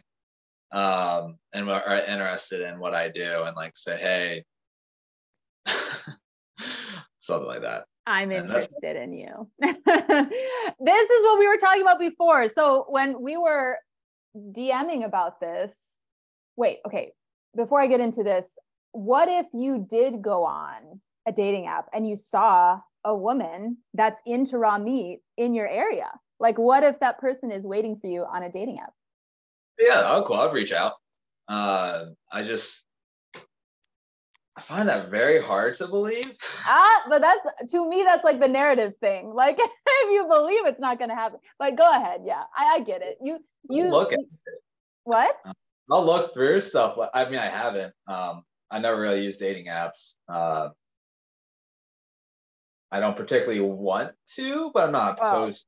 [0.73, 4.45] um and are interested in what I do and like say hey
[7.21, 7.85] something like that.
[8.07, 9.51] I'm interested in you.
[9.61, 9.81] this
[11.11, 12.49] is what we were talking about before.
[12.49, 13.79] So when we were
[14.37, 15.73] DMing about this,
[16.57, 17.13] wait, okay,
[17.57, 18.45] before I get into this,
[18.93, 24.21] what if you did go on a dating app and you saw a woman that's
[24.25, 26.11] into raw meat in your area?
[26.39, 28.93] Like, what if that person is waiting for you on a dating app?
[29.79, 30.37] Yeah, oh, cool.
[30.37, 30.95] I'll reach out.
[31.49, 32.86] Uh, I just
[34.57, 36.33] I find that very hard to believe.
[36.65, 39.33] Ah, but that's to me, that's like the narrative thing.
[39.35, 42.23] Like if you believe it's not going to happen, but go ahead.
[42.25, 43.19] Yeah, I, I get it.
[43.23, 43.39] You
[43.69, 44.27] you look at it.
[45.05, 45.37] What?
[45.93, 46.95] I'll look through stuff.
[46.97, 47.93] But I mean, I haven't.
[48.09, 50.15] Um, I never really use dating apps.
[50.29, 50.71] Uh,
[52.91, 55.67] I don't particularly want to, but I'm not opposed.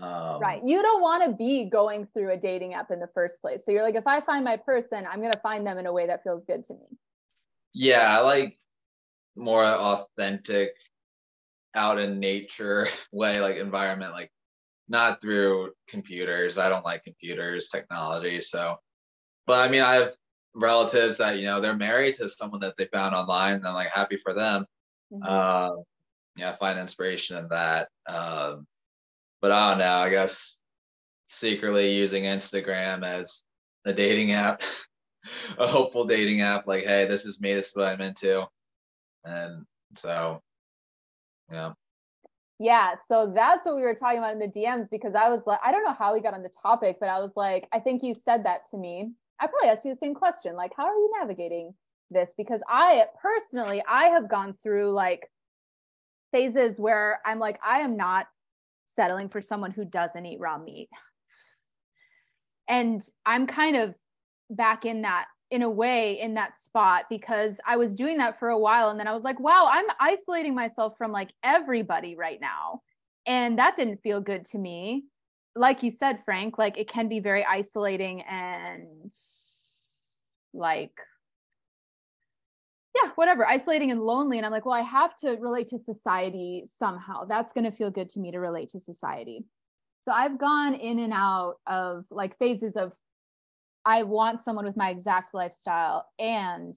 [0.00, 0.62] Um, right.
[0.64, 3.64] You don't want to be going through a dating app in the first place.
[3.64, 5.92] So you're like, if I find my person, I'm going to find them in a
[5.92, 6.86] way that feels good to me.
[7.72, 8.58] Yeah, I like
[9.36, 10.72] more authentic,
[11.74, 14.32] out in nature way, like environment, like
[14.88, 16.58] not through computers.
[16.58, 18.40] I don't like computers, technology.
[18.40, 18.76] So,
[19.46, 20.14] but I mean, I have
[20.54, 23.90] relatives that, you know, they're married to someone that they found online and I'm like
[23.92, 24.66] happy for them.
[25.12, 25.20] Mhm.
[25.24, 25.76] Uh,
[26.36, 27.88] yeah, I find inspiration in that.
[28.08, 28.66] Um,
[29.40, 29.98] but I don't know.
[29.98, 30.60] I guess
[31.26, 33.44] secretly using Instagram as
[33.84, 34.62] a dating app,
[35.58, 36.66] a hopeful dating app.
[36.66, 37.54] Like, hey, this is me.
[37.54, 38.46] This is what I'm into,
[39.24, 39.64] and
[39.94, 40.40] so,
[41.50, 41.72] yeah.
[42.62, 45.60] Yeah, so that's what we were talking about in the DMs because I was like,
[45.64, 48.02] I don't know how we got on the topic, but I was like, I think
[48.02, 49.12] you said that to me.
[49.40, 51.72] I probably asked you the same question, like, how are you navigating
[52.10, 52.34] this?
[52.36, 55.30] Because I personally, I have gone through like
[56.32, 58.26] phases where I'm like, I am not
[58.88, 60.90] settling for someone who doesn't eat raw meat.
[62.68, 63.94] And I'm kind of
[64.50, 68.50] back in that in a way in that spot because I was doing that for
[68.50, 72.40] a while and then I was like, wow, I'm isolating myself from like everybody right
[72.40, 72.82] now.
[73.26, 75.04] And that didn't feel good to me.
[75.56, 79.12] Like you said, Frank, like it can be very isolating and
[80.54, 80.92] like
[83.02, 84.36] yeah, whatever, isolating and lonely.
[84.36, 87.24] And I'm like, well, I have to relate to society somehow.
[87.24, 89.44] That's going to feel good to me to relate to society.
[90.02, 92.92] So I've gone in and out of like phases of
[93.90, 96.76] I want someone with my exact lifestyle and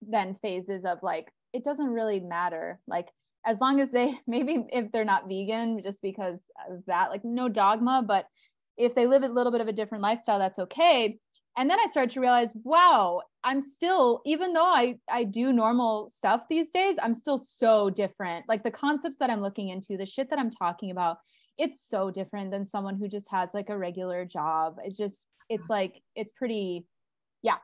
[0.00, 2.80] then phases of like it doesn't really matter.
[2.88, 3.10] Like
[3.46, 7.48] as long as they maybe if they're not vegan just because of that like no
[7.48, 8.26] dogma but
[8.76, 11.16] if they live a little bit of a different lifestyle that's okay.
[11.56, 16.10] And then i started to realize wow i'm still even though i i do normal
[16.10, 18.48] stuff these days i'm still so different.
[18.48, 21.18] Like the concepts that i'm looking into the shit that i'm talking about
[21.58, 24.76] it's so different than someone who just has like a regular job.
[24.84, 25.18] It's just
[25.48, 26.86] it's like it's pretty
[27.42, 27.56] yeah.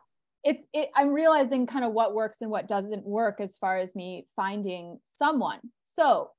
[0.45, 3.95] It's it, i'm realizing kind of what works and what doesn't work as far as
[3.95, 5.59] me finding someone.
[5.83, 6.31] So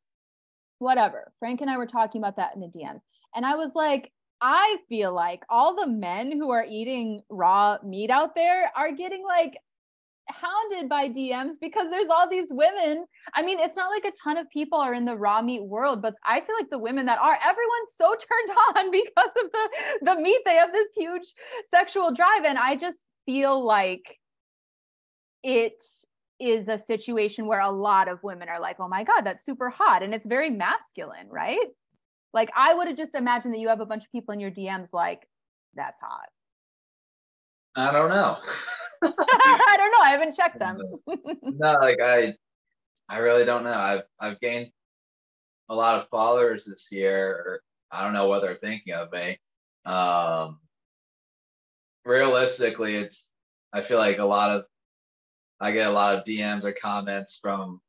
[0.80, 1.32] whatever.
[1.40, 3.02] Frank and i were talking about that in the dms
[3.36, 4.12] and i was like
[4.42, 9.24] i feel like all the men who are eating raw meat out there are getting
[9.24, 9.58] like
[10.30, 13.06] hounded by DMs because there's all these women.
[13.34, 16.02] I mean, it's not like a ton of people are in the raw meat world,
[16.02, 19.70] but I feel like the women that are, everyone's so turned on because of the
[20.02, 20.42] the meat.
[20.46, 21.34] They have this huge
[21.70, 24.18] sexual drive, and I just feel like
[25.44, 25.84] it
[26.40, 29.70] is a situation where a lot of women are like, "Oh my god, that's super
[29.70, 31.68] hot," and it's very masculine, right?
[32.34, 34.52] Like I would have just imagined that you have a bunch of people in your
[34.52, 35.28] DMs like,
[35.76, 36.30] "That's hot."
[37.76, 38.38] I don't know.
[39.02, 40.04] I don't know.
[40.04, 40.82] I haven't checked them.
[41.08, 42.36] no, like I,
[43.08, 43.74] I really don't know.
[43.74, 44.72] I've I've gained
[45.70, 47.30] a lot of followers this year.
[47.30, 49.40] Or I don't know what they're thinking of me.
[49.86, 50.60] Um,
[52.04, 53.34] realistically, it's
[53.72, 54.66] I feel like a lot of
[55.62, 57.82] I get a lot of DMs or comments from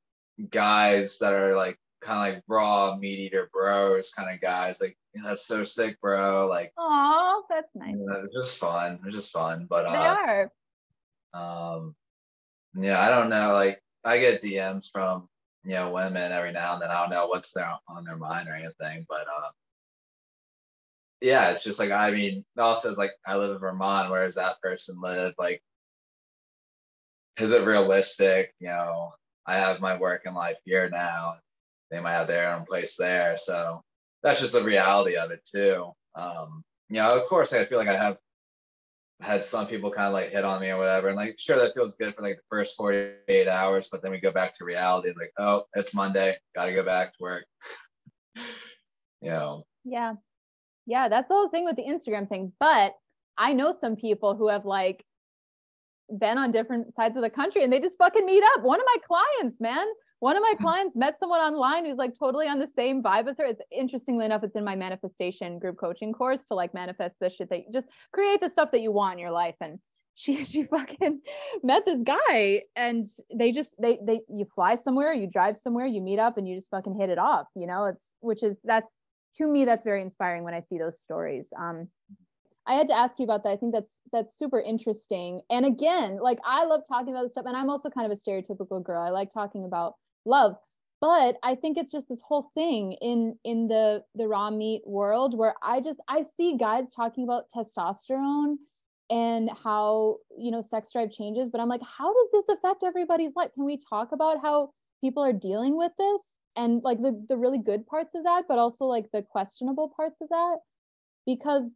[0.51, 4.97] guys that are like kind of like raw meat eater bros kind of guys like
[5.15, 7.91] that's so sick bro like oh that's nice.
[7.91, 10.17] you know, just fun it's just fun but they uh
[11.35, 11.77] are.
[11.77, 11.95] um
[12.75, 15.29] yeah i don't know like i get dms from
[15.65, 18.49] you know women every now and then i don't know what's their on their mind
[18.49, 19.51] or anything but uh
[21.21, 24.37] yeah it's just like i mean also it's like i live in vermont where does
[24.37, 25.35] that person live?
[25.39, 25.63] Like
[27.39, 28.55] is it realistic?
[28.59, 29.13] You know
[29.47, 31.35] i have my working life here now
[31.91, 33.37] they might have their own place there.
[33.37, 33.83] So
[34.23, 35.93] that's just the reality of it too.
[36.15, 38.19] Um you know of course i feel like i have
[39.21, 41.75] had some people kind of like hit on me or whatever and like sure that
[41.75, 45.13] feels good for like the first 48 hours but then we go back to reality
[45.19, 47.45] like oh it's monday gotta go back to work.
[49.23, 49.67] You know.
[49.85, 50.15] Yeah.
[50.87, 52.95] Yeah that's the whole thing with the instagram thing but
[53.37, 55.05] i know some people who have like
[56.19, 58.63] been on different sides of the country and they just fucking meet up.
[58.63, 59.87] One of my clients man
[60.21, 63.37] one of my clients met someone online who's like totally on the same vibe as
[63.39, 63.47] her.
[63.47, 67.49] It's interestingly enough, it's in my manifestation group coaching course to like manifest the shit
[67.49, 69.57] that you just create the stuff that you want in your life.
[69.63, 69.79] And
[70.15, 71.23] she she fucking
[71.63, 76.03] met this guy and they just they they you fly somewhere, you drive somewhere, you
[76.03, 77.87] meet up and you just fucking hit it off, you know?
[77.87, 78.93] It's which is that's
[79.37, 81.49] to me that's very inspiring when I see those stories.
[81.59, 81.89] Um
[82.67, 83.51] I had to ask you about that.
[83.51, 85.41] I think that's that's super interesting.
[85.49, 88.31] And again, like I love talking about this stuff and I'm also kind of a
[88.31, 89.03] stereotypical girl.
[89.03, 89.95] I like talking about
[90.25, 90.57] love.
[91.01, 95.37] But i think it's just this whole thing in in the the raw meat world
[95.37, 98.57] where i just i see guys talking about testosterone
[99.09, 103.35] and how you know sex drive changes but i'm like how does this affect everybody's
[103.35, 103.51] life?
[103.55, 106.21] Can we talk about how people are dealing with this?
[106.57, 110.21] And like the the really good parts of that but also like the questionable parts
[110.21, 110.59] of that?
[111.25, 111.71] Because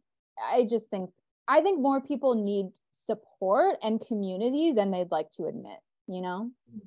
[0.51, 1.09] i just think
[1.47, 6.51] i think more people need support and community than they'd like to admit you know
[6.73, 6.81] mm.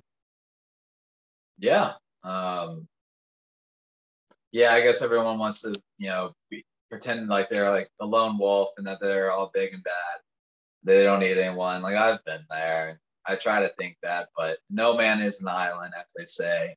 [1.59, 1.93] Yeah
[2.25, 2.87] um
[4.53, 8.39] yeah i guess everyone wants to you know be, pretend like they're like a lone
[8.39, 9.93] wolf and that they're all big and bad.
[10.85, 11.83] They don't need anyone.
[11.83, 13.01] Like i've been there.
[13.27, 16.77] I try to think that but no man is an island as they say.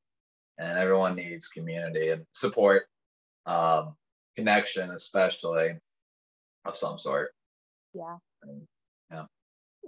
[0.57, 2.83] And everyone needs community and support
[3.45, 3.95] um
[4.35, 5.75] connection especially
[6.65, 7.31] of some sort.
[7.93, 8.17] Yeah.
[8.43, 8.65] And, yeah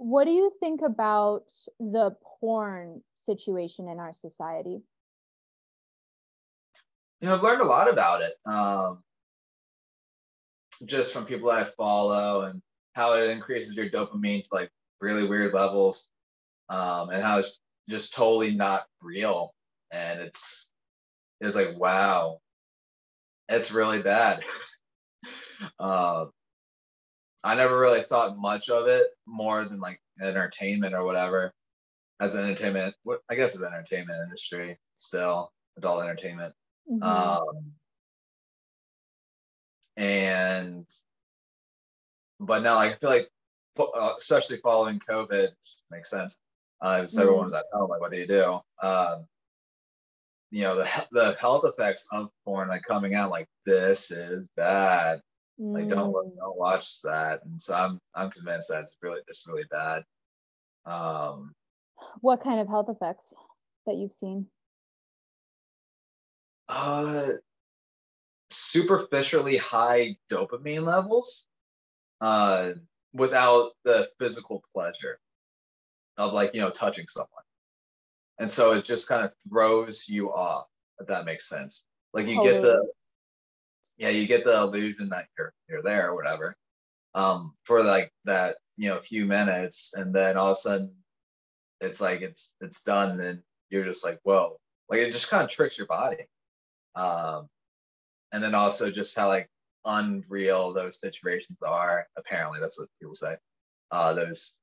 [0.04, 1.50] what do you think about
[1.80, 4.82] the porn situation in our society?
[7.20, 9.02] You know i've learned a lot about it um
[10.84, 12.60] just from people i follow and
[12.94, 14.70] how it increases your dopamine to like
[15.00, 16.10] really weird levels
[16.68, 17.58] um and how it's
[17.88, 19.54] just totally not real
[19.90, 20.70] and it's
[21.40, 22.40] it's like wow
[23.48, 24.44] it's really bad.
[25.78, 26.26] Uh,
[27.44, 31.52] i never really thought much of it more than like entertainment or whatever.
[32.20, 36.54] As an entertainment what i guess as an entertainment industry still adult entertainment.
[36.90, 37.02] Mhm.
[37.02, 37.72] um
[39.96, 40.86] and
[42.40, 43.28] but now i feel like
[43.78, 45.48] uh, especially following covid
[45.90, 46.38] makes sense
[46.80, 48.60] uh, because everyone was at home like what do you do?
[48.82, 49.26] Um
[50.50, 55.20] you know the the health effects of porn like coming out like this is bad
[55.58, 56.36] like don't Mm.
[56.36, 57.44] don't watch that.
[57.44, 60.04] And so i'm i'm convinced that it's really it's really bad.
[60.86, 61.54] Um
[62.20, 63.32] what kind of health effects
[63.86, 64.46] that you've seen?
[66.68, 67.32] Uh
[68.50, 71.48] superficially high dopamine levels
[72.20, 72.72] uh
[73.12, 75.18] without the physical pleasure
[76.18, 77.28] of like you know touching someone.
[78.38, 80.66] And so it just kind of throws you off
[81.00, 81.86] if that makes sense.
[82.12, 82.88] Like you get the Totally.
[83.98, 86.54] Yeah you get the illusion that you're you're there or whatever
[87.14, 90.92] um for like that you know a few minutes and then all of a sudden
[91.80, 94.58] it's like it's it's done and you're just like whoa.
[94.88, 96.26] Like it just kind of tricks your body
[96.94, 97.48] um
[98.32, 99.48] and then also just how like
[99.86, 103.36] unreal those situations are apparently that's what people say
[103.90, 104.58] uh those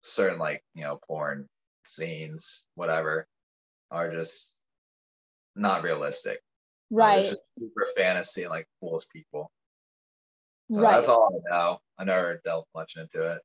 [0.00, 1.46] certain like you know porn
[1.84, 3.26] scenes whatever
[3.90, 4.60] are just
[5.56, 6.40] not realistic
[6.94, 9.50] right it's super fantasy and like fools people
[10.70, 13.40] so right that's all i know i never delved much into it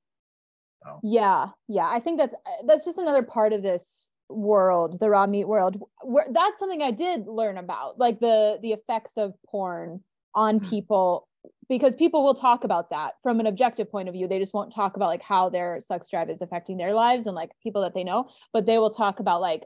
[1.04, 1.88] Yeah, yeah.
[1.88, 3.86] I think that's uh, that's just another part of this
[4.30, 5.76] world, the raw meat world.
[6.02, 10.04] Where that's something I did learn about, like the the effects of porn
[10.34, 10.70] on Mm.
[10.70, 11.28] people
[11.68, 14.28] because people will talk about that from an objective point of view.
[14.28, 17.36] They just won't talk about like how their sex drive is affecting their lives and
[17.36, 19.64] like people that they know, but they will talk about like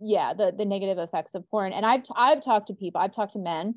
[0.00, 1.72] yeah, the the negative effects of porn.
[1.72, 3.76] And I've I've talked to people, I've talked to men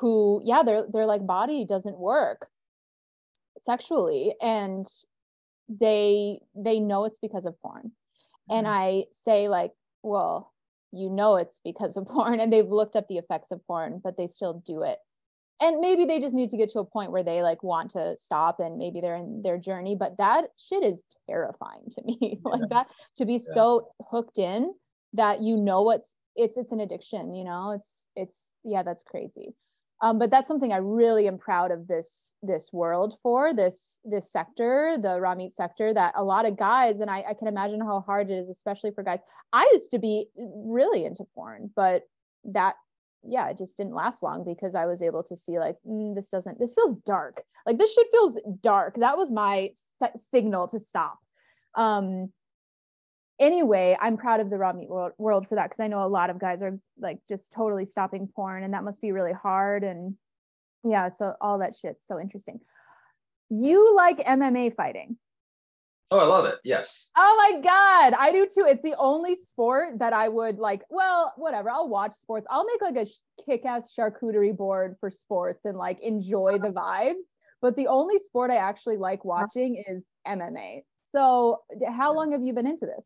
[0.00, 2.48] who yeah, they're they're like body doesn't work
[3.60, 4.86] sexually and
[5.68, 7.92] they they know it's because of porn
[8.50, 8.70] and Mhm.
[8.70, 9.72] i say like
[10.02, 10.52] well
[10.90, 14.16] you know it's because of porn and they've looked up the effects of porn but
[14.16, 14.98] they still do it
[15.60, 18.16] and maybe they just need to get to a point where they like want to
[18.18, 22.50] stop and maybe they're in their journey but that shit is terrifying to me Yeah.
[22.50, 23.54] like that to be Yeah.
[23.54, 24.74] so hooked in
[25.12, 29.54] that you know what's it's it's an addiction you know it's it's yeah that's crazy
[30.02, 34.32] um, but that's something I really am proud of this this world for this this
[34.32, 35.94] sector, the raw meat sector.
[35.94, 38.90] That a lot of guys, and I, I can imagine how hard it is, especially
[38.90, 39.20] for guys.
[39.52, 42.02] I used to be really into porn, but
[42.46, 42.74] that
[43.22, 46.26] yeah, it just didn't last long because I was able to see like mm, this
[46.26, 47.40] doesn't this feels dark.
[47.64, 48.96] Like this shit feels dark.
[48.98, 49.70] That was my
[50.34, 51.20] signal to stop.
[51.76, 52.32] Um,
[53.42, 56.08] anyway, I'm proud of the raw meat world, world for that because I know a
[56.08, 59.84] lot of guys are like just totally stopping porn, and that must be really hard.
[59.84, 60.14] And
[60.84, 62.60] yeah, so all that shit's so interesting.
[63.50, 65.18] You like MMA fighting?
[66.12, 68.66] oh i love it yes Oh my god, I do too.
[68.68, 70.82] It's the only sport that I would like.
[70.90, 71.70] Well, whatever.
[71.70, 72.46] I'll watch sports.
[72.50, 77.28] I'll make like a sh- kick-ass charcuterie board for sports and like enjoy the vibes.
[77.60, 80.82] But the only sport I actually like watching is MMA.
[81.10, 83.04] So, how long have you been into this?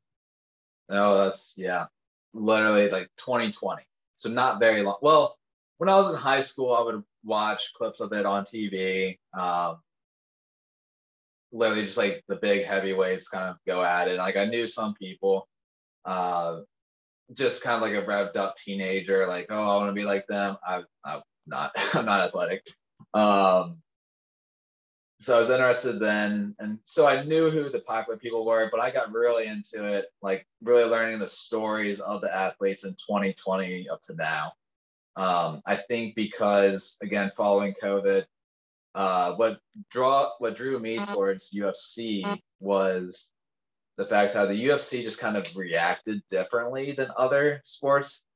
[0.88, 1.86] Oh, that's yeah,
[2.32, 3.82] literally like 2020.
[4.14, 4.96] So not very long.
[5.02, 5.36] Well,
[5.78, 9.18] when I was in high school, I would watch clips of it on TV.
[9.34, 9.78] Um,
[11.52, 14.18] literally just like the big heavyweights kind of go at it.
[14.18, 15.48] Like I knew some people,
[16.04, 16.60] uh,
[17.32, 20.26] just kind of like a revved up teenager, like oh, I want to be like
[20.28, 20.56] them.
[20.66, 21.72] I, I'm not.
[21.94, 22.66] I'm not athletic.
[23.14, 23.78] Um,
[25.18, 28.80] so I was interested then, and so I knew who the popular people were, but
[28.80, 33.88] I got really into it, like really learning the stories of the athletes in 2020
[33.88, 34.52] up to now.
[35.16, 38.26] Um, I think because again, following COVID,
[38.94, 39.60] uh, what
[39.90, 43.32] draw what drew me towards UFC was
[43.96, 48.26] the fact how the UFC just kind of reacted differently than other sports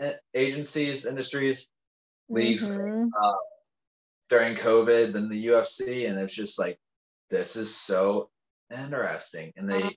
[0.00, 1.70] eh, agencies, industries,
[2.28, 3.10] leagues Mhm.
[3.22, 3.32] uh,
[4.30, 6.78] during COVID than the UFC, and it's just like
[7.30, 8.30] this is so
[8.70, 9.96] interesting, and they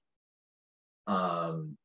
[1.07, 1.77] um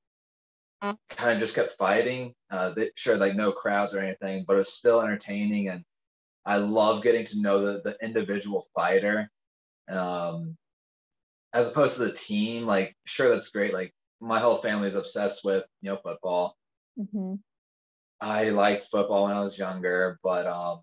[1.10, 2.34] kind of just kept fighting.
[2.50, 5.84] Uh, they sure like no crowds or anything, but it was still entertaining, and
[6.46, 9.30] I love getting to know the the individual fighter,
[9.90, 10.56] um,
[11.52, 12.66] as opposed to the team.
[12.66, 13.74] Like sure that's great.
[13.74, 16.56] Like my whole family's obsessed with you know football.
[16.98, 17.40] Mhm.
[18.20, 20.80] I liked football when I was younger, but um,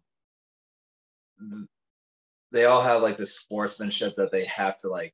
[2.52, 5.14] they all have like this sportsmanship that they have to like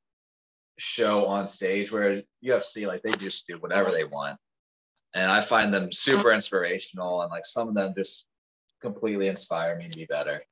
[0.78, 1.90] show on stage.
[1.92, 4.38] Where UFC, like they just do whatever they want,
[5.14, 6.36] and I find them super uh-huh.
[6.36, 8.28] inspirational, and like some of them just
[8.80, 10.42] completely inspire me to be better.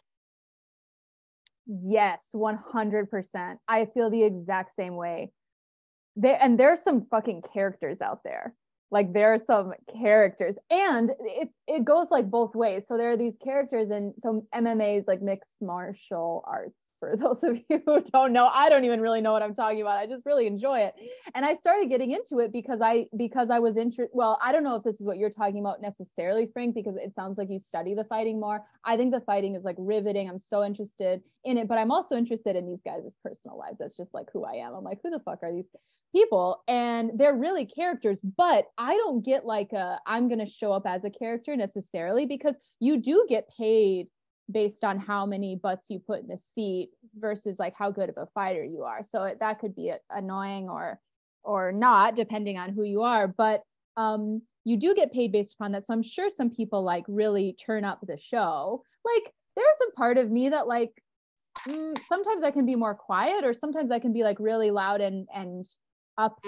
[1.67, 3.57] Yes, 100%.
[3.69, 5.33] I feel the exact same way.
[6.17, 8.55] There and there's some fucking characters out there.
[8.91, 12.85] Like there are some characters and it it goes like both ways.
[12.89, 17.43] So there are these characters and so MMA is like mixed martial arts for those
[17.43, 18.47] of you who don't know.
[18.47, 19.99] I don't even really know what I'm talking about.
[19.99, 20.95] I just really enjoy it.
[21.35, 24.63] And I started getting into it because I because I was interested well, I don't
[24.63, 27.59] know if this is what you're talking about necessarily, Frank, because it sounds like you
[27.59, 28.63] study the fighting more.
[28.85, 30.29] I think the fighting is like riveting.
[30.29, 33.79] I'm so interested in it, but I'm also interested in these guys' personal lives.
[33.81, 34.75] That's just like who I am.
[34.75, 35.67] I'm like, who the fuck are these
[36.15, 36.63] people?
[36.69, 41.05] And they're really characters, but I don't get like a I'm gonna show up as
[41.05, 44.09] a character necessarily because you do get paid
[44.51, 48.17] based on how many butts you put in the seat versus like how good of
[48.17, 49.03] a fighter you are.
[49.03, 51.01] So it, that could be annoying or
[51.43, 53.63] or not depending on who you are, but
[53.97, 55.87] um you do get paid based upon that.
[55.87, 58.85] So I'm sure some people like really turn up the show.
[59.05, 61.03] Like there's a part of me that like
[61.67, 65.01] mm, sometimes I can be more quiet or sometimes I can be like really loud
[65.01, 65.67] and and
[66.19, 66.41] up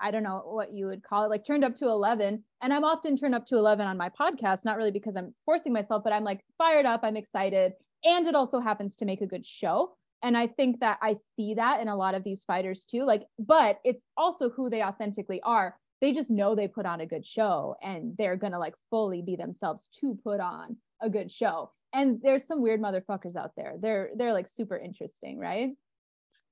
[0.00, 2.42] I don't know what you would call it, like turned up to 11.
[2.62, 5.72] And I'm often turned up to 11 on my podcast, not really because I'm forcing
[5.72, 7.72] myself, but I'm like fired up, I'm excited.
[8.04, 9.96] And it also happens to make a good show.
[10.22, 13.04] And I think that I see that in a lot of these fighters too.
[13.04, 15.76] Like, but it's also who they authentically are.
[16.00, 19.22] They just know they put on a good show and they're going to like fully
[19.22, 21.70] be themselves to put on a good show.
[21.92, 23.74] And there's some weird motherfuckers out there.
[23.78, 25.70] They're they're like super interesting, right?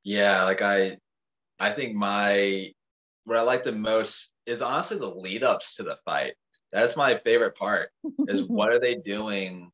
[0.04, 0.98] Yeah, like I,
[1.58, 2.72] I think my
[3.24, 6.34] what I like the most is honestly the lead ups to the fight.
[6.72, 7.90] That's my favorite part.
[8.28, 9.70] Is what are they doing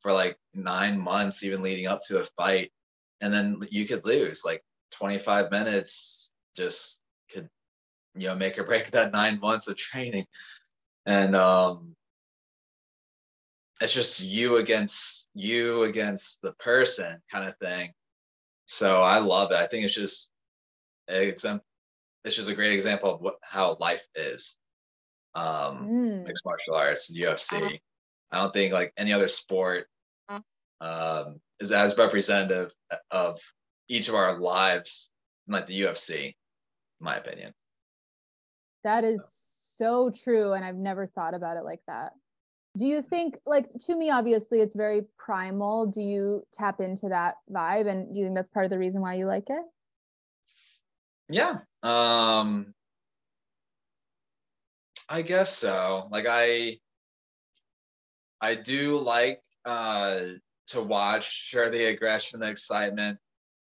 [0.00, 2.72] for like nine months, even leading up to a fight,
[3.20, 4.62] and then you could lose like
[4.92, 6.32] 25 minutes.
[6.56, 7.02] Just
[7.32, 7.48] could
[8.14, 10.26] you know make or break that nine months of training,
[11.06, 11.94] and um,
[13.80, 17.92] it's just you against you against the person kind of thing.
[18.66, 19.56] So I love it.
[19.56, 20.30] I think it's just
[21.08, 21.62] exam-
[22.24, 24.58] it's just a great example of what how life is.
[25.34, 26.24] Um, Mm.
[26.24, 27.80] mixed martial arts, UFC.
[28.32, 29.86] I don't think like any other sport
[30.80, 32.72] um, is as representative
[33.10, 33.38] of
[33.88, 35.10] each of our lives
[35.46, 36.34] like the UFC, in
[37.00, 37.52] my opinion.
[38.84, 39.20] That is
[39.76, 40.52] so true.
[40.54, 42.12] And I've never thought about it like that.
[42.78, 45.88] Do you think, like, to me, obviously, it's very primal.
[45.88, 47.88] Do you tap into that vibe?
[47.88, 49.64] And do you think that's part of the reason why you like it?
[51.30, 51.60] Yeah.
[51.82, 52.74] Um
[55.08, 56.08] I guess so.
[56.10, 56.78] Like I
[58.40, 60.20] I do like uh
[60.68, 63.18] to watch share the aggression, the excitement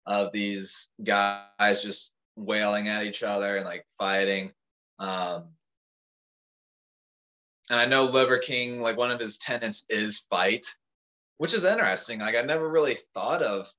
[0.07, 4.53] of these guys just wailing at each other and like fighting.
[4.99, 5.49] Um
[7.71, 10.67] and I know Liver King, like one of his tenants is fight,
[11.37, 12.21] which is interesting.
[12.21, 13.71] Like I never really thought of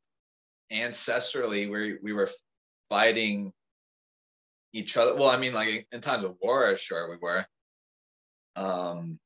[0.71, 2.29] ancestrally where we were
[2.87, 3.51] fighting
[4.73, 5.15] each other.
[5.15, 7.45] Well, I mean, like in times of war, sure we were.
[8.55, 9.19] Um.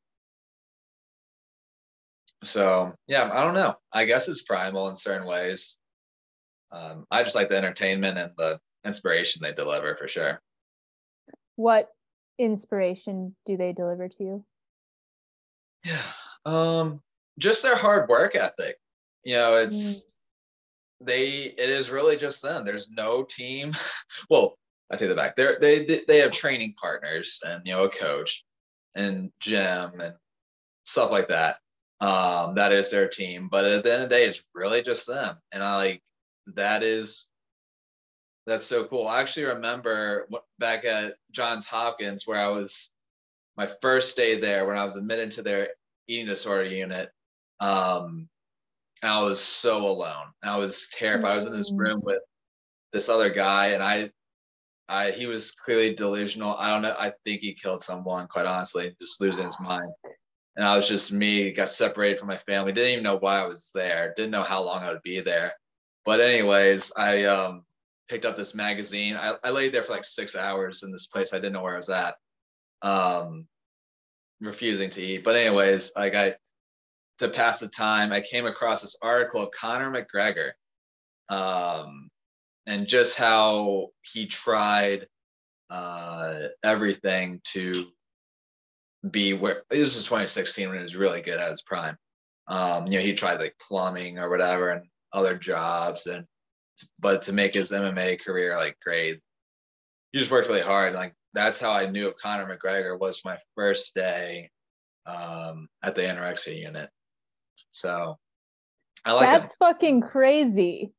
[2.43, 3.75] So yeah, I don't know.
[3.91, 5.79] I guess it's primal in certain ways.
[6.71, 10.41] Um, I just like the entertainment and the inspiration they deliver for sure.
[11.55, 11.89] What
[12.39, 14.45] inspiration do they deliver to you?
[15.83, 16.01] Yeah.
[16.45, 16.99] Um,
[17.39, 18.75] just their hard work ethic.
[19.23, 20.05] You know, it's
[20.99, 21.53] they.
[21.57, 22.65] It is really just them.
[22.65, 23.71] There's no team.
[24.29, 24.57] well,
[24.93, 25.35] I take that back.
[25.35, 28.43] They're, they they have training partners and you know a coach
[28.95, 30.13] and gym and
[30.85, 31.57] stuff like that.
[31.99, 33.47] Um, that is their team.
[33.49, 35.37] But at the end of the day, it's really just them.
[35.51, 36.03] And I like
[36.47, 37.31] that is
[38.45, 39.07] that's so cool.
[39.07, 40.27] I actually remember
[40.59, 42.91] back at Johns Hopkins where I was
[43.57, 45.69] my first day there when I was admitted to their
[46.07, 47.09] eating disorder unit.
[47.59, 48.27] Um,
[49.01, 50.27] I was so alone.
[50.43, 51.31] I was terrified.
[51.31, 51.79] I was in this Mm.
[51.79, 52.21] room with
[52.91, 54.11] this other guy, and I,
[54.89, 56.55] I he was clearly delusional.
[56.57, 56.95] I don't know.
[56.97, 58.27] I think he killed someone.
[58.27, 59.91] Quite honestly, just losing his mind.
[60.55, 61.51] And I was just me.
[61.51, 62.73] Got separated from my family.
[62.73, 64.13] Didn't even know why I was there.
[64.15, 65.53] Didn't know how long I would be there.
[66.05, 67.63] But anyways, I um
[68.09, 69.15] picked up this magazine.
[69.15, 71.33] I, I laid there for like six hours in this place.
[71.33, 72.15] I didn't know where I was at.
[72.81, 73.47] Um,
[74.41, 75.23] refusing to eat.
[75.23, 76.35] But anyways, like I
[77.19, 80.51] to pass the time, I came across this article of Conor McGregor,
[81.29, 82.09] um,
[82.67, 85.07] and just how he tried
[85.69, 87.87] uh, everything to
[89.09, 91.97] be where this was 2016 when he was really good at his prime.
[92.47, 96.25] Um, you know, he tried like plumbing or whatever and other jobs, and
[96.99, 99.19] but to make his MMA career like great,
[100.11, 100.93] he just worked really hard.
[100.93, 104.49] Like that's how I knew of Conor McGregor was my first day
[105.05, 106.89] um, at the anorexia unit.
[107.71, 108.17] So
[109.05, 109.57] I like That's him.
[109.59, 110.93] fucking crazy.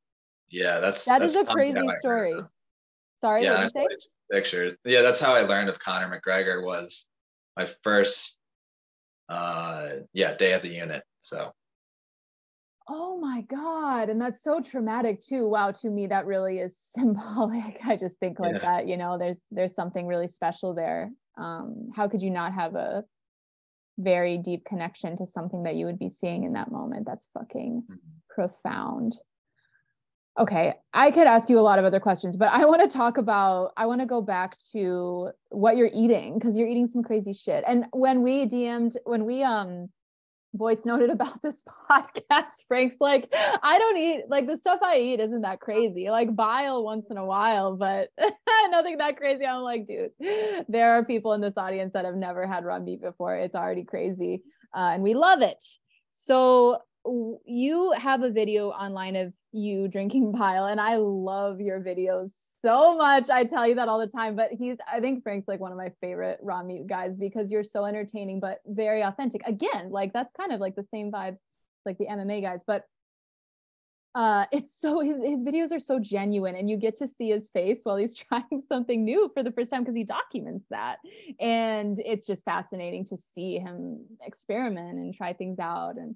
[0.55, 2.41] Yeah, that's That that's is a crazy story.
[3.21, 4.07] Sorry, Yeah, what I did you say?
[4.31, 4.77] picture.
[4.85, 7.09] Yeah, that's how I learned of Conor McGregor was
[7.57, 8.39] my first
[9.29, 11.03] uh yeah, day at the unit.
[11.21, 11.51] So
[12.87, 14.11] Oh my God.
[14.11, 15.49] And that's so traumatic too.
[15.49, 17.79] Wow, to me, that really is symbolic.
[17.85, 18.59] I just think like Yeah.
[18.61, 21.11] that, you know, there's there's something really special there.
[21.37, 23.03] Um, how could you not have a
[23.99, 27.07] very deep connection to something that you would be seeing in that moment?
[27.07, 27.99] That's fucking Mhm.
[28.29, 29.17] profound.
[30.37, 33.19] Okay, I could ask you a lot of other questions, but I want to talk
[33.19, 37.33] about, I want to go back to what you're eating because you're eating some crazy
[37.33, 37.63] shit.
[37.67, 39.89] And when we DM'd, when we um
[40.55, 45.21] voice noted about this podcast, Frank's like, I don't eat like the stuff I eat
[45.21, 46.11] isn't that crazy.
[46.11, 48.11] Like bile once in a while, but
[48.71, 49.45] nothing that crazy.
[49.45, 50.11] I'm like, dude,
[50.69, 53.37] there are people in this audience that have never had raw meat before.
[53.37, 54.43] It's already crazy.
[54.75, 55.63] Uh, and we love it.
[56.11, 56.79] So
[57.45, 62.31] you have a video online of you drinking bile, and I love your videos
[62.63, 63.29] so much.
[63.31, 65.79] I tell you that all the time, but he's, I think Frank's like one of
[65.79, 69.43] my favorite raw meat guys because you're so entertaining, but very authentic.
[69.47, 71.39] Again, like that's kind of like the same vibes
[71.85, 72.85] like the MMA guys, but
[74.15, 77.49] uh it's so his his videos are so genuine and you get to see his
[77.49, 80.99] face while he's trying something new for the first time because he documents that
[81.41, 86.15] and it's just fascinating to see him experiment and try things out and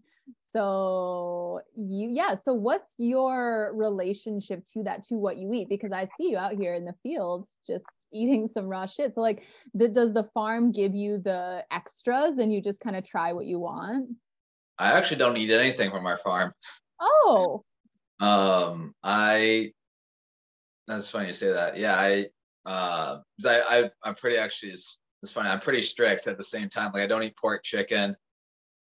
[0.53, 6.09] so you yeah so what's your relationship to that to what you eat because i
[6.17, 9.43] see you out here in the fields just eating some raw shit so like
[9.79, 13.45] th- does the farm give you the extras and you just kind of try what
[13.45, 14.09] you want
[14.79, 16.53] I actually don't eat anything from our farm.
[17.01, 17.65] oh
[18.21, 19.73] Um, I
[20.89, 21.79] that's funny you say that.
[21.79, 22.27] Yeah, I
[22.67, 25.49] uh I, I I'm pretty actually it's, it's funny.
[25.49, 26.91] I'm pretty strict at the same time.
[26.93, 28.17] Like I don't eat pork, chicken.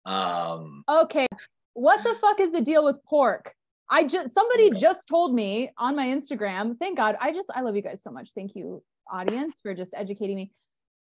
[0.05, 1.27] Um, Okay.
[1.75, 3.55] What the fuck is the deal with pork?
[3.89, 6.79] I just somebody just told me on my Instagram.
[6.79, 7.17] Thank God.
[7.21, 8.31] I just I love you guys so much.
[8.35, 10.53] Thank you, audience, for just educating me.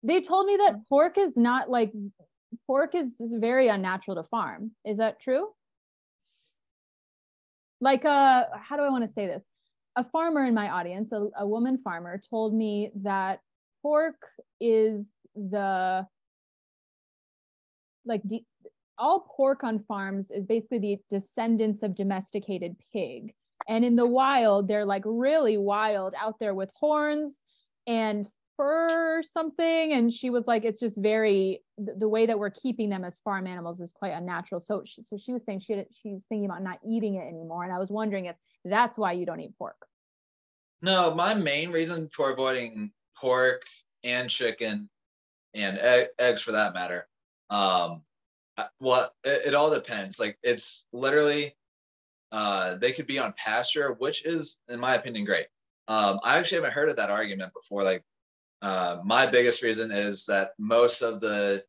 [0.02, 1.92] They told me that pork is not like
[2.66, 4.72] pork is just very unnatural to farm.
[4.84, 5.48] Is that true?
[7.80, 9.42] Like uh how do I want to say this?
[9.96, 13.40] A farmer in my audience, a, a woman farmer, told me that
[13.82, 14.16] pork
[14.60, 15.04] is
[15.34, 16.06] the
[18.04, 18.46] like de-
[18.98, 23.34] all pork on farms is basically the descendants of domesticated pig.
[23.68, 27.42] And in the wild, they're like really wild out there with horns
[27.86, 29.92] and fur something.
[29.92, 33.46] And she was like, it's just very the, way that we're keeping them as farm
[33.46, 34.60] animals is quite unnatural.
[34.60, 37.64] So she, so she was saying she had, she's thinking about not eating it anymore.
[37.64, 39.86] And I was wondering if that's why you don't eat pork.
[40.82, 43.62] no, my main reason for avoiding pork
[44.04, 44.88] and chicken
[45.54, 47.06] and egg, eggs for that matter.
[47.50, 48.02] Um,
[48.80, 50.18] well, it, it all depends.
[50.18, 51.56] Like it's literally,
[52.32, 55.46] uh, they could be on pasture, which is, in my opinion, great.
[55.88, 57.82] Um, I actually haven't heard of that argument before.
[57.82, 58.04] Like,
[58.60, 61.64] uh, my biggest reason is that most of the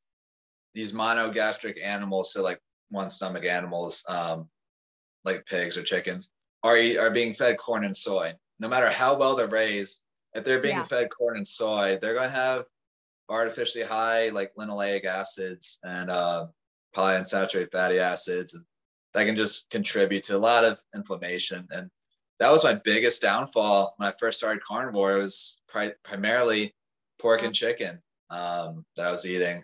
[0.74, 2.60] these monogastric animals, so like
[2.90, 4.49] one stomach animals, um,
[5.26, 6.32] like pigs or chickens,
[6.64, 8.34] are are being fed corn and soy.
[8.60, 10.84] No matter how well they're raised, if they're being Yeah.
[10.84, 12.66] fed corn and soy, they're going to have
[13.30, 16.48] artificially high like linoleic acids and uh,
[16.95, 18.64] polyunsaturated fatty acids, and
[19.14, 21.68] that can just contribute to a lot of inflammation.
[21.72, 21.90] And
[22.40, 25.14] that was my biggest downfall when I first started carnivore.
[25.14, 26.74] It was pri- primarily
[27.20, 29.64] pork and chicken um, that I was eating,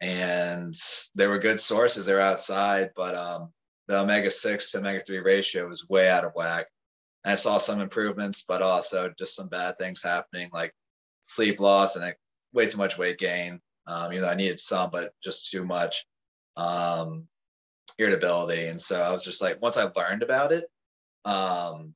[0.00, 0.74] and
[1.14, 2.06] they were good sources.
[2.06, 3.52] They were outside, but um,
[3.88, 6.66] the omega six to omega three ratio was way out of whack.
[7.24, 10.72] And I saw some improvements, but also just some bad things happening, like
[11.24, 12.14] sleep loss and
[12.52, 13.60] way too much weight gain.
[13.86, 16.06] Um, you know, I needed some, but just too much.
[16.58, 17.28] Um,
[17.98, 18.66] irritability.
[18.66, 20.64] And so I was just like, once I learned about it,
[21.24, 21.94] um,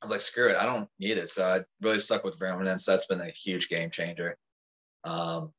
[0.00, 1.28] I was like, screw it, I don't need it.
[1.28, 2.84] So I really stuck with ruminants.
[2.84, 4.36] That's been a huge game changer.
[5.04, 5.52] Um,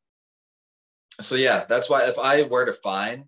[1.20, 3.26] so yeah, that's why if I were to find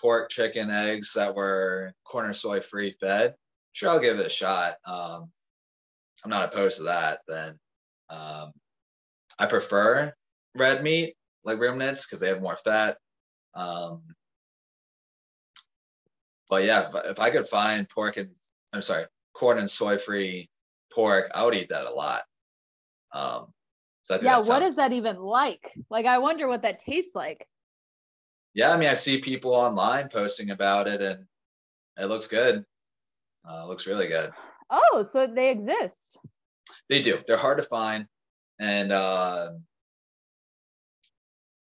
[0.00, 3.34] pork, chicken, eggs that were corn soy free fed,
[3.72, 4.74] sure, I'll give it a shot.
[4.86, 5.30] Um,
[6.24, 7.18] I'm not opposed to that.
[7.26, 7.58] Then
[8.10, 8.52] um,
[9.38, 10.12] I prefer
[10.54, 11.14] red meat
[11.44, 12.98] like ruminants because they have more fat.
[13.54, 14.02] Um,
[16.52, 18.28] but yeah, if, if I could find pork and
[18.74, 20.50] I'm sorry, corn and soy free
[20.92, 22.24] pork, I would eat that a lot.
[23.14, 23.54] Um,
[24.02, 25.72] so yeah, what sounds- is that even like?
[25.88, 27.48] Like, I wonder what that tastes like.
[28.52, 31.24] Yeah, I mean, I see people online posting about it, and
[31.96, 32.66] it looks good.
[33.48, 34.30] Uh, looks really good.
[34.68, 36.18] Oh, so they exist.
[36.90, 37.18] They do.
[37.26, 38.06] They're hard to find,
[38.60, 39.52] and uh,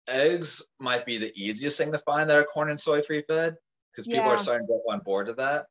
[0.07, 3.57] eggs might be the easiest thing to find that are corn and soy free fed
[3.97, 4.35] because people yeah.
[4.35, 5.65] are starting to get on board to that.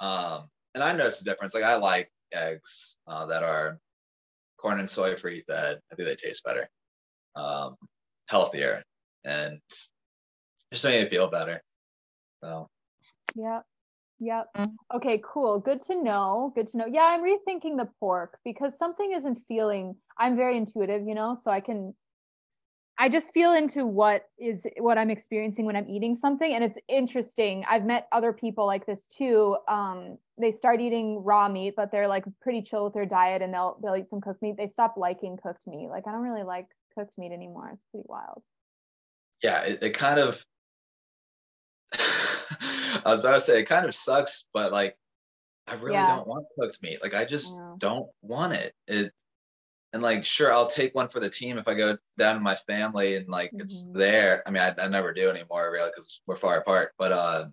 [0.00, 1.54] Um, and I noticed the difference.
[1.54, 3.78] Like I like eggs uh, that are
[4.58, 5.78] corn and soy free fed.
[5.92, 6.68] I think they taste better,
[7.34, 7.76] um,
[8.28, 8.82] healthier,
[9.24, 9.60] and
[10.72, 11.62] just make me feel better.
[12.42, 12.68] So.
[13.34, 13.60] Yeah.
[14.18, 14.46] Yep.
[14.94, 15.60] Okay, cool.
[15.60, 16.50] Good to know.
[16.54, 16.86] Good to know.
[16.86, 21.50] Yeah, I'm rethinking the pork because something isn't feeling I'm very intuitive, you know, so
[21.50, 21.94] I can
[22.98, 26.54] I just feel into what is what I'm experiencing when I'm eating something.
[26.54, 27.64] And it's interesting.
[27.68, 29.56] I've met other people like this too.
[29.68, 33.52] Um, they start eating raw meat, but they're like pretty chill with their diet and
[33.52, 34.56] they'll they'll eat some cooked meat.
[34.56, 35.88] They stop liking cooked meat.
[35.88, 37.70] Like I don't really like cooked meat anymore.
[37.74, 38.42] It's pretty wild.
[39.42, 40.42] Yeah, it, it kind of
[41.98, 44.96] I was about to say it kind of sucks, but like
[45.66, 46.06] I really yeah.
[46.06, 47.02] don't want cooked meat.
[47.02, 47.74] Like I just yeah.
[47.78, 48.72] don't want it.
[48.86, 49.12] It
[49.92, 52.54] and like sure i'll take one for the team if i go down to my
[52.54, 53.60] family and like mm-hmm.
[53.60, 57.12] it's there i mean I, I never do anymore really because we're far apart but
[57.12, 57.44] uh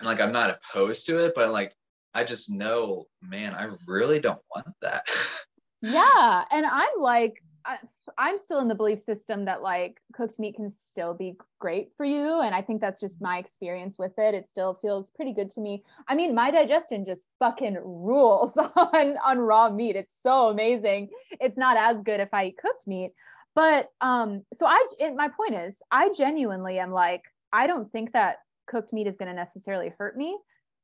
[0.00, 1.74] and like i'm not opposed to it but like
[2.14, 5.04] i just know man i really don't want that
[5.82, 7.78] yeah and i'm like I,
[8.18, 12.04] I'm still in the belief system that like cooked meat can still be great for
[12.04, 12.40] you.
[12.40, 14.34] And I think that's just my experience with it.
[14.34, 15.82] It still feels pretty good to me.
[16.08, 19.96] I mean, my digestion just fucking rules on, on raw meat.
[19.96, 21.08] It's so amazing.
[21.40, 23.12] It's not as good if I eat cooked meat.
[23.54, 27.22] But um, so I, it, my point is, I genuinely am like,
[27.52, 30.36] I don't think that cooked meat is going to necessarily hurt me,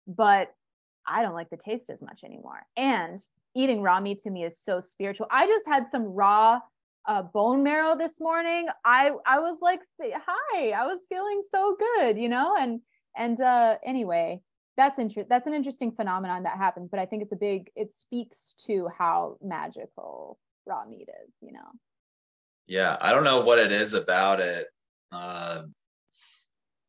[0.06, 0.54] but
[1.06, 2.62] I don't like the taste as much anymore.
[2.76, 3.20] And
[3.54, 5.26] eating raw meat to me is so spiritual.
[5.30, 6.60] I just had some raw
[7.06, 8.68] uh, bone marrow this morning.
[8.84, 12.54] I I was like, hi, I was feeling so good, you know.
[12.58, 12.80] And
[13.16, 14.40] and uh, anyway,
[14.76, 15.28] that's interesting.
[15.28, 16.88] That's an interesting phenomenon that happens.
[16.88, 17.70] But I think it's a big.
[17.74, 21.68] It speaks to how magical raw meat is, you know.
[22.66, 24.68] Yeah, I don't know what it is about it.
[25.10, 25.62] Uh,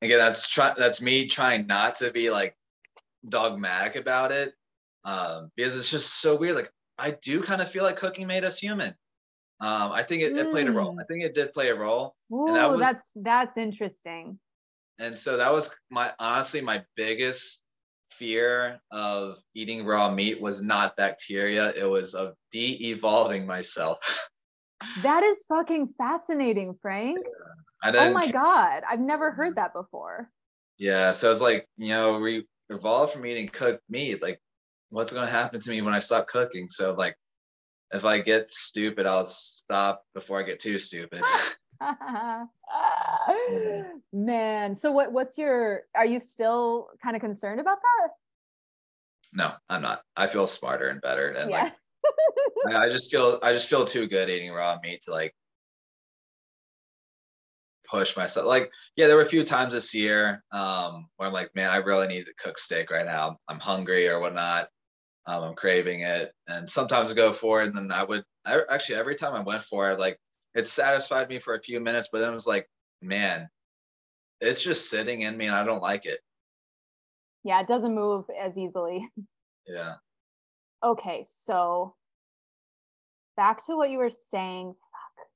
[0.01, 2.55] again, that's try that's me trying not to be like
[3.29, 4.53] dogmatic about it
[5.03, 6.55] um, because it's just so weird.
[6.55, 8.93] Like I do kind of feel like cooking made us human.
[9.59, 10.37] Um, I think it, mm.
[10.39, 10.97] it, played a role.
[10.99, 11.07] I mm.
[11.07, 12.15] think it did play a role.
[12.33, 14.39] Ooh, and that was, that's that's interesting.
[14.99, 17.63] And so that was my honestly my biggest
[18.11, 21.73] fear of eating raw meat was not bacteria.
[21.75, 23.99] It was of de-evolving myself.
[25.01, 27.19] that is fucking fascinating, Frank.
[27.83, 27.91] Yeah.
[27.91, 30.29] Then, oh my god, I've never heard that before.
[30.77, 34.21] Yeah, so it's like you know we evolved from eating cooked meat.
[34.21, 34.39] Like
[34.91, 36.69] what's going to happen to me when I stop cooking?
[36.69, 37.15] So like,
[37.93, 41.21] if I get stupid, I'll stop before I get too stupid.
[44.13, 45.11] Man, so what?
[45.11, 45.83] What's your?
[45.95, 48.09] Are you still kind of concerned about that?
[49.33, 50.01] No, I'm not.
[50.15, 51.71] I feel smarter and better, and yeah.
[52.65, 55.33] like, I just feel I just feel too good eating raw meat to like
[57.89, 58.45] push myself.
[58.45, 61.77] Like, yeah, there were a few times this year um, where I'm like, man, I
[61.77, 63.37] really need to cook steak right now.
[63.47, 64.67] I'm hungry or whatnot.
[65.27, 68.61] Um, I'm craving it, and sometimes I go for it, and then I would I,
[68.69, 70.19] actually every time I went for it, like
[70.55, 72.67] it satisfied me for a few minutes, but then it was like,
[73.01, 73.47] man,
[74.39, 76.19] it's just sitting in me, and I don't like it.
[77.43, 79.07] Yeah, it doesn't move as easily.
[79.67, 79.95] Yeah.
[80.83, 81.95] Okay, so
[83.37, 84.73] back to what you were saying.
[84.73, 85.27] Fuck.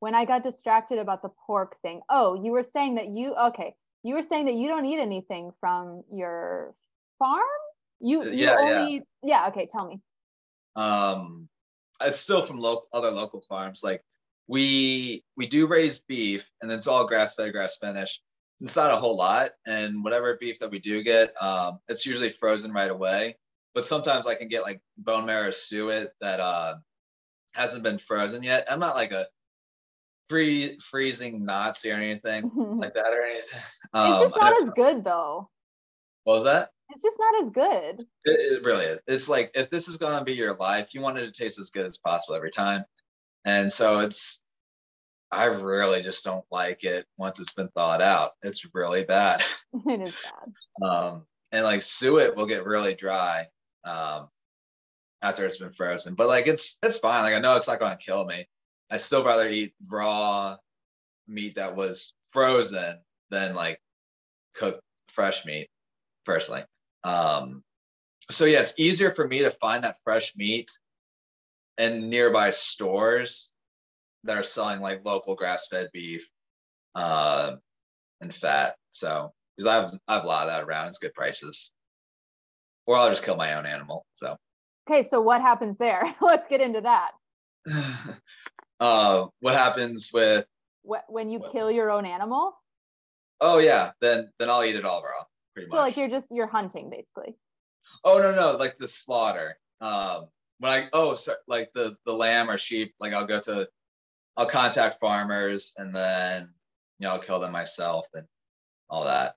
[0.00, 2.02] When I got distracted about the pork thing.
[2.10, 3.74] Oh, you were saying that you okay.
[4.02, 6.74] You were saying that you don't eat anything from your
[7.18, 7.42] farm
[8.00, 9.42] you you yeah, only yeah.
[9.42, 9.48] yeah.
[9.48, 10.00] Okay, tell me.
[10.76, 11.48] Um,
[12.02, 13.82] it's still from local other local farms.
[13.82, 14.02] Like
[14.48, 18.22] we we do raise beef, and it's all grass fed, grass finished.
[18.60, 22.30] It's not a whole lot, and whatever beef that we do get, um, it's usually
[22.30, 23.36] frozen right away.
[23.74, 26.74] But sometimes I can get like bone marrow suet that uh
[27.54, 28.66] hasn't been frozen yet.
[28.70, 29.26] I'm not like a
[30.28, 33.60] free freezing Nazi or anything like that or anything.
[33.92, 35.50] Um, it's just not as good though.
[36.24, 36.70] What was that?
[36.92, 38.06] It's just not as good.
[38.24, 39.00] It, it really is.
[39.06, 41.58] It's like if this is going to be your life, you want it to taste
[41.58, 42.84] as good as possible every time.
[43.44, 44.42] And so it's,
[45.30, 48.30] I really just don't like it once it's been thawed out.
[48.42, 49.42] It's really bad.
[49.86, 50.52] it is bad.
[50.82, 53.48] Um, and like suet will get really dry
[53.84, 54.28] um,
[55.20, 56.14] after it's been frozen.
[56.14, 57.22] But like it's it's fine.
[57.22, 58.46] Like I know it's not going to kill me.
[58.90, 60.56] I still rather eat raw
[61.28, 62.98] meat that was frozen
[63.30, 63.78] than like
[64.54, 65.68] cooked fresh meat,
[66.24, 66.62] personally.
[67.04, 67.62] Um,
[68.30, 70.70] so yeah, it's easier for me to find that fresh meat
[71.78, 73.54] in nearby stores
[74.24, 76.30] that are selling like local grass-fed beef
[76.94, 77.52] uh,
[78.20, 78.76] and fat.
[78.90, 81.72] So because I have I have a lot of that around, it's good prices.
[82.86, 84.04] Or I'll just kill my own animal.
[84.12, 84.36] So
[84.88, 86.14] Okay, so what happens there?
[86.20, 87.10] Let's get into that.
[88.80, 90.46] uh, what happens with
[90.82, 91.52] Wh- When you What?
[91.52, 92.54] kill your own animal,
[93.40, 95.24] oh yeah, then then I'll eat it all raw,
[95.60, 95.78] pretty much.
[95.78, 97.36] so like you're just you're hunting basically.
[98.04, 99.58] Oh no no, like the slaughter.
[99.80, 100.26] Um,
[100.58, 103.68] when I oh sorry, like the the lamb or sheep, like I'll go to,
[104.36, 106.48] I'll contact farmers and then
[106.98, 108.26] you know I'll kill them myself and
[108.88, 109.34] all that.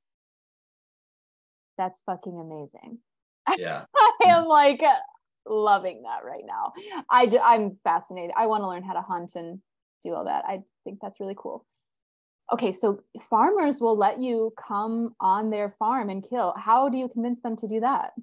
[1.77, 2.99] That's fucking amazing.
[3.57, 3.85] Yeah.
[3.95, 4.81] I am like
[5.45, 6.73] loving that right now.
[7.09, 8.31] I I'm fascinated.
[8.37, 9.59] I want to learn how to hunt and
[10.03, 10.45] do all that.
[10.47, 11.65] I think that's really cool.
[12.51, 16.53] Okay, so farmers will let you come on their farm and kill.
[16.57, 18.13] How do you convince them to do that?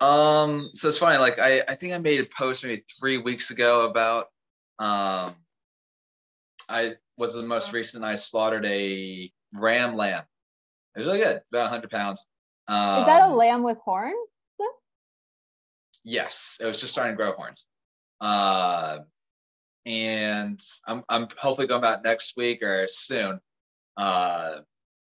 [0.00, 1.18] Um, so it's funny.
[1.18, 4.26] Like I, I think I made a post maybe three weeks ago about,
[4.78, 5.34] um,
[6.68, 8.04] I was the most recent.
[8.04, 10.24] I slaughtered a ram lamb.
[10.94, 12.26] It was really good, about 100 pounds.
[12.68, 14.16] Um, Is that a lamb with horns?
[16.08, 17.66] Yes, it was just starting to grow horns.
[18.20, 18.98] Uh,
[19.86, 23.40] and I'm I'm hopefully going back next week or soon.
[23.96, 24.60] Uh,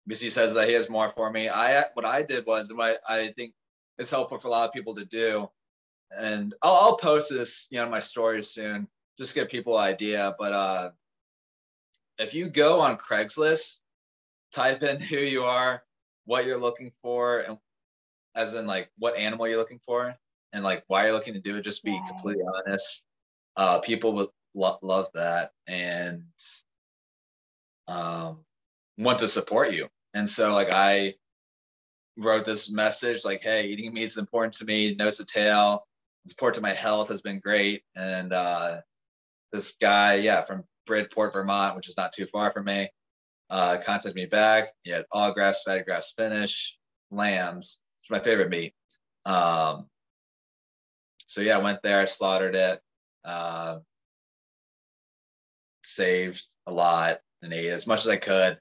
[0.07, 1.49] because he says that he has more for me.
[1.49, 3.53] I what I did was and what I think
[3.99, 5.47] is helpful for a lot of people to do,
[6.19, 8.87] and I'll, I'll post this you know my stories soon,
[9.19, 10.35] just to give people an idea.
[10.39, 10.89] But uh,
[12.17, 13.81] if you go on Craigslist,
[14.51, 15.83] type in who you are,
[16.25, 17.57] what you're looking for, and
[18.35, 20.15] as in like what animal you're looking for,
[20.53, 21.61] and like why you're looking to do it.
[21.61, 22.07] Just be Right.
[22.07, 23.05] completely honest.
[23.55, 26.23] Uh, people would lo- love that and
[27.87, 28.39] um,
[28.97, 29.87] want to support you.
[30.13, 31.15] And so like I
[32.17, 34.95] wrote this message like, hey, eating meat is important to me.
[34.95, 35.85] Nose to tail.
[36.27, 37.83] Support to my health has been great.
[37.95, 38.81] And uh,
[39.51, 42.89] this guy, yeah, from Bridport, Vermont, which is not too far from me,
[43.49, 44.69] uh, contacted me back.
[44.83, 46.77] He had all grass fed, grass finish,
[47.09, 48.73] lambs, which is my favorite meat.
[49.25, 49.87] Um,
[51.27, 52.79] so yeah, I went there, slaughtered it,
[53.23, 53.79] uh,
[55.89, 58.57] saved a lot, and ate as much as I could.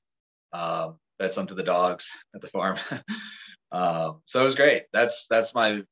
[0.53, 2.77] Um, fed some to the dogs at the farm.
[3.73, 4.85] um, so it was great.
[4.93, 5.83] That's that's my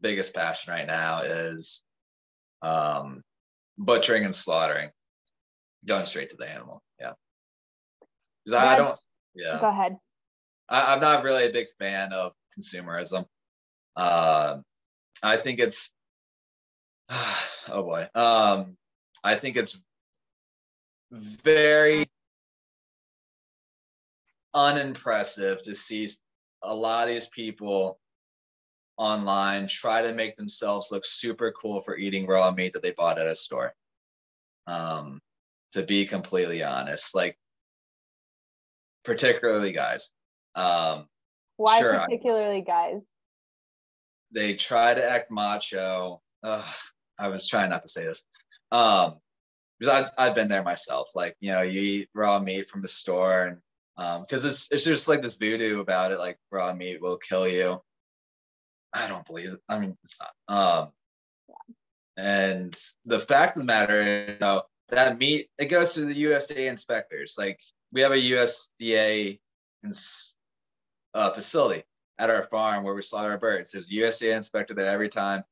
[0.00, 1.84] biggest passion right now is
[2.62, 3.22] um,
[3.78, 4.90] butchering and slaughtering,
[5.86, 6.82] going straight to the animal.
[7.00, 7.12] Yeah,
[8.44, 8.98] because I, I don't.
[9.34, 9.58] Yeah.
[9.60, 9.96] Go ahead.
[10.68, 13.26] I, I'm not really a big fan of consumerism.
[13.96, 14.58] Uh,
[15.22, 15.92] I think it's,
[17.10, 18.76] oh boy, um,
[19.22, 19.80] I think it's
[21.10, 22.08] very
[24.54, 26.08] unimpressive to see
[26.62, 27.98] a lot of these people
[28.96, 33.18] online try to make themselves look super cool for eating raw meat that they bought
[33.18, 33.72] at a store.
[34.66, 35.20] Um,
[35.72, 37.38] to be completely honest, like
[39.04, 40.12] particularly guys.
[40.54, 41.06] Um,
[41.56, 43.00] Why Sure, I- particularly guys?
[44.32, 46.20] they try to act macho.
[46.42, 46.74] Ugh,
[47.18, 48.24] I was trying not to say this.
[48.70, 49.16] Um,
[49.80, 51.10] because I've, I've been there myself.
[51.14, 53.58] Like, you know, you eat raw meat from the store and
[53.96, 57.48] um, because it's it's just like this voodoo about it, like raw meat will kill
[57.48, 57.80] you.
[58.92, 59.60] I don't believe it.
[59.68, 60.56] I mean, it's not.
[60.56, 60.92] Um,
[62.16, 64.38] and the fact of the matter is,
[64.88, 67.34] that meat it goes to the USDA inspectors.
[67.38, 67.60] Like
[67.92, 69.38] we have a USDA
[69.84, 70.36] ins-
[71.14, 71.84] uh, facility
[72.18, 73.72] at our farm where we slaughter our birds.
[73.72, 75.44] There's a USDA inspector there every time,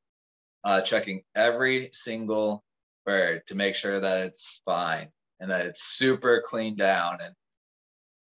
[0.63, 2.63] uh, checking every single
[3.09, 5.07] bird to make sure that it's fine
[5.39, 7.33] and that it's super clean down and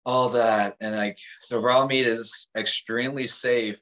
[0.06, 0.78] all that.
[0.80, 3.82] And like, so raw meat is extremely safe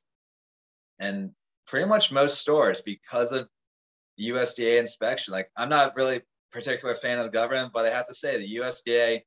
[0.99, 1.30] and
[1.68, 3.48] pretty much most stores because of
[4.19, 5.32] USDA inspection.
[5.32, 6.22] Like, I'm not really a
[6.52, 9.22] particular fan of the government, but I have to say the USDA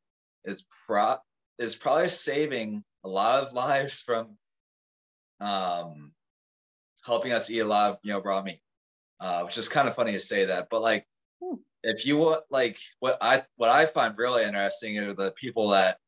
[0.46, 1.14] is pro
[1.58, 4.36] is probably saving a lot of lives from
[5.40, 6.10] um,
[7.04, 8.60] helping us eat a lot of you know raw meat,
[9.20, 10.66] uh, which is kind of funny to say that.
[10.72, 11.06] But like.
[11.82, 15.98] If you want, like, what I what I find really interesting are the people that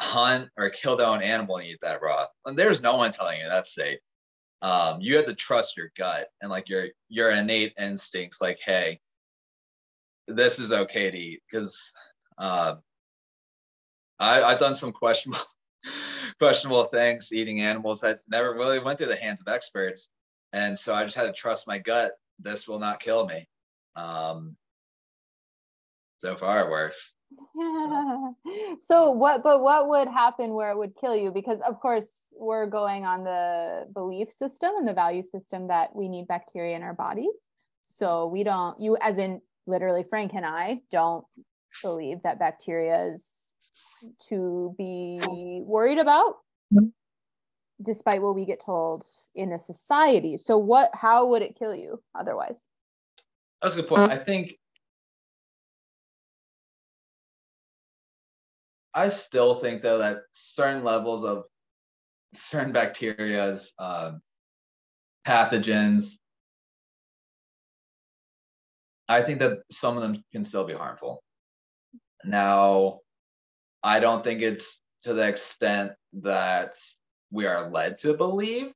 [0.00, 2.26] hunt or kill their own animal and eat that raw.
[2.46, 3.98] And there's no one telling you that's safe.
[4.60, 9.00] Um, you have to trust your gut and like your your innate instincts, like, hey,
[10.28, 11.42] this is okay to eat.
[11.50, 11.92] Because
[12.38, 12.76] uh,
[14.18, 15.44] I, I've done some questionable
[16.38, 20.12] questionable things eating animals that never really went through the hands of experts.
[20.52, 22.12] And so I just had to trust my gut.
[22.38, 23.46] This will not kill me.
[23.96, 24.56] Um,
[26.18, 27.14] so far works.
[27.54, 28.30] Yeah.
[28.80, 31.30] So what but what would happen where it would kill you?
[31.30, 36.08] Because of course we're going on the belief system and the value system that we
[36.08, 37.32] need bacteria in our bodies.
[37.82, 41.24] So we don't you as in literally Frank and I don't
[41.82, 43.26] believe that bacteria is
[44.28, 45.18] to be
[45.64, 46.36] worried about
[47.82, 49.04] despite what we get told
[49.34, 50.36] in a society.
[50.36, 52.58] So what how would it kill you otherwise?
[53.62, 54.10] That's a good point.
[54.10, 54.56] I think
[58.94, 61.44] I still think though that certain levels of
[62.34, 64.12] certain bacterias, uh,
[65.26, 66.16] pathogens,
[69.08, 71.22] I think that some of them can still be harmful.
[72.24, 73.00] Now,
[73.82, 76.76] I don't think it's to the extent that
[77.30, 78.72] we are led to believe.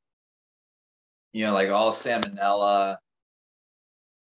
[1.32, 2.96] You know, like all salmonella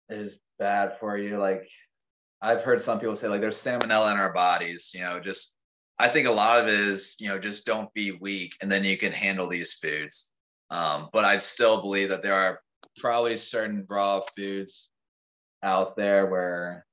[0.08, 1.38] is bad for you.
[1.38, 1.68] Like
[2.40, 5.54] I've heard some people say like there's salmonella in our bodies, you know, just
[5.98, 8.84] I think a lot of it is, you know, just don't be weak and then
[8.84, 10.32] you can handle these foods.
[10.70, 12.60] Um, but I still believe that there are
[12.98, 14.90] probably certain raw foods
[15.62, 16.84] out there where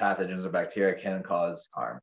[0.00, 2.00] pathogens or bacteria can cause harm.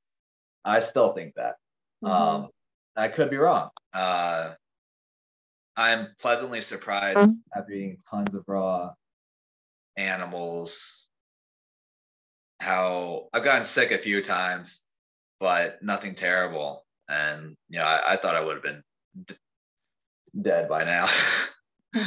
[0.66, 1.56] I still think that.
[2.04, 2.14] Mm-hmm.
[2.14, 2.48] Um,
[2.96, 3.70] I could be wrong.
[3.94, 4.54] Uh,
[5.80, 7.58] I'm pleasantly surprised mm-hmm.
[7.58, 8.92] after eating tons of raw
[9.96, 11.08] animals
[12.60, 14.84] how I've gotten sick a few times,
[15.40, 16.86] but nothing terrible.
[17.08, 18.84] And you know, I, I thought I would have been
[19.26, 19.36] d-
[20.42, 21.08] dead by now.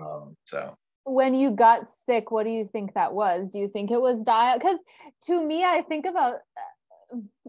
[0.00, 3.48] um, so when you got sick, what do you think that was?
[3.48, 4.60] Do you think it was diet?
[4.60, 4.78] Because
[5.28, 6.40] to me, I think about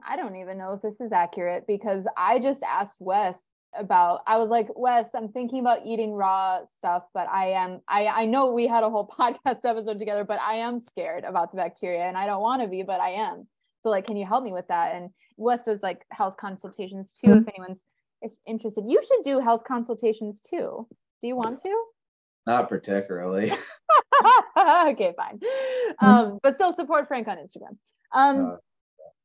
[0.07, 3.37] I don't even know if this is accurate because I just asked Wes
[3.75, 8.07] about I was like, Wes, I'm thinking about eating raw stuff, but I am I
[8.07, 11.57] I know we had a whole podcast episode together, but I am scared about the
[11.57, 13.47] bacteria and I don't want to be, but I am.
[13.83, 14.95] So like, can you help me with that?
[14.95, 17.47] And Wes does like health consultations too, mm-hmm.
[17.47, 17.79] if anyone's
[18.45, 18.83] interested.
[18.87, 20.87] You should do health consultations too.
[21.21, 21.83] Do you want to?
[22.47, 23.51] Not particularly.
[24.57, 25.39] okay, fine.
[25.39, 26.05] Mm-hmm.
[26.05, 27.77] Um, but still support Frank on Instagram.
[28.11, 28.55] Um, uh,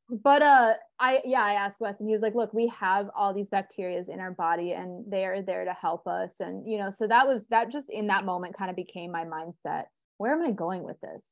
[0.09, 3.33] but uh i yeah i asked wes and he was like look we have all
[3.33, 6.35] these bacterias in our body and they are there to help us.
[6.39, 9.25] And you know so that was that just in that moment kind of became my
[9.25, 9.85] mindset.
[10.17, 11.23] Where am i going with this?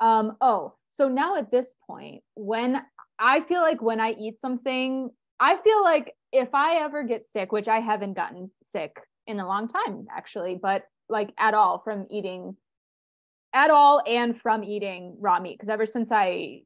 [0.00, 2.80] Um oh so now at this point when
[3.18, 5.10] i feel like when i eat something
[5.40, 8.96] i feel like if i ever get sick which i haven't gotten sick
[9.26, 12.56] in a long time actually but like at all from eating
[13.54, 16.60] at all and from eating raw meat because ever since i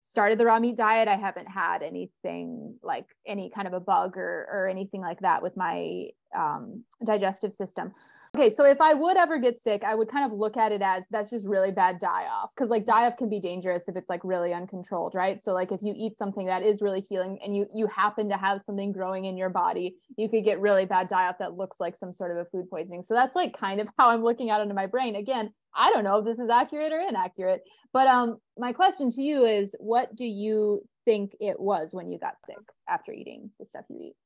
[0.00, 4.16] started the raw meat diet, I haven't had anything like any kind of a bug
[4.16, 7.92] or or anything like that with my um, digestive system.
[8.36, 10.80] Okay, so if I would ever get sick, I would kind of look at it
[10.82, 13.96] as that's just really bad die off because like die off can be dangerous if
[13.96, 15.42] it's like really uncontrolled, right?
[15.42, 18.36] So like if you eat something that is really healing and you you happen to
[18.36, 21.80] have something growing in your body, you could get really bad die off that looks
[21.80, 23.02] like some sort of a food poisoning.
[23.02, 25.16] So that's like kind of how I'm looking at it in my brain.
[25.16, 27.62] Again, I don't know if this is accurate or inaccurate,
[27.92, 32.16] but um my question to you is what do you think it was when you
[32.16, 32.56] got sick
[32.88, 34.16] after eating the stuff you eat?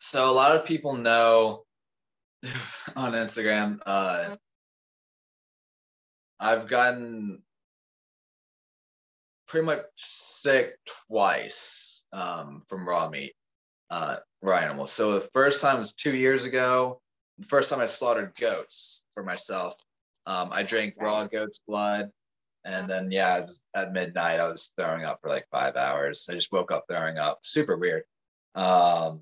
[0.00, 1.64] So a lot of people know
[2.96, 3.78] on Instagram.
[3.84, 4.36] Uh,
[6.38, 7.42] I've gotten
[9.48, 10.76] pretty much sick
[11.08, 13.32] twice um, from raw meat,
[13.90, 14.92] uh, raw animals.
[14.92, 17.00] So the first time was two years ago.
[17.38, 19.74] The first time I slaughtered goats for myself.
[20.26, 22.10] Um, I drank raw goat's blood.
[22.64, 26.26] And then, yeah, at midnight, I was throwing up for like five hours.
[26.28, 27.38] I just woke up throwing up.
[27.42, 28.02] Super weird.
[28.56, 29.20] Um,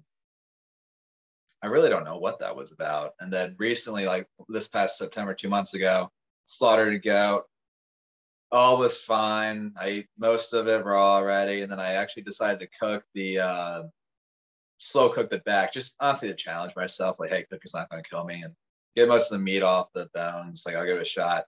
[1.64, 3.14] I really don't know what that was about.
[3.20, 6.10] And then recently, like this past September, two months ago,
[6.44, 7.44] slaughtered a goat.
[8.52, 9.72] All was fine.
[9.80, 13.38] I ate most of it raw already, and then I actually decided to cook the
[13.38, 13.82] uh,
[14.76, 17.18] slow cook the back, just honestly to challenge myself.
[17.18, 18.52] Like, hey, cooking's not going to kill me, and
[18.94, 20.64] get most of the meat off the bones.
[20.66, 21.46] Like, I'll give it a shot.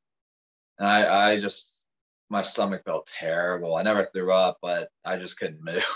[0.78, 1.86] And I, I just
[2.30, 3.76] my stomach felt terrible.
[3.76, 5.86] I never threw up, but I just couldn't move.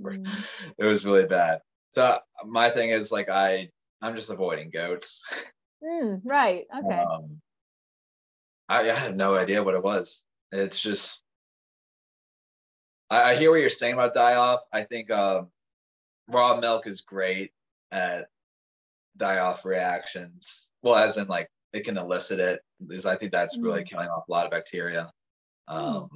[0.00, 0.32] Mm.
[0.78, 1.58] it was really bad.
[1.90, 3.70] So my thing is like I
[4.00, 5.24] I'm just avoiding goats.
[5.82, 6.66] Mm, right.
[6.76, 6.94] Okay.
[6.94, 7.40] Um,
[8.68, 10.24] I, I have no idea what it was.
[10.52, 11.22] It's just
[13.10, 14.60] I, I hear what you're saying about die off.
[14.72, 15.48] I think um,
[16.28, 17.52] raw milk is great
[17.90, 18.26] at
[19.16, 20.70] die off reactions.
[20.82, 23.88] Well, as in like it can elicit it because I think that's really Mm.
[23.88, 25.10] killing off a lot of bacteria.
[25.68, 26.08] Um,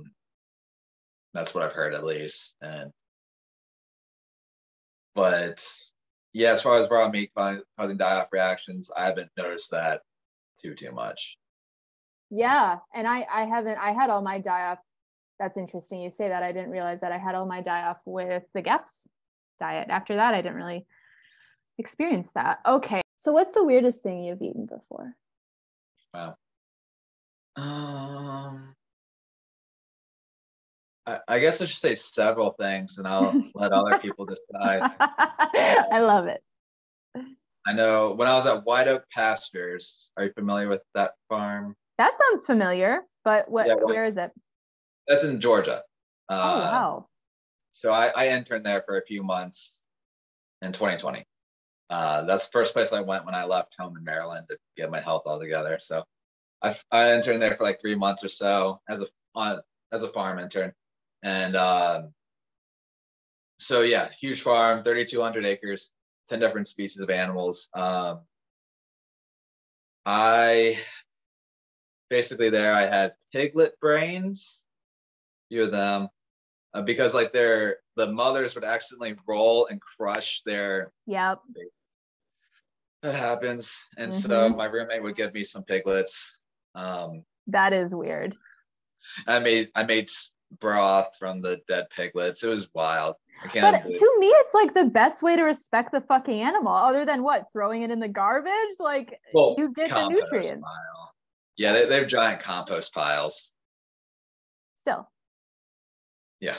[1.35, 2.57] That's what I've heard at least.
[2.63, 2.91] And
[5.15, 5.67] but
[6.33, 10.03] yeah, as far as raw meat causing causing die off reactions, I haven't noticed that
[10.61, 11.37] too too much.
[12.31, 14.79] Yeah, and I I haven't I had all my die off.
[15.39, 16.01] That's interesting.
[16.01, 18.63] You say that I didn't realize that I had all my die off with the
[18.63, 19.07] GAPS
[19.61, 19.89] diet.
[19.91, 20.87] After that, I didn't really
[21.79, 22.61] experience that.
[22.67, 25.15] Okay, so what's the weirdest thing you've eaten before?
[26.15, 26.37] Wow.
[27.57, 28.75] Um,
[31.07, 34.95] I, I guess I should say several things, and I'll let other people decide.
[35.01, 36.43] I love it.
[37.67, 40.11] I know when I was at White Oak Pastures.
[40.17, 41.77] Are you familiar with that farm?
[41.99, 43.67] That sounds familiar, but what?
[43.67, 44.33] Yeah, where is it?
[45.07, 45.83] That's in Georgia.
[46.29, 47.07] oh Uh, wow.
[47.73, 49.85] So I, I interned there for a few months
[50.61, 51.25] in 2020.
[51.91, 54.91] Uh, that's the first place I went when I left home in Maryland to get
[54.91, 55.79] my health all together.
[55.81, 56.05] So
[56.63, 59.61] I, I interned there for like three months or so as a on
[59.91, 60.73] as a farm intern,
[61.23, 62.13] and um,
[63.59, 65.95] so yeah, huge farm, 3,200 acres,
[66.29, 67.69] 10 different species of animals.
[67.75, 68.21] Um,
[70.05, 70.81] I
[72.11, 74.65] basically there I had piglet brains,
[75.49, 76.09] few of them,
[76.75, 81.41] uh, because like they're the mothers would accidentally roll and crush their Yep.
[83.03, 84.57] that happens and so Mhm.
[84.57, 86.39] my roommate would give me some piglets
[86.75, 88.37] um That is weird.
[89.27, 90.09] i made i made
[90.61, 94.55] broth from the dead piglets it was wild i But can't believe to me, it's
[94.55, 97.99] like the best way to respect the fucking animal, other than what throwing it in
[97.99, 98.77] the garbage.
[98.79, 100.53] Like well, you get the nutrients.
[100.53, 101.13] pile.
[101.57, 103.55] yeah they, they have giant compost piles
[104.77, 105.09] still.
[106.41, 106.55] yeah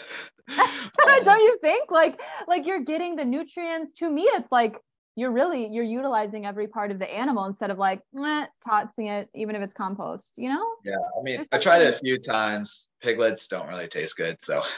[0.98, 1.90] Don't Um, you think?
[1.90, 3.94] Like like you're getting the nutrients.
[3.96, 4.76] To me, it's like
[5.16, 9.30] you're really you're utilizing every part of the animal instead of like meh, tossing it,
[9.36, 10.32] even if it's compost.
[10.36, 10.66] You know?
[10.84, 12.92] Yeah, I mean, There's I tried it a few times.
[13.02, 14.62] Piglets don't really taste good, so.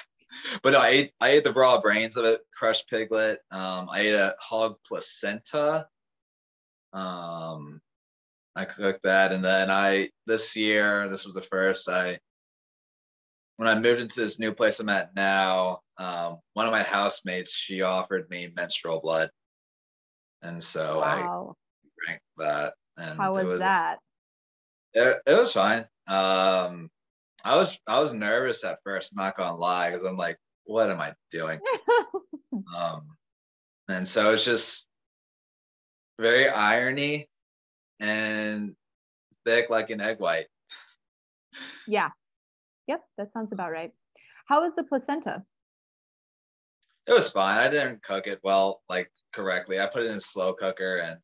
[0.63, 3.39] But no, I ate I ate the raw brains of a crushed piglet.
[3.51, 5.87] Um, I ate a hog placenta.
[6.91, 7.79] Um,
[8.53, 12.19] I cooked that, and then I this year, this was the first I.
[13.57, 17.55] When I moved into this new place I'm at now, um, one of my housemates
[17.55, 19.29] she offered me menstrual blood,
[20.45, 21.21] and so I
[22.05, 22.73] drank that.
[22.97, 23.99] And How it was that?
[24.93, 25.85] it, it was fine.
[26.07, 26.89] Um,
[27.43, 29.15] I was I was nervous at first.
[29.15, 31.59] Not gonna lie, because I'm like, what am I doing?
[32.73, 33.07] Um,
[33.89, 34.87] and so it's just
[36.17, 37.27] very irony
[37.99, 38.73] and
[39.45, 40.45] thick like an egg white.
[41.85, 42.11] yeah.
[42.87, 43.91] Yep, that sounds about right.
[44.47, 45.43] How is the placenta?
[47.07, 47.57] It was fine.
[47.59, 49.79] I didn't cook it well, like correctly.
[49.79, 51.19] I put it in a slow cooker, and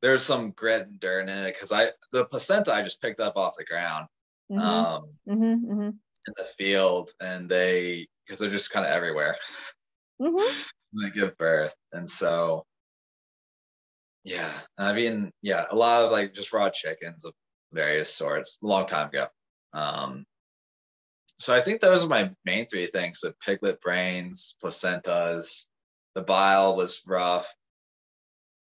[0.00, 3.36] there's some grit and dirt in it because I the placenta I just picked up
[3.36, 4.08] off the ground
[4.50, 9.36] Mhm, um, mhm, mhm, in the field, and they because they're just kind of everywhere.
[10.18, 11.74] when they give birth.
[11.92, 12.66] And so,
[14.24, 17.34] yeah, I mean, yeah, a lot of like just raw chickens of
[17.72, 19.26] various sorts a long time ago.
[19.72, 20.24] Um,
[21.38, 25.68] so I think those are my main three things: the piglet brains, placentas,
[26.14, 27.52] the bile was rough,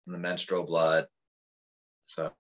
[0.07, 1.07] and the menstrual blood.
[2.05, 2.33] So,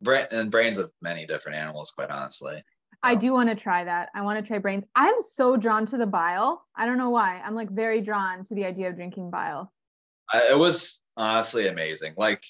[0.00, 2.62] brain and brains of many different animals, quite honestly.
[3.02, 4.08] I do want to try that.
[4.14, 4.86] I want to try brains.
[4.96, 6.66] I'm so drawn to the bile.
[6.74, 7.40] I don't know why.
[7.44, 9.70] I'm like very drawn to the idea of drinking bile.
[10.32, 12.14] I, it was honestly amazing.
[12.16, 12.42] Like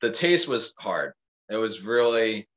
[0.00, 1.12] the taste was hard.
[1.48, 2.48] It was really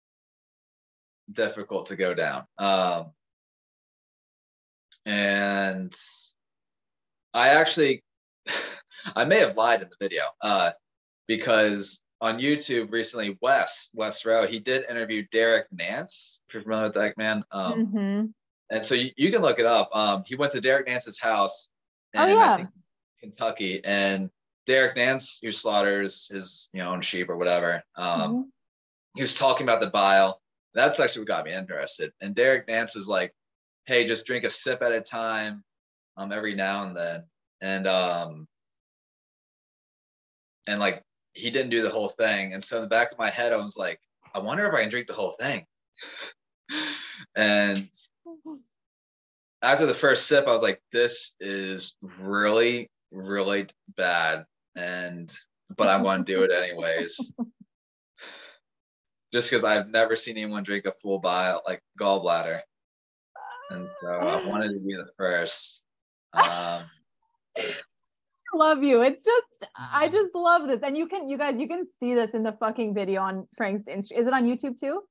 [1.32, 2.46] difficult to go down.
[2.58, 3.12] Um,
[5.06, 5.94] and
[7.34, 8.04] I actually,
[9.16, 10.72] I may have lied in the video uh,
[11.28, 16.42] because on YouTube recently, Wes Wes Rowe he did interview Derek Nance.
[16.48, 18.34] If you're familiar with that man, um, Mhm.
[18.70, 19.94] and so you, you can look it up.
[19.96, 21.72] Um, he went to Derek Nance's house
[22.16, 22.54] Oh, in yeah.
[22.54, 22.70] I think
[23.20, 24.30] Kentucky, and
[24.66, 28.44] Derek Nance, who slaughters his you know own sheep or whatever, um, Mhm.
[29.16, 30.42] he was talking about the bile.
[30.74, 32.14] That's actually what got me interested.
[32.22, 33.34] And Derek Nance was like,
[33.86, 35.64] "Hey, just drink a sip at a time,
[36.18, 37.24] um, every now and then."
[37.62, 38.48] And um,
[40.68, 41.04] and like
[41.34, 42.54] he didn't do the whole thing.
[42.54, 44.00] And so in the back of my head, I was like,
[44.34, 45.66] "I wonder if I can drink the whole thing."
[47.36, 47.90] and
[49.62, 54.46] after the first sip, I was like, "This is really, really bad,"
[54.76, 55.34] and
[55.76, 57.34] but I'm going to do it anyways,
[59.34, 62.62] just because I've never seen anyone drink a full bile like gallbladder.
[63.72, 65.86] And so I wanted to be the first.
[66.34, 66.84] Um,
[68.56, 69.02] love you.
[69.02, 70.82] It's just I just love this.
[70.84, 73.84] And you can you guys you can see this in the fucking video on Frank's
[73.84, 74.20] Insta.
[74.20, 75.02] Is it on YouTube too?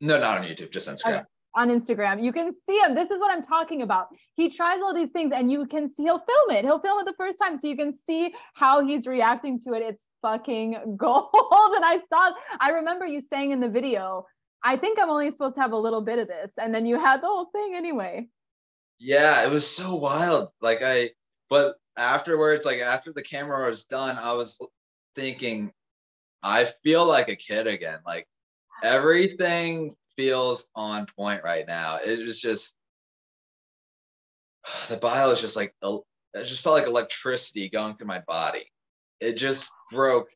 [0.00, 1.20] no, not on YouTube, just Instagram.
[1.20, 1.22] Okay.
[1.56, 2.22] On Instagram.
[2.22, 2.94] You can see him.
[2.94, 4.08] This is what I'm talking about.
[4.36, 6.64] He tries all these things and you can see he'll film it.
[6.64, 9.82] He'll film it the first time so you can see how he's reacting to it.
[9.82, 11.30] It's fucking gold.
[11.32, 14.26] and I saw I remember you saying in the video,
[14.62, 16.52] I think I'm only supposed to have a little bit of this.
[16.58, 18.28] And then you had the whole thing anyway.
[18.98, 20.48] Yeah, it was so wild.
[20.60, 21.10] Like I,
[21.48, 24.60] but afterwards, like after the camera was done, I was
[25.14, 25.72] thinking,
[26.42, 28.00] I feel like a kid again.
[28.04, 28.26] Like
[28.82, 31.98] everything feels on point right now.
[32.04, 32.76] It was just
[34.88, 38.64] the bile is just like it just felt like electricity going through my body.
[39.20, 40.30] It just broke.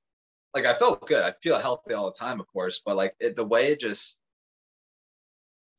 [0.54, 1.22] Like I felt good.
[1.22, 4.20] I feel healthy all the time, of course, but like it, the way it just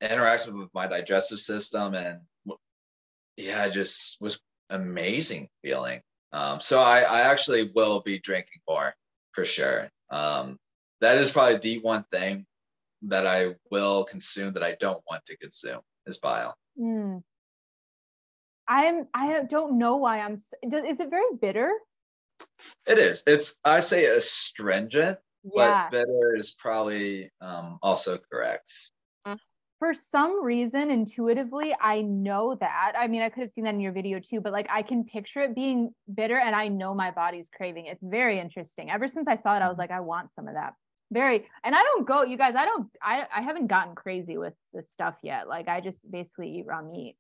[0.02, 2.20] interacted with my digestive system and
[3.38, 4.40] yeah, it just was
[4.70, 6.02] amazing feeling.
[6.32, 8.94] Um, so I, I actually will be drinking more
[9.34, 9.90] for sure.
[10.10, 10.58] Um,
[11.02, 12.46] that is probably the one thing
[13.04, 16.56] that I will consume that I don't want to consume is bile.
[16.80, 17.24] Mm.
[18.68, 21.72] I'm I don't know why I'm is it very bitter?
[22.86, 23.24] It is.
[23.28, 25.90] It's I say astringent, Yeah.
[25.90, 28.72] but bitter is probably um, also correct.
[29.80, 32.94] For some reason, intuitively, I know that.
[32.98, 35.04] I mean, I could have seen that in your video too, but like I can
[35.04, 37.88] picture it being bitter and I know my body's craving.
[37.88, 38.90] It's very interesting.
[38.90, 40.76] Ever since I saw it, I was like, I want some of that.
[41.12, 44.54] Very, and I don't go, you guys, I don't, I, I haven't gotten crazy with
[44.74, 45.50] this stuff yet.
[45.50, 47.18] Like I just basically eat raw meat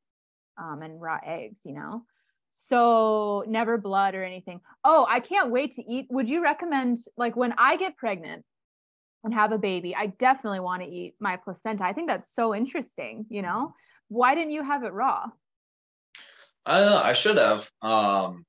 [0.57, 2.05] um, and raw eggs, you know?
[2.53, 4.61] So never blood or anything.
[4.83, 6.07] Oh, I can't wait to eat.
[6.09, 8.45] Would you recommend, like when I get pregnant
[9.23, 11.83] and have a baby, I definitely want to eat my placenta.
[11.83, 13.73] I think that's so interesting, you know?
[14.07, 15.25] Why didn't you have it raw?
[16.65, 17.01] I don't know.
[17.01, 17.69] I should have.
[17.81, 18.45] Um,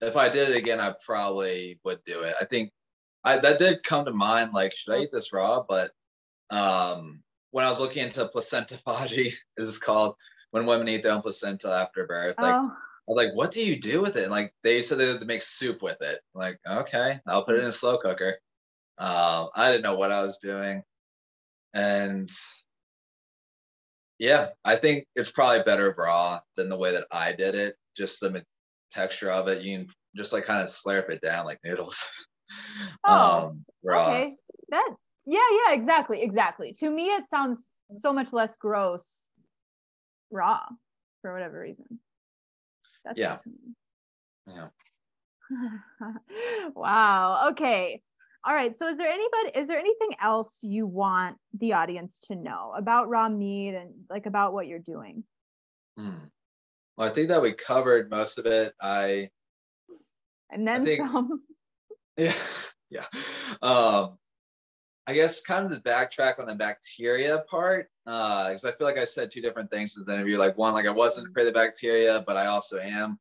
[0.00, 2.34] if I did it again, I probably would do it.
[2.40, 2.70] I think
[3.24, 4.52] I that did come to mind.
[4.52, 5.64] Like, should I eat this raw?
[5.68, 5.90] But
[6.50, 10.14] um, when I was looking into placentophagy, this is called
[10.50, 12.36] when women eat their own placenta after birth?
[12.38, 12.72] Like, oh,
[13.08, 14.24] I was like, what do you do with it?
[14.24, 16.20] And like they said they had to make soup with it.
[16.34, 18.38] I'm like, okay, I'll put it in a slow cooker.
[18.98, 20.82] Um, I didn't know what I was doing.
[21.74, 22.30] And
[24.18, 27.76] yeah, I think it's probably better raw than the way that I did it.
[27.96, 28.44] Just the
[28.90, 32.06] texture of it, you can just like kind of slurp it down like noodles.
[33.06, 34.08] Oh, um, raw.
[34.08, 34.34] okay.
[34.70, 34.88] That,
[35.24, 36.74] yeah, yeah, exactly, exactly.
[36.80, 37.64] To me, it sounds
[37.98, 39.04] so much less gross
[40.32, 40.60] raw
[41.22, 42.00] for whatever reason.
[43.04, 43.32] That's Yeah.
[43.32, 43.74] what to me.
[44.46, 44.68] Yeah.
[46.74, 47.48] wow.
[47.50, 48.02] Okay.
[48.44, 48.76] All right.
[48.76, 53.08] So is there anybody is there anything else you want the audience to know about
[53.08, 55.24] raw meat and like about what you're doing?
[55.98, 56.10] Hmm.
[56.96, 58.72] Well, I think that we covered most of it.
[58.80, 59.30] I
[60.50, 61.42] And then think- some.
[62.16, 62.34] Yeah,
[62.90, 63.06] yeah.
[63.62, 64.18] Um,
[65.06, 69.04] I guess kind of the backtrack on the bacteria part, because I feel like I
[69.04, 70.38] said two different things in the interview.
[70.38, 73.18] Like one, like I wasn't afraid of bacteria, but I also am.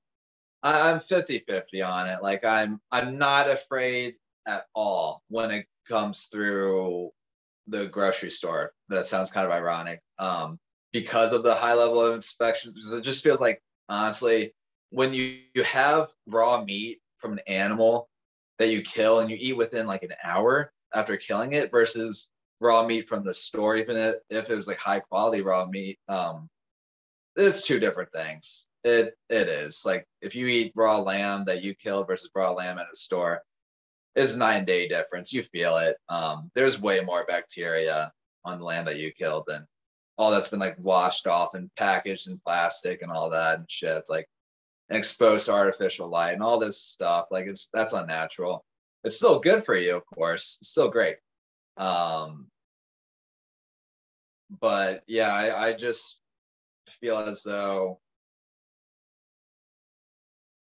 [0.62, 2.22] I, I'm 50-50 on it.
[2.22, 4.16] Like I'm I'm not afraid
[4.48, 7.12] at all when it comes through
[7.68, 8.74] the grocery store.
[8.90, 10.02] That sounds kind of ironic.
[10.18, 10.60] Um,
[10.92, 14.54] because of the high level of inspection, it just feels like honestly,
[14.90, 18.10] when you, you have raw meat from an animal
[18.58, 22.86] that you kill and you eat within like an hour after killing it versus raw
[22.86, 23.96] meat from the store, even
[24.30, 26.00] if it was like high quality raw meat.
[26.08, 26.50] Um,
[27.36, 28.68] it's two different things.
[28.84, 32.78] It it is like if you eat raw lamb that you killed versus raw lamb
[32.80, 33.42] at a store,
[34.16, 35.34] it's nine day difference.
[35.34, 35.98] You feel it.
[36.10, 38.12] Um, there's way more bacteria
[38.46, 39.66] on the lamb that you killed than
[40.18, 44.04] all that's been like washed off and packaged in plastic and all that and shit.
[44.10, 44.28] Like
[44.90, 47.28] exposed to artificial light and all this stuff.
[47.32, 48.66] Like it's that's unnatural.
[49.04, 50.58] It's still good for you, of course.
[50.62, 51.18] It's still great.
[51.78, 52.48] Um,
[54.60, 56.20] but yeah, I, I just
[56.88, 58.00] feel as though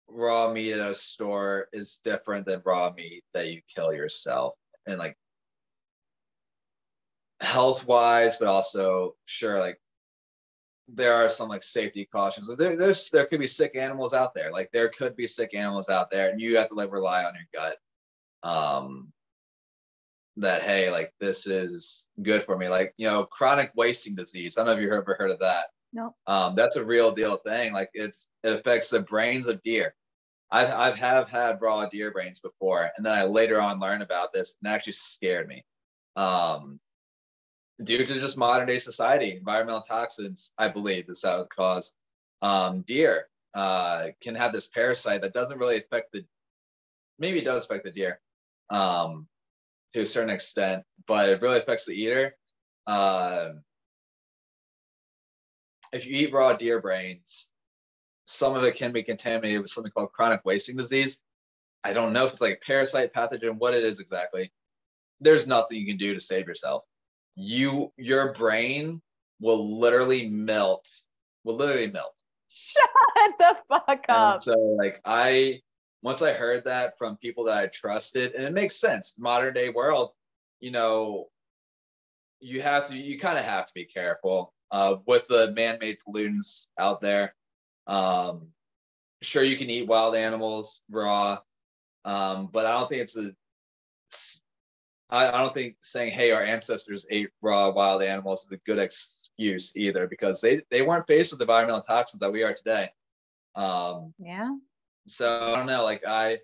[0.09, 4.55] raw meat at a store is different than raw meat that you kill yourself.
[4.87, 5.17] And like
[7.41, 9.81] health wise, but also sure, like
[10.89, 12.55] there are some like safety cautions.
[12.57, 14.51] There, there's there could be sick animals out there.
[14.53, 17.35] Like there could be sick animals out there, and you have to like rely on
[17.35, 17.77] your gut.
[18.43, 19.13] Um,
[20.39, 22.69] that hey, like this is good for me.
[22.69, 24.57] Like you know, chronic wasting disease.
[24.57, 25.67] I don't know if you've ever heard of that.
[25.93, 26.15] No.
[26.27, 27.73] Um, that's a real deal thing.
[27.73, 29.95] Like it's it affects the brains of deer.
[30.51, 34.33] I've I've have had raw deer brains before, and then I later on learned about
[34.33, 35.65] this, and actually scared me.
[36.17, 36.81] Um,
[37.83, 41.95] due to just modern day society, environmental toxins, I believe, is how it cause
[42.43, 46.25] um, deer uh, can have this parasite that doesn't really affect the,
[47.19, 48.21] maybe it does affect the deer
[48.71, 49.27] um,
[49.95, 52.35] to a certain extent, but it really affects the eater.
[52.87, 53.51] Uh,
[55.93, 57.53] if you eat raw deer brains,
[58.25, 61.23] some of it can be contaminated with something called chronic wasting disease.
[61.85, 64.53] I don't know if it's like a parasite pathogen, what it is exactly.
[65.21, 66.85] There's nothing you can do to save yourself.
[67.35, 69.03] You, your brain
[69.41, 70.89] will literally melt,
[71.45, 72.15] will literally melt.
[72.49, 74.35] Shut the fuck up.
[74.35, 75.61] And so, like, I,
[76.03, 79.71] once I heard that from people that I trusted, and it makes sense, modern day
[79.71, 80.11] world,
[80.61, 81.29] you know,
[82.41, 86.69] you have to, you kind of have to be careful uh, with the man-made pollutants
[86.79, 87.35] out there.
[87.87, 88.49] Um,
[89.23, 91.39] sure, you can eat wild animals raw,
[92.05, 93.33] um, but I don't think it's a.
[95.09, 98.79] I, I don't think saying "Hey, our ancestors ate raw wild animals" is a good
[98.79, 102.91] excuse either, because they they weren't faced with the environmental toxins that we are today.
[103.55, 104.51] Um, yeah.
[105.07, 105.85] So I don't know.
[105.85, 106.39] Like I,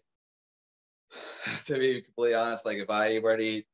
[1.66, 3.66] to be completely honest, like if I were to eat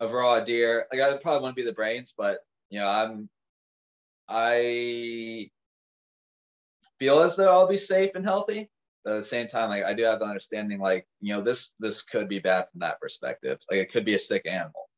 [0.00, 2.40] a raw deer, like I probably wouldn't be the brains, but
[2.70, 3.28] you know, I'm
[4.28, 5.50] I
[6.98, 8.70] feel as though I'll be safe and healthy.
[9.04, 11.74] But at the same time, like I do have the understanding, like you know, this
[11.78, 13.58] this could be bad from that perspective.
[13.70, 14.88] Like it could be a sick animal.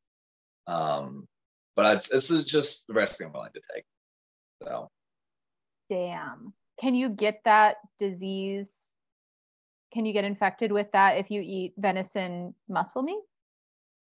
[0.68, 1.26] Um,
[1.74, 3.84] but it's this is just the risk I'm willing to take.
[4.62, 4.90] So.
[5.90, 6.52] Damn.
[6.80, 8.70] Can you get that disease?
[9.92, 13.22] Can you get infected with that if you eat venison muscle meat?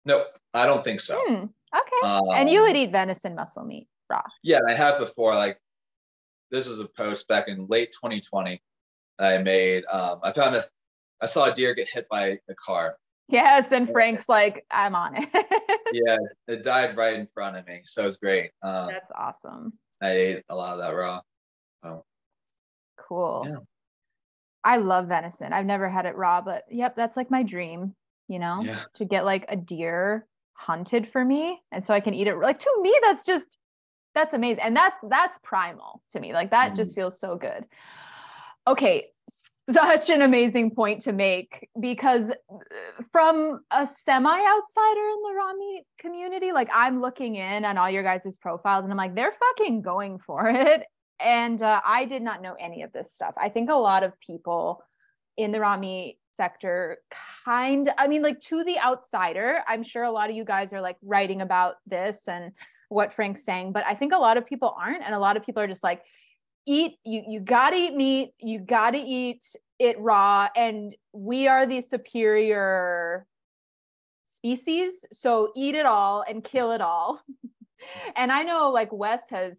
[0.05, 1.19] No, I don't think so.
[1.21, 2.09] Hmm, okay.
[2.09, 4.23] Um, and you would eat venison muscle meat raw.
[4.43, 5.35] Yeah, I have before.
[5.35, 5.59] Like
[6.51, 8.61] this is a post back in late 2020
[9.19, 9.85] I made.
[9.87, 10.65] Um, I found a,
[11.21, 12.97] I saw a deer get hit by a car.
[13.29, 15.29] Yes, and Frank's like, I'm on it.
[15.93, 16.19] yeah,
[16.49, 18.51] it died right in front of me, so it was great.
[18.63, 19.73] Um, That's awesome.
[20.03, 21.21] I ate a lot of that raw.
[23.09, 23.47] Cool.
[23.47, 23.57] Yeah.
[24.65, 25.53] I love venison.
[25.53, 27.95] I've never had it raw, but yep, that's like my dream,
[28.29, 28.79] you know, yeah.
[28.95, 32.37] to get like a deer hunted for me and so I can eat it.
[32.39, 33.47] Like to me, that's just
[34.15, 36.77] that's amazing and that's that's primal to me like that mm-hmm.
[36.77, 37.65] just feels so good
[38.67, 39.07] okay
[39.73, 45.53] such an amazing point to make because uh, from a semi outsider in the raw
[45.55, 49.35] meat community like i'm looking in on all your guys' profiles and i'm like they're
[49.57, 50.85] fucking going for it
[51.21, 54.19] and uh, i did not know any of this stuff i think a lot of
[54.21, 54.83] people
[55.37, 56.99] in the raw meat sector
[57.45, 60.81] kind i mean like to the outsider i'm sure a lot of you guys are
[60.81, 62.53] like writing about this and
[62.93, 65.03] what Frank's saying, but I think a lot of people aren't.
[65.03, 66.03] And a lot of people are just like,
[66.67, 69.45] eat, you, you gotta eat meat, you gotta eat
[69.79, 70.49] it raw.
[70.55, 73.27] And we are the superior
[74.27, 75.05] species.
[75.13, 77.21] So eat it all and kill it all.
[78.17, 79.59] and I know like Wes has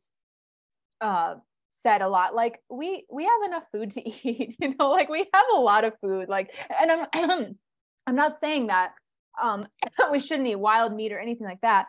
[1.04, 1.36] uh,
[1.72, 5.28] said a lot like we we have enough food to eat you know like we
[5.34, 6.50] have a lot of food like
[6.82, 7.56] and i'm
[8.08, 8.94] i'm not saying that
[9.42, 9.68] um
[10.12, 11.88] we shouldn't eat wild meat or anything like that.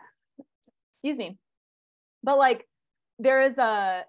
[1.03, 1.37] Excuse me.
[2.23, 2.67] But like
[3.19, 4.03] there is a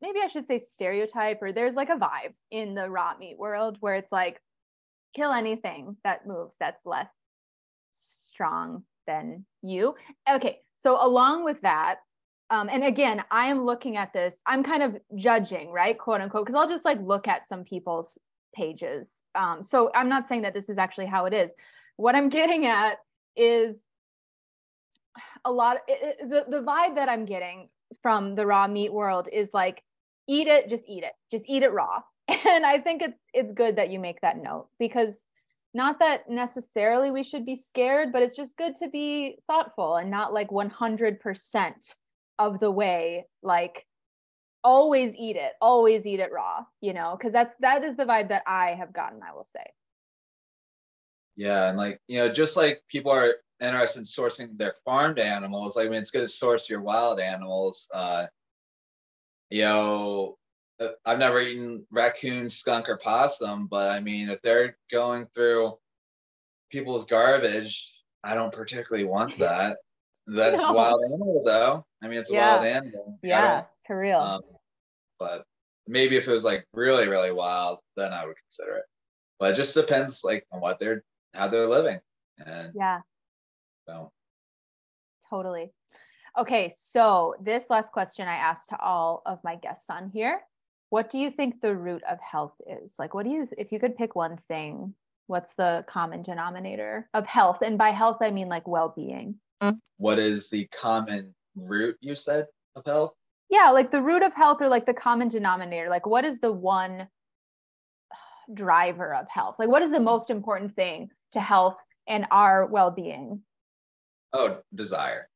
[0.00, 3.76] maybe i should say stereotype or there's like a vibe in the raw meat world
[3.80, 4.40] where it's like
[5.14, 7.08] kill anything that moves that's less
[7.94, 9.94] strong than you.
[10.30, 11.96] Okay so along with that
[12.52, 16.46] um, and again i am looking at this i'm kind of judging right quote unquote
[16.46, 18.18] because i'll just like look at some people's
[18.54, 19.08] pages.
[19.34, 21.50] Um, so i'm not saying that this is actually how it is.
[21.96, 22.98] What i'm getting at
[23.34, 23.76] is
[25.44, 27.68] a lot it, it, the, the vibe that i'm getting
[28.02, 29.82] from the raw meat world is like
[30.28, 32.02] eat it just eat it just eat it raw.
[32.28, 35.14] And i think it's it's good that you make that note because
[35.74, 40.10] not that necessarily we should be scared but it's just good to be thoughtful and
[40.10, 41.72] not like 100%
[42.38, 43.86] of the way like
[44.64, 48.28] always eat it always eat it raw you know because that's that is the vibe
[48.28, 49.64] that i have gotten i will say
[51.36, 55.76] yeah and like you know just like people are interested in sourcing their farmed animals,
[55.76, 57.88] like I mean, it's good to source your wild animals.
[57.94, 58.26] Uh,
[59.50, 60.36] you know,
[60.80, 65.74] uh, I've never eaten raccoon, skunk, or possum, but I mean, if they're going through
[66.70, 69.78] people's garbage, I don't particularly want that.
[70.26, 70.72] That's no.
[70.72, 71.84] wild animal, though.
[72.02, 72.50] I mean, it's a yeah.
[72.52, 73.18] wild animal.
[73.22, 74.20] Yeah, for real.
[74.20, 74.40] Um,
[75.18, 75.44] but
[75.86, 78.84] maybe if it was like really, really wild, then I would consider it.
[79.38, 81.02] But it just depends, like, on what they're
[81.34, 81.98] how they're living.
[82.46, 83.00] And yeah,
[83.88, 84.12] so
[85.28, 85.72] totally.
[86.38, 90.40] Okay, so this last question I asked to all of my guests on here.
[90.88, 92.92] What do you think the root of health is?
[92.98, 94.94] Like, what do you, if you could pick one thing,
[95.26, 97.58] what's the common denominator of health?
[97.62, 99.36] And by health, I mean like well being.
[99.96, 103.14] What is the common root you said of health?
[103.48, 105.88] Yeah, like the root of health or like the common denominator.
[105.88, 107.08] Like what is the one
[108.52, 109.56] driver of health?
[109.58, 111.76] Like what is the most important thing to health
[112.08, 113.42] and our well-being?
[114.32, 115.28] Oh, desire.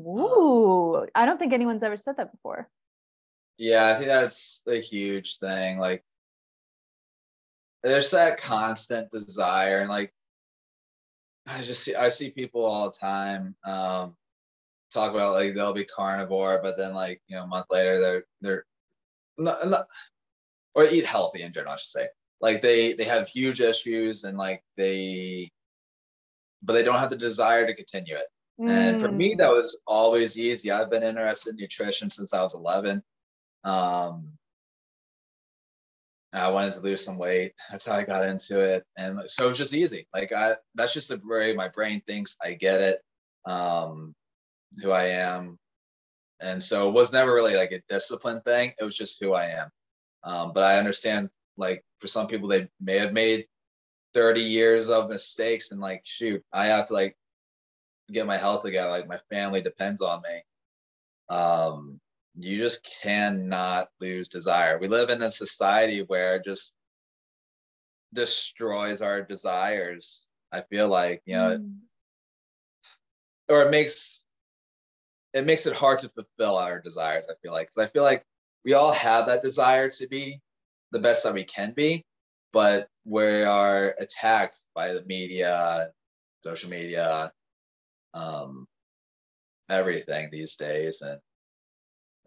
[0.00, 2.68] Ooh, I don't think anyone's ever said that before.
[3.56, 5.78] Yeah, I think that's a huge thing.
[5.78, 6.02] Like
[7.82, 10.12] there's that constant desire and like
[11.46, 14.16] I just see I see people all the time um
[14.92, 18.24] talk about like they'll be carnivore, but then like you know a month later they're
[18.40, 18.64] they're
[19.38, 19.86] not, not
[20.74, 22.08] or eat healthy in general, I should say.
[22.40, 25.50] Like they they have huge issues and like they
[26.62, 28.26] but they don't have the desire to continue it.
[28.60, 28.68] Mm.
[28.68, 29.56] And for me, that mm.
[29.56, 30.70] was always easy.
[30.70, 33.02] I've been interested in nutrition since I was 11.
[33.64, 34.28] Um,
[36.32, 37.52] I wanted to lose some weight.
[37.70, 40.06] That's how I got into it, and so it's just easy.
[40.14, 42.36] Like I, that's just the way my brain thinks.
[42.42, 43.00] I get it,
[43.44, 44.14] um,
[44.82, 45.58] who I am,
[46.40, 48.72] and so it was never really like a discipline thing.
[48.80, 49.68] It was just who I am.
[50.24, 53.46] Um, but I understand, like for some people, they may have made
[54.14, 57.16] 30 years of mistakes, and like shoot, I have to like
[58.10, 58.90] get my health together.
[58.90, 61.36] Like my family depends on me.
[61.36, 62.00] Um,
[62.38, 64.78] you just cannot lose desire.
[64.78, 66.74] We live in a society where just
[68.12, 70.26] destroys our desires.
[70.50, 71.76] I feel like, you know, mm.
[73.48, 74.24] or it makes
[75.34, 77.68] it makes it hard to fulfill our desires, I feel like.
[77.68, 78.24] Cuz I feel like
[78.64, 80.40] we all have that desire to be
[80.90, 82.04] the best that we can be,
[82.52, 85.90] but we are attacked by the media,
[86.44, 87.32] social media,
[88.14, 88.68] um,
[89.68, 91.20] everything these days and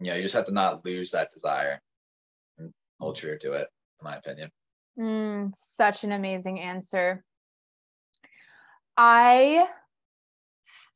[0.00, 1.80] you know, you just have to not lose that desire
[2.58, 3.68] and hold true to it,
[4.00, 4.50] in my opinion.
[4.98, 7.24] Mm, such an amazing answer.
[8.96, 9.66] I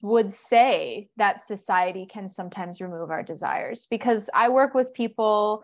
[0.03, 5.63] would say that society can sometimes remove our desires because I work with people.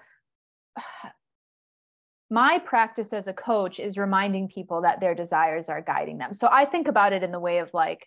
[2.28, 6.34] My practice as a coach is reminding people that their desires are guiding them.
[6.34, 8.04] So I think about it in the way of like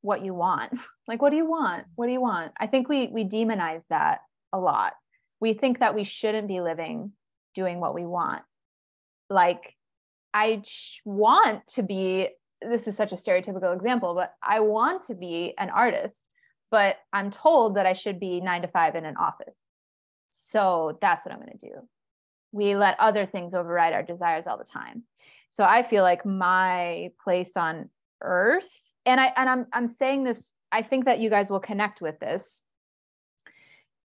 [0.00, 0.72] what you want.
[1.06, 1.86] Like what do you want?
[1.94, 2.52] What do you want?
[2.60, 4.18] I think we we demonize that
[4.52, 4.94] a lot.
[5.40, 7.12] We think that we shouldn't be living
[7.54, 8.42] doing what we want.
[9.30, 9.74] Like,
[10.34, 10.62] I
[11.04, 12.28] want to be,
[12.62, 16.16] this is such a stereotypical example, but I want to be an artist,
[16.70, 19.54] but I'm told that I should be nine to five in an office.
[20.34, 21.74] So that's what I'm going to do.
[22.52, 25.02] We let other things override our desires all the time.
[25.50, 27.90] So I feel like my place on
[28.22, 28.68] earth,
[29.06, 32.18] and I and I'm I'm saying this, I think that you guys will connect with
[32.18, 32.62] this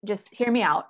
[0.05, 0.87] just hear me out.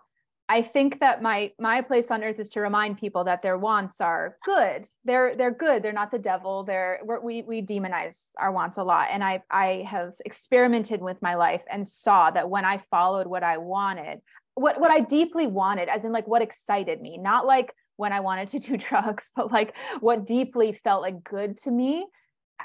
[0.51, 4.01] I think that my my place on earth is to remind people that their wants
[4.01, 4.85] are good.
[5.05, 5.81] They're they're good.
[5.81, 6.65] They're not the devil.
[6.65, 11.35] They're we we demonize our wants a lot, and I I have experimented with my
[11.35, 14.19] life and saw that when I followed what I wanted,
[14.55, 18.19] what what I deeply wanted, as in like what excited me, not like when I
[18.19, 22.05] wanted to do drugs, but like what deeply felt like good to me.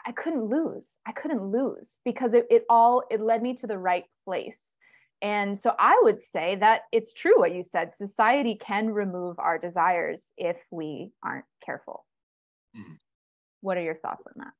[0.04, 0.88] I couldn't lose.
[1.06, 4.76] I couldn't lose because it it all it led me to the right place
[5.22, 7.96] and so I would say that it's true what you said.
[7.96, 12.04] Society can remove our desires if we aren't careful.
[12.76, 12.94] Mm-hmm.
[13.62, 14.52] What are your thoughts on that?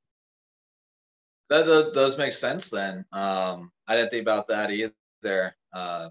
[1.49, 3.05] That, that does make sense then.
[3.13, 5.55] Um, I didn't think about that either.
[5.73, 6.09] Uh,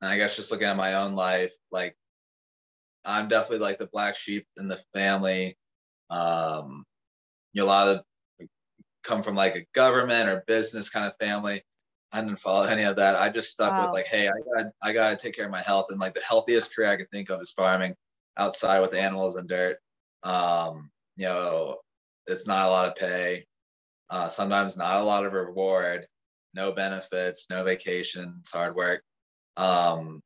[0.00, 1.96] and I guess just looking at my own life, like
[3.04, 5.56] I'm definitely like the black sheep in the family.
[6.10, 6.84] Um,
[7.52, 8.48] you know, a lot of
[9.04, 11.62] come from like a government or business kind of family.
[12.12, 13.16] I didn't follow any of that.
[13.16, 13.82] I just stuck wow.
[13.82, 16.14] with like, hey, I got I got to take care of my health, and like
[16.14, 17.94] the healthiest career I could think of is farming,
[18.38, 19.78] outside with animals and dirt.
[20.22, 21.76] Um, you know,
[22.26, 23.46] it's not a lot of pay,
[24.10, 26.06] uh, sometimes not a lot of reward,
[26.54, 29.02] no benefits, no vacations, hard work.
[29.56, 30.22] Um,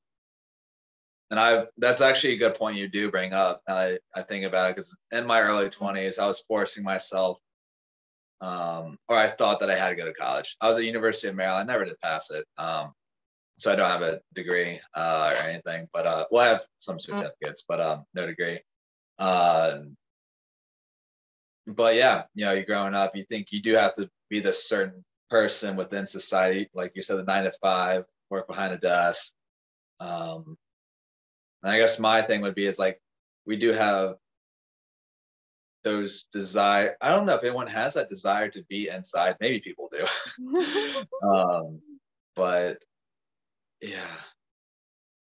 [1.30, 3.62] and I that's actually a good point you do bring up.
[3.66, 7.38] And I, I think about it because in my early 20s, I was forcing myself
[8.42, 10.56] um, or I thought that I had to go to college.
[10.60, 11.70] I was at University of Maryland.
[11.70, 12.44] I never did pass it.
[12.58, 12.92] Um,
[13.56, 16.98] so I don't have a degree uh, or anything, but uh, well, I have some
[16.98, 18.58] certificates, but um, no degree.
[19.18, 19.78] Uh,
[21.68, 24.68] but yeah, you know, you're growing up, you think you do have to be this
[24.68, 29.32] certain person within society, like you said, the nine to five, work behind a desk.
[30.00, 30.56] Um,
[31.62, 33.00] and I guess my thing would be is like
[33.46, 34.16] we do have
[35.84, 39.90] those desire i don't know if anyone has that desire to be inside maybe people
[39.92, 41.80] do um
[42.36, 42.78] but
[43.80, 43.98] yeah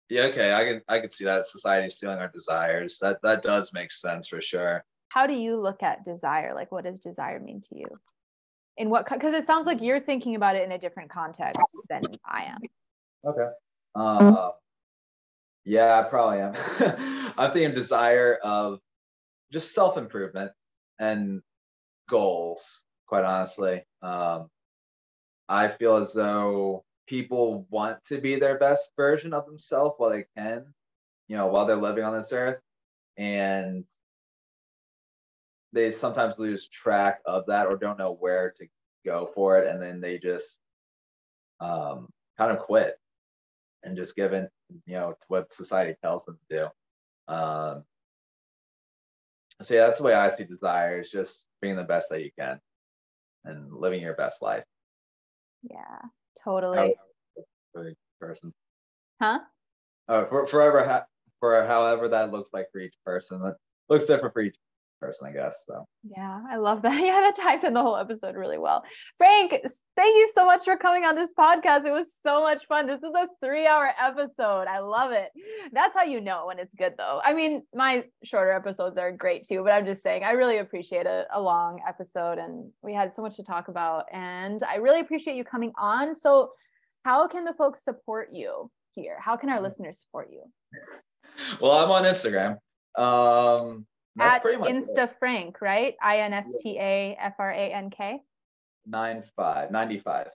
[0.09, 3.73] yeah okay i can i can see that society stealing our desires that that does
[3.73, 7.61] make sense for sure how do you look at desire like what does desire mean
[7.61, 7.87] to you
[8.79, 12.01] in what because it sounds like you're thinking about it in a different context than
[12.25, 12.61] I am.
[13.25, 13.49] Okay.
[13.93, 14.51] Uh,
[15.65, 17.33] yeah, I probably am.
[17.37, 18.79] I'm thinking desire of
[19.51, 20.51] just self improvement
[20.99, 21.41] and
[22.09, 22.83] goals.
[23.07, 24.49] Quite honestly, um,
[25.47, 30.25] I feel as though people want to be their best version of themselves while they
[30.37, 30.65] can,
[31.27, 32.59] you know, while they're living on this earth,
[33.17, 33.83] and
[35.73, 38.67] they sometimes lose track of that or don't know where to
[39.05, 40.59] go for it, and then they just
[41.59, 42.95] um, kind of quit
[43.83, 44.47] and just give in,
[44.85, 47.33] you know, to what society tells them to do.
[47.33, 47.83] Um,
[49.61, 52.31] so yeah, that's the way I see desire is just being the best that you
[52.37, 52.59] can
[53.45, 54.63] and living your best life.
[55.63, 55.99] Yeah,
[56.43, 56.95] totally.
[57.73, 58.53] For each person.
[59.21, 59.39] Huh?
[60.07, 61.05] Oh, for forever, ha-
[61.39, 63.41] for however that looks like for each person.
[63.41, 63.57] That
[63.89, 64.55] looks different for each
[64.99, 65.63] person, I guess.
[65.65, 66.99] So yeah, I love that.
[67.09, 68.83] Yeah, that ties in the whole episode really well.
[69.17, 71.85] Frank, thank you so much for coming on this podcast.
[71.85, 72.87] It was so much fun.
[72.87, 74.67] This is a three-hour episode.
[74.67, 75.29] I love it.
[75.71, 77.21] That's how you know when it's good, though.
[77.23, 81.05] I mean, my shorter episodes are great too, but I'm just saying I really appreciate
[81.05, 84.05] a, a long episode, and we had so much to talk about.
[84.11, 86.13] And I really appreciate you coming on.
[86.15, 86.51] So,
[87.05, 89.17] how can the folks support you here?
[89.19, 90.43] How can our listeners support you?
[91.61, 92.57] Well, I'm on Instagram.
[92.97, 95.09] Um, that's at Insta.
[95.19, 95.95] Frank, right?
[96.01, 98.21] I N S T A F R A N K.
[98.85, 100.27] nine five, 95.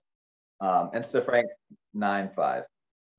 [0.60, 1.46] Um, Insta Frank
[1.92, 2.64] nine five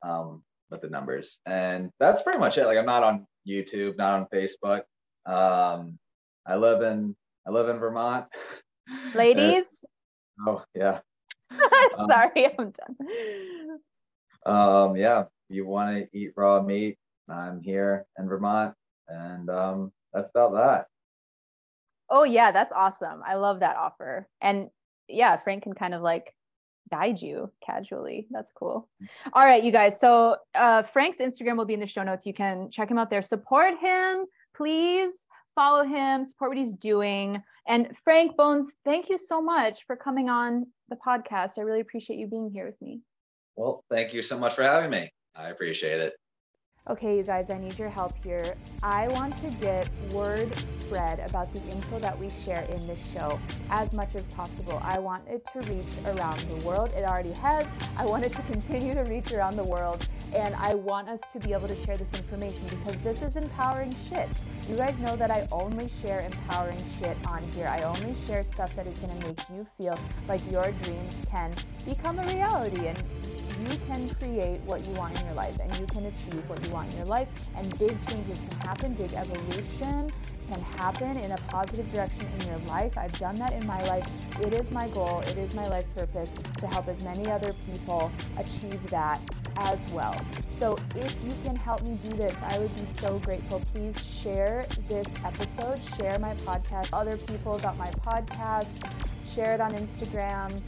[0.03, 2.66] um, with the numbers, and that's pretty much it.
[2.66, 4.82] Like I'm not on YouTube, not on Facebook.
[5.25, 5.98] Um,
[6.48, 7.16] I live in
[7.48, 8.25] I live in Vermont.
[9.16, 9.66] Ladies,
[10.40, 11.00] And- oh yeah.
[11.98, 13.80] Um, sorry, I'm done.
[14.45, 15.25] Um, yeah.
[15.48, 16.98] You want to eat raw meat,
[17.30, 18.74] I'm here in Vermont,
[19.08, 20.88] and um, that's about that.
[22.10, 23.22] Oh yeah, that's awesome.
[23.26, 24.27] I love that offer.
[24.42, 24.69] And
[25.08, 26.34] yeah, Frank can kind of like
[26.90, 28.27] guide you casually.
[28.32, 28.88] That's cool.
[29.34, 30.00] All right, you guys.
[30.00, 32.26] So uh, Frank's Instagram will be in the show notes.
[32.26, 33.22] You can check him out there.
[33.22, 35.14] Support him, please.
[35.56, 36.26] Follow him.
[36.26, 37.42] Support what he's doing.
[37.68, 41.58] And Frank Bones, thank you so much for coming on the podcast.
[41.58, 43.02] I really appreciate you being here with me.
[43.56, 45.10] Well, thank you so much for having me.
[45.35, 46.14] I appreciate it.
[46.88, 48.53] Okay, you guys, I need your help here.
[48.83, 53.39] I want to get word spread about the info that we share in this show
[53.72, 54.80] as much as possible.
[54.83, 56.91] I want it to reach around the world.
[56.95, 57.65] It already has.
[57.97, 60.07] I want it to continue to reach around the world.
[60.35, 63.95] And I want us to be able to share this information because this is empowering
[64.07, 64.43] shit.
[64.69, 67.67] You guys know that I only share empowering shit on here.
[67.67, 69.97] I only share stuff that is going to make you feel
[70.27, 71.51] like your dreams can
[71.83, 73.01] become a reality and
[73.61, 76.73] you can create what you want in your life and you can achieve what you
[76.73, 80.11] want in your life and big changes can happen big evolution
[80.49, 82.95] can happen in a positive direction in your life.
[82.97, 84.07] I've done that in my life.
[84.41, 86.29] It is my goal it is my life purpose
[86.59, 89.19] to help as many other people achieve that
[89.57, 90.19] as well.
[90.59, 93.61] So if you can help me do this i would be so grateful.
[93.61, 98.67] Please share this episode share my podcast other people about my podcast
[99.33, 100.61] share it on instagram.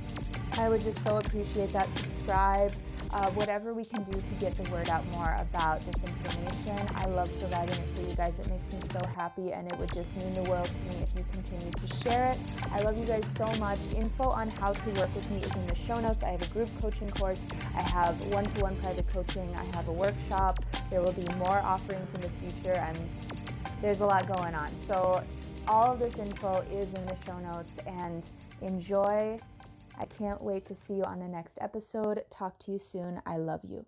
[0.57, 1.87] I would just so appreciate that.
[1.97, 2.73] Subscribe,
[3.13, 6.77] uh, whatever we can do to get the word out more about this information.
[6.95, 8.37] I love providing it for you guys.
[8.39, 11.15] It makes me so happy, and it would just mean the world to me if
[11.15, 12.37] you continue to share it.
[12.71, 13.79] I love you guys so much.
[13.95, 16.19] Info on how to work with me is in the show notes.
[16.23, 17.41] I have a group coaching course,
[17.75, 20.59] I have one to one private coaching, I have a workshop.
[20.89, 22.97] There will be more offerings in the future, and
[23.81, 24.69] there's a lot going on.
[24.87, 25.23] So,
[25.67, 28.29] all of this info is in the show notes, and
[28.61, 29.39] enjoy.
[29.97, 32.23] I can't wait to see you on the next episode.
[32.29, 33.21] Talk to you soon.
[33.25, 33.85] I love you.